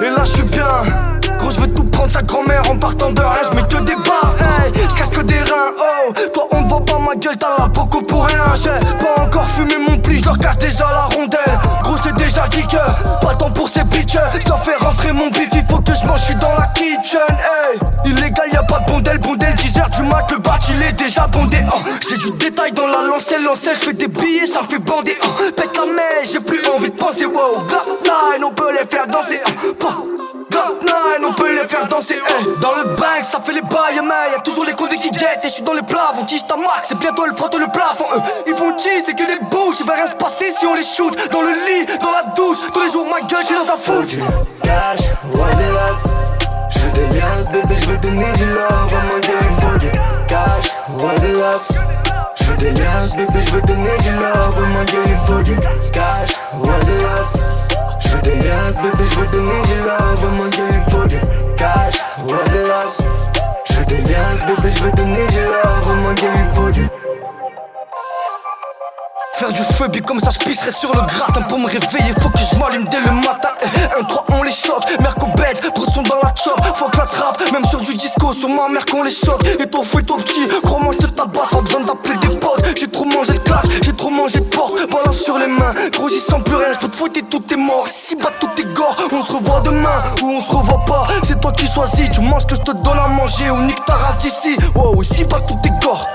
et 0.00 0.10
là 0.10 0.24
j'suis 0.24 0.42
bien. 0.44 1.09
Je 1.50 1.60
veux 1.60 1.72
tout 1.72 1.84
prendre 1.84 2.10
sa 2.10 2.22
grand-mère 2.22 2.62
en 2.70 2.76
partant 2.76 3.10
de 3.10 3.20
rien. 3.20 3.42
J'mets 3.50 3.62
que 3.62 3.82
des 3.82 3.96
baffes, 3.96 4.40
hey, 4.40 4.72
j'casse 4.88 5.08
que 5.08 5.22
des 5.22 5.38
reins. 5.38 5.72
Oh, 5.78 6.12
toi 6.32 6.46
on 6.52 6.60
ne 6.60 6.68
voit 6.68 6.84
pas 6.84 6.98
ma 6.98 7.14
gueule, 7.16 7.36
t'as 7.36 7.58
la 7.58 7.66
beaucoup 7.66 8.02
pour 8.02 8.24
rien. 8.24 8.44
J'ai 8.54 8.70
pas 8.96 9.22
encore 9.22 9.48
fumé 9.50 9.74
mon 9.88 9.98
pli, 9.98 10.18
j'leur 10.18 10.38
casse 10.38 10.56
déjà 10.56 10.84
la 10.92 11.14
rondelle. 11.14 11.58
Gros, 11.82 11.96
c'est 12.02 12.14
déjà 12.14 12.46
dit 12.48 12.62
que 12.62 13.24
pas 13.24 13.34
temps 13.34 13.50
pour 13.50 13.68
ces 13.68 13.82
bitches. 13.84 14.16
J'dois 14.40 14.58
faire 14.58 14.80
rentrer 14.80 15.12
mon 15.12 15.28
bif, 15.28 15.48
il 15.52 15.64
faut 15.68 15.80
que 15.80 15.92
je 15.94 16.06
mange, 16.06 16.20
j'suis 16.20 16.36
dans 16.36 16.54
la 16.56 16.66
kitchen. 16.68 17.20
Hey, 17.28 18.10
illégal, 18.12 18.48
y 18.52 18.56
a 18.56 18.62
pas 18.62 18.78
de 18.78 18.84
bondel, 18.84 19.18
bondel, 19.18 19.54
10h 19.54 19.90
du 19.90 20.02
mat, 20.02 20.30
le 20.30 20.38
batch 20.38 20.68
il 20.70 20.82
est 20.82 20.92
déjà 20.92 21.26
bondé. 21.26 21.58
Oh, 21.74 21.80
j'ai 22.08 22.16
du 22.16 22.30
détail 22.32 22.72
dans 22.72 22.86
la 22.86 23.02
lancelle, 23.02 23.42
lancelle, 23.42 23.76
j'fais 23.76 23.94
des 23.94 24.08
billets, 24.08 24.46
ça 24.46 24.62
me 24.62 24.68
fait 24.68 24.78
bander. 24.78 25.18
Oh, 25.24 25.28
pète 25.56 25.76
la 25.76 25.84
mèche, 25.84 26.32
j'ai 26.32 26.40
plus 26.40 26.64
envie 26.68 26.90
de 26.90 26.96
penser. 26.96 27.24
Wow, 27.24 27.64
Glock 27.66 27.90
on 28.44 28.52
peut 28.52 28.72
les 28.72 28.86
faire 28.86 29.06
danser. 29.06 29.40
Oh, 29.84 30.29
9, 30.68 31.28
on 31.28 31.32
peut 31.32 31.50
les 31.50 31.68
faire 31.68 31.86
danser. 31.88 32.14
hey. 32.14 32.44
Dans 32.60 32.74
le 32.74 32.84
bank, 32.96 33.24
ça 33.24 33.40
fait 33.40 33.52
les 33.52 33.62
bails, 33.62 34.00
mais 34.02 34.32
y'a 34.32 34.40
toujours 34.40 34.64
les 34.64 34.72
condés 34.72 34.96
qui 34.96 35.10
guettent. 35.10 35.44
Et 35.44 35.48
je 35.48 35.54
suis 35.54 35.62
dans 35.62 35.72
les 35.72 35.82
plafonds, 35.82 36.24
tige 36.26 36.46
ta 36.46 36.56
max, 36.56 36.88
c'est 36.88 36.98
bientôt 36.98 37.24
elle 37.26 37.36
frotte 37.36 37.54
le 37.56 37.66
plafond. 37.68 38.06
Eux, 38.14 38.20
ils 38.46 38.54
font 38.54 38.76
cheese, 38.76 39.04
c'est 39.06 39.14
que 39.14 39.26
des 39.26 39.44
bouches, 39.44 39.76
il 39.80 39.86
va 39.86 39.94
rien 39.94 40.06
se 40.06 40.14
passer 40.14 40.52
si 40.52 40.66
on 40.66 40.74
les 40.74 40.82
shoot. 40.82 41.14
Dans 41.30 41.42
le 41.42 41.50
lit, 41.50 41.86
dans 42.00 42.10
la 42.10 42.32
douche, 42.34 42.58
tous 42.72 42.80
les 42.80 42.90
jours 42.90 43.06
ma 43.06 43.20
gueule, 43.26 43.40
j'suis 43.44 43.56
dans 43.56 43.72
un 43.72 43.78
foot. 43.78 44.18
Cash, 44.62 45.00
what 45.34 45.50
the 45.56 45.66
love. 45.72 46.30
J'veux 46.70 46.90
des 46.90 47.18
liens, 47.18 47.42
bébé, 47.50 47.74
j'veux 47.80 47.96
donner 47.96 48.32
du 48.32 48.44
love. 48.46 48.68
Vraiment 48.68 49.18
des 49.20 49.86
du 49.86 49.90
cash, 50.28 50.68
the 51.22 51.36
love. 51.36 51.68
J'veux 52.40 52.54
des 52.56 52.70
liens, 52.70 53.08
bébé, 53.16 53.40
j'veux 53.46 53.60
donner 53.62 53.96
du 54.02 54.10
love. 54.10 54.50
Vraiment 54.56 54.84
des 54.84 55.44
du 55.44 55.56
cash, 55.92 56.30
the 56.52 57.02
love. 57.02 57.59
J'veux 58.10 58.20
des 58.22 58.38
liens, 58.40 58.72
bébé, 58.72 59.04
j'veux 59.12 59.26
donner 59.26 59.62
du 59.62 59.80
love. 59.80 60.20
Vraiment 60.20 60.48
des 60.48 60.90
faut 60.90 61.02
du 61.02 61.16
cash, 61.56 61.94
the 62.18 62.66
love. 62.66 62.96
J'veux 63.70 63.84
des 63.84 63.98
liens, 63.98 64.34
bébé, 64.46 64.72
j'veux 64.76 64.90
donner 64.90 65.26
du 65.26 65.38
love. 65.44 65.80
Vraiment 65.80 66.12
des 66.14 66.56
faut 66.56 66.70
du 66.70 66.82
Faire 69.34 69.52
du 69.52 69.62
feu, 69.62 69.88
puis 69.90 70.02
comme 70.02 70.20
ça 70.20 70.28
je 70.30 70.38
pisserai 70.44 70.70
sur 70.70 70.94
le 70.94 71.00
gratin 71.00 71.40
Pour 71.48 71.58
me 71.58 71.64
réveiller, 71.66 72.12
faut 72.20 72.28
que 72.28 72.40
je 72.40 72.58
m'allume 72.58 72.84
dès 72.90 73.00
le 73.00 73.10
matin 73.12 73.48
Eh, 73.62 73.98
Un 73.98 74.04
3 74.04 74.26
on 74.34 74.42
les 74.42 74.52
choque, 74.52 74.84
merco 75.00 75.28
bête, 75.34 75.62
gros 75.74 75.86
son 75.86 76.02
dans 76.02 76.20
la 76.22 76.34
chop 76.36 76.60
Faut 76.76 76.90
que 76.90 76.98
la 76.98 77.06
trappe, 77.06 77.40
même 77.50 77.64
sur 77.64 77.80
du 77.80 77.94
disco, 77.94 78.34
sur 78.34 78.50
ma 78.50 78.68
mère 78.70 78.84
qu'on 78.84 79.02
les 79.02 79.10
choque 79.10 79.42
Et 79.58 79.66
ton 79.66 79.82
fou 79.82 80.00
et 80.00 80.02
ton 80.02 80.18
petit, 80.18 80.46
crois-moi 80.62 80.92
je 81.00 81.06
te 81.06 81.10
tabasse, 81.12 81.48
pas 81.48 81.60
besoin 81.62 81.80
d'appeler 81.80 82.16
des 82.16 82.36
potes 82.36 82.62
J'ai 82.78 82.90
trop 82.90 83.06
mangé 83.06 83.32
de 83.32 83.38
claques, 83.38 83.64
j'ai 83.82 83.94
trop 83.94 84.10
mangé 84.10 84.40
de 84.40 84.44
mains 85.50 85.72
Gros 85.92 86.08
j'y 86.08 86.20
sens 86.20 86.42
plus 86.42 86.54
rien, 86.54 86.72
je 86.74 86.78
peux 86.78 86.88
te 86.88 86.96
fouetter 86.96 87.22
tout 87.22 87.40
tes 87.40 87.56
morts. 87.56 87.88
Si 87.88 88.16
bat 88.16 88.32
tout 88.40 88.48
tes 88.56 88.64
gore, 88.64 88.96
on 89.12 89.22
se 89.22 89.32
revoit 89.32 89.60
demain 89.60 89.98
ou 90.22 90.28
on 90.36 90.40
se 90.40 90.54
revoit 90.54 90.80
pas. 90.86 91.06
C'est 91.26 91.40
toi 91.40 91.52
qui 91.52 91.66
choisis, 91.66 92.08
tu 92.08 92.20
manges 92.22 92.46
que 92.46 92.54
je 92.54 92.60
te 92.60 92.72
donne 92.72 92.98
à 92.98 93.08
manger 93.08 93.50
ou 93.50 93.58
nique 93.62 93.84
ta 93.84 93.94
race 93.94 94.18
d'ici. 94.18 94.56
Wow, 94.74 95.02
si 95.02 95.24
bat 95.24 95.40
tout 95.40 95.54
tes 95.62 95.70
gore, 95.82 96.06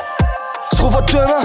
se 0.75 0.81
revoit 0.81 1.01
demain 1.01 1.41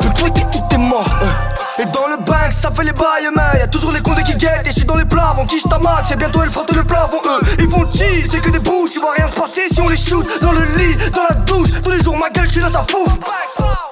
je 0.00 0.08
peux 0.08 0.16
fouetter 0.16 0.42
tout 0.50 0.62
tes 0.68 0.76
morts 0.76 1.06
euh. 1.22 1.82
Et 1.82 1.86
dans 1.86 2.06
le 2.06 2.16
bank 2.24 2.52
ça 2.52 2.70
fait 2.70 2.84
les 2.84 2.92
bails 2.92 3.28
mais 3.34 3.60
y'a 3.60 3.66
toujours 3.66 3.92
les 3.92 4.00
condés 4.00 4.22
qui 4.22 4.34
guettent. 4.34 4.66
Et 4.66 4.70
je 4.70 4.76
suis 4.76 4.84
dans 4.84 4.96
les 4.96 5.04
plafonds, 5.04 5.46
tige 5.46 5.62
ta 5.68 5.78
max 5.78 6.10
Et 6.10 6.16
bientôt 6.16 6.40
elle 6.42 6.50
frotte 6.50 6.72
le 6.72 6.84
plafond 6.84 7.20
eux. 7.24 7.40
Ils 7.58 7.68
vont 7.68 7.84
cheese, 7.90 8.28
c'est 8.30 8.40
que 8.40 8.50
des 8.50 8.58
bouches 8.58 8.92
Il 8.94 9.00
va 9.00 9.12
rien 9.16 9.28
se 9.28 9.34
passer 9.34 9.62
si 9.70 9.80
on 9.80 9.88
les 9.88 9.96
shoot 9.96 10.26
Dans 10.40 10.52
le 10.52 10.62
lit, 10.76 10.96
dans 11.10 11.22
la 11.28 11.34
douche. 11.46 11.70
Tous 11.82 11.90
les 11.90 12.02
jours 12.02 12.16
ma 12.18 12.30
gueule, 12.30 12.48
j'suis 12.50 12.60
dans 12.60 12.70
sa 12.70 12.84
fouf 12.88 13.12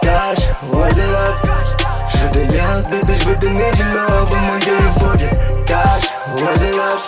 Cash, 0.02 0.48
what 0.72 0.88
the 0.94 1.10
love. 1.10 1.81
J'veux 2.22 2.46
des 2.46 2.56
liens, 2.56 2.80
bébé, 2.88 3.14
j'veux 3.20 3.34
donner 3.34 3.70
du 3.72 3.82
love. 3.82 4.28
Vraiment 4.28 4.58
des 4.58 5.00
faut 5.00 5.16
du 5.16 5.26
cash, 5.64 6.04
what 6.36 6.54
the 6.54 6.70
love. 6.76 7.06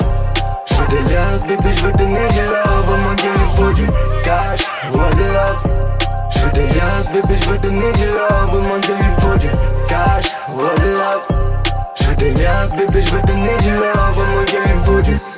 J'veux 0.66 0.86
des 0.86 1.10
liens, 1.10 1.38
bébé, 1.46 1.70
j'veux 1.76 1.92
donner 1.92 2.26
du 2.28 2.40
love. 2.40 2.86
Vraiment 2.86 3.14
des 3.14 3.28
faut 3.56 3.72
du 3.72 3.86
cash, 4.24 4.60
what 4.92 5.10
the 5.10 5.32
love. 5.32 5.62
J'veux 6.30 6.50
des 6.50 6.74
liens, 6.74 7.02
bébé, 7.12 7.36
j'veux 7.40 7.56
donner 7.56 7.92
du 7.92 8.06
love. 8.06 8.46
Vraiment 8.48 8.78
des 8.78 9.22
faut 9.22 9.36
du 9.38 9.48
cash, 9.86 10.24
what 10.48 10.74
the 10.80 10.90
love. 10.90 11.26
J'veux 11.94 12.14
des 12.16 12.30
liens, 12.30 12.66
bébé, 12.76 13.02
j'veux 13.06 13.20
donner 13.20 13.56
du 13.62 13.70
love. 13.70 14.14
Vraiment 14.14 14.42
des 14.42 14.84
faut 14.84 15.00
du 15.00 15.33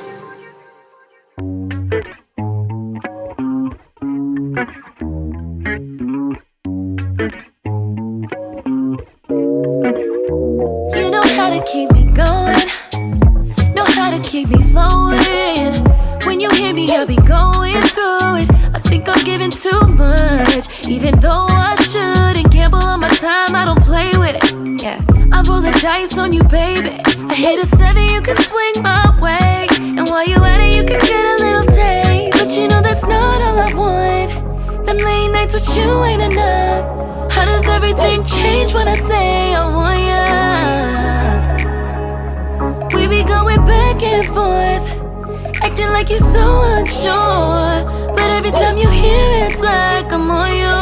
keep 11.71 11.91
me 11.91 12.05
going, 12.13 12.55
know 13.75 13.83
how 13.85 14.09
to 14.09 14.19
keep 14.23 14.49
me 14.49 14.61
flowing. 14.71 15.83
When 16.25 16.39
you 16.39 16.49
hear 16.51 16.73
me, 16.73 16.89
I'll 16.95 17.05
be 17.05 17.17
going 17.17 17.81
through 17.81 18.37
it. 18.41 18.49
I 18.73 18.79
think 18.79 19.09
I'm 19.09 19.23
giving 19.25 19.51
too 19.51 19.81
much, 19.81 20.87
even 20.87 21.19
though 21.19 21.47
I 21.49 21.75
shouldn't 21.75 22.51
gamble 22.51 22.79
on 22.79 23.01
my 23.01 23.09
time. 23.09 23.55
I 23.55 23.65
don't 23.65 23.83
play 23.83 24.11
with 24.17 24.35
it. 24.41 24.81
Yeah, 24.81 25.01
I 25.31 25.41
roll 25.41 25.61
the 25.61 25.71
dice 25.81 26.17
on 26.17 26.31
you, 26.31 26.43
baby. 26.43 27.01
I 27.29 27.35
hit 27.35 27.59
a 27.59 27.65
seven, 27.65 28.03
you 28.03 28.21
can 28.21 28.37
swing 28.37 28.81
my 28.81 29.19
way, 29.19 29.67
and 29.79 30.07
while 30.09 30.25
you 30.27 30.37
at 30.37 30.61
it, 30.61 30.75
you 30.75 30.83
can 30.83 30.99
get 30.99 31.39
a 31.39 31.43
little 31.43 31.65
taste. 31.65 32.37
But 32.37 32.49
you 32.57 32.67
know 32.69 32.81
that's 32.81 33.05
not 33.05 33.41
all 33.41 33.59
I 33.59 33.73
want. 33.73 34.85
Them 34.85 34.97
late 34.97 35.31
nights 35.31 35.53
with 35.53 35.77
you 35.77 36.03
ain't 36.05 36.21
enough. 36.21 37.31
How 37.31 37.45
does 37.45 37.67
everything 37.67 38.23
change 38.23 38.73
when 38.73 38.87
I 38.87 38.95
say 38.95 39.53
I 39.53 39.65
want 39.75 39.99
ya? 39.99 40.96
Back 43.67 44.01
and 44.03 44.25
forth, 44.27 45.61
acting 45.61 45.89
like 45.89 46.09
you're 46.09 46.19
so 46.19 46.61
unsure. 46.61 47.83
But 48.15 48.29
every 48.37 48.51
time 48.51 48.77
you 48.77 48.89
hear 48.89 49.31
it, 49.39 49.51
it's 49.51 49.61
like 49.61 50.11
I'm 50.11 50.31
on 50.31 50.55
yours. 50.57 50.76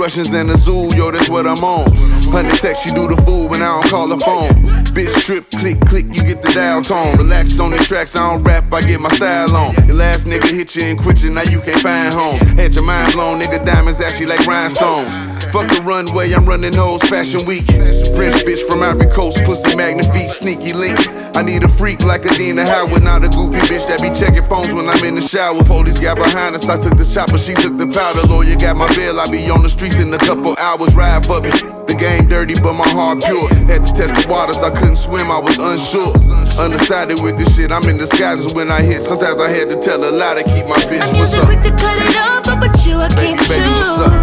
Russians 0.00 0.32
in 0.32 0.46
the 0.46 0.56
zoo, 0.56 0.88
yo, 0.96 1.10
that's 1.10 1.28
what 1.28 1.46
I'm 1.46 1.62
on. 1.62 1.84
Hundred 2.32 2.56
text, 2.56 2.86
you 2.86 2.92
do 2.96 3.06
the 3.06 3.20
fool 3.20 3.50
when 3.50 3.60
I 3.60 3.68
don't 3.68 3.90
call 3.90 4.08
the 4.08 4.16
phone. 4.16 4.48
Bitch 4.96 5.12
trip, 5.28 5.44
click, 5.60 5.76
click, 5.92 6.08
you 6.16 6.24
get 6.24 6.40
the 6.40 6.48
dial 6.56 6.80
tone. 6.80 7.18
Relaxed 7.18 7.60
on 7.60 7.70
the 7.70 7.76
tracks, 7.76 8.16
I 8.16 8.24
don't 8.32 8.42
rap, 8.42 8.64
I 8.72 8.80
get 8.80 8.98
my 8.98 9.10
style 9.10 9.54
on. 9.54 9.76
Your 9.86 9.96
last 9.96 10.24
nigga 10.26 10.48
hit 10.48 10.74
you 10.74 10.84
and 10.84 10.98
quit 10.98 11.22
you, 11.22 11.28
now 11.28 11.42
you 11.42 11.60
can't 11.60 11.84
find 11.84 12.14
homes. 12.14 12.40
Had 12.56 12.74
your 12.74 12.84
mind 12.84 13.12
blown, 13.12 13.40
nigga, 13.40 13.60
diamonds 13.60 14.00
actually 14.00 14.32
like 14.32 14.40
rhinestones. 14.46 15.12
Fuck 15.50 15.66
the 15.66 15.82
runway, 15.82 16.30
I'm 16.30 16.46
running 16.46 16.74
hoes 16.74 17.02
fashion 17.10 17.42
week. 17.44 17.66
French 18.14 18.38
bitch 18.46 18.62
from 18.70 18.82
Ivory 18.86 19.10
Coast, 19.10 19.42
pussy 19.42 19.74
magnifique, 19.74 20.30
sneaky 20.30 20.72
link. 20.72 20.94
I 21.34 21.42
need 21.42 21.64
a 21.64 21.68
freak 21.68 21.98
like 22.06 22.22
Adina 22.22 22.62
Howard, 22.62 23.02
not 23.02 23.26
a 23.26 23.28
goofy 23.28 23.58
bitch 23.66 23.82
that 23.90 23.98
be 23.98 24.14
checking 24.14 24.46
phones 24.46 24.70
when 24.70 24.86
I'm 24.86 25.02
in 25.02 25.18
the 25.18 25.22
shower. 25.26 25.58
Police 25.66 25.98
got 25.98 26.22
behind 26.22 26.54
us, 26.54 26.68
I 26.70 26.78
took 26.78 26.94
the 26.94 27.02
chopper, 27.02 27.38
she 27.38 27.54
took 27.58 27.74
the 27.74 27.90
powder. 27.90 28.22
Lawyer 28.30 28.54
got 28.62 28.78
my 28.78 28.86
bail, 28.94 29.18
I 29.18 29.26
be 29.26 29.50
on 29.50 29.66
the 29.66 29.70
streets 29.70 29.98
in 29.98 30.14
a 30.14 30.22
couple 30.22 30.54
hours, 30.54 30.94
ride 30.94 31.26
for 31.26 31.42
me. 31.42 31.50
The 31.90 31.98
game 31.98 32.30
dirty, 32.30 32.54
but 32.62 32.78
my 32.78 32.86
heart 32.94 33.18
pure. 33.18 33.50
Had 33.66 33.82
to 33.82 33.90
test 33.90 34.14
the 34.14 34.30
waters, 34.30 34.62
I 34.62 34.70
couldn't 34.70 35.02
swim, 35.02 35.34
I 35.34 35.42
was 35.42 35.58
unsure. 35.58 36.14
Undecided 36.62 37.18
with 37.18 37.34
this 37.34 37.58
shit, 37.58 37.74
I'm 37.74 37.82
in 37.90 37.98
disguises 37.98 38.54
when 38.54 38.70
I 38.70 38.86
hit. 38.86 39.02
Sometimes 39.02 39.42
I 39.42 39.50
had 39.50 39.66
to 39.74 39.78
tell 39.82 39.98
a 39.98 40.14
lie 40.14 40.38
to 40.38 40.46
keep 40.46 40.70
my 40.70 40.78
bitch. 40.86 41.02
I'm 41.02 41.18
What's 41.18 41.34
usually 41.34 41.42
up? 41.42 41.50
quick 41.50 41.62
to 41.66 41.74
cut 41.74 41.98
it 41.98 42.14
off, 42.22 42.46
but 42.46 42.70
you 42.86 43.02
I 43.02 43.10
can't 43.10 43.38
baby, 43.50 44.19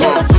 me 0.00 0.06
what 0.06 0.29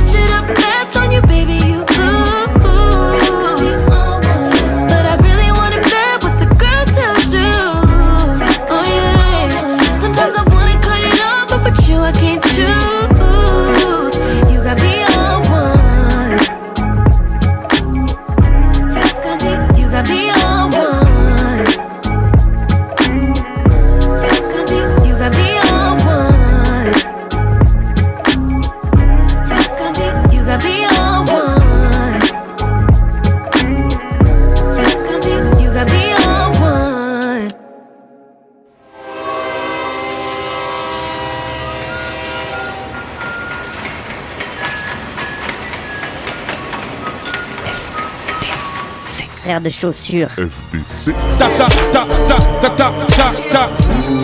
de 49.62 49.68
chaussures. 49.68 50.28
FBC. 50.30 51.14
Ta 51.38 51.48
ta 51.48 51.66
ta 51.92 52.06
ta 52.26 52.36
ta 52.60 52.70
ta 52.70 52.92
ta 53.08 53.32
ta. 53.52 53.70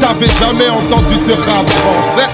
T'avais 0.01 0.29
jamais 0.29 0.69
entendu 0.69 1.15
de 1.15 1.33
rap 1.33 1.69
français 1.69 2.29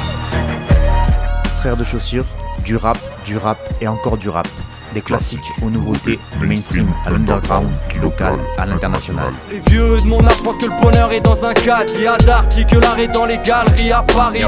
Frères 1.61 1.77
de 1.77 1.85
chaussures, 1.85 2.25
du 2.65 2.77
rap, 2.77 2.99
du 3.25 3.37
rap 3.37 3.59
et 3.81 3.89
encore 3.89 4.17
du 4.17 4.29
rap. 4.29 4.49
Des 4.95 5.01
classiques 5.01 5.41
aux 5.63 5.71
nouveautés, 5.71 6.19
du 6.41 6.47
mainstream 6.47 6.89
à 7.05 7.11
l'underground, 7.11 7.69
du 7.93 7.99
local 7.99 8.39
à 8.59 8.67
l'international. 8.67 9.33
Les 9.51 9.61
vieux 9.71 10.01
de 10.01 10.07
mon 10.07 10.25
âge 10.25 10.43
pensent 10.43 10.59
que 10.59 10.67
le 10.67 10.81
bonheur 10.81 11.13
est 11.13 11.21
dans 11.21 11.45
un 11.45 11.53
cadre. 11.53 11.93
Il 11.97 12.03
y 12.03 12.07
a 12.07 12.17
que 12.17 12.77
l'art 12.77 12.99
est 12.99 13.09
dans 13.09 13.27
les 13.27 13.39
galeries 13.39 13.93
à 13.93 14.03
Paris. 14.03 14.43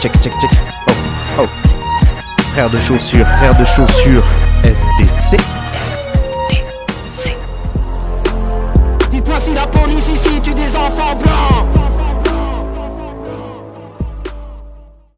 Check, 0.00 0.12
check, 0.22 0.32
check. 0.40 0.50
Oh, 0.88 0.92
oh. 1.40 1.46
Frères 2.52 2.70
de 2.70 2.80
chaussures, 2.80 3.26
frères 3.38 3.56
de 3.56 3.64
chaussures, 3.64 4.24
FBC. 4.64 5.36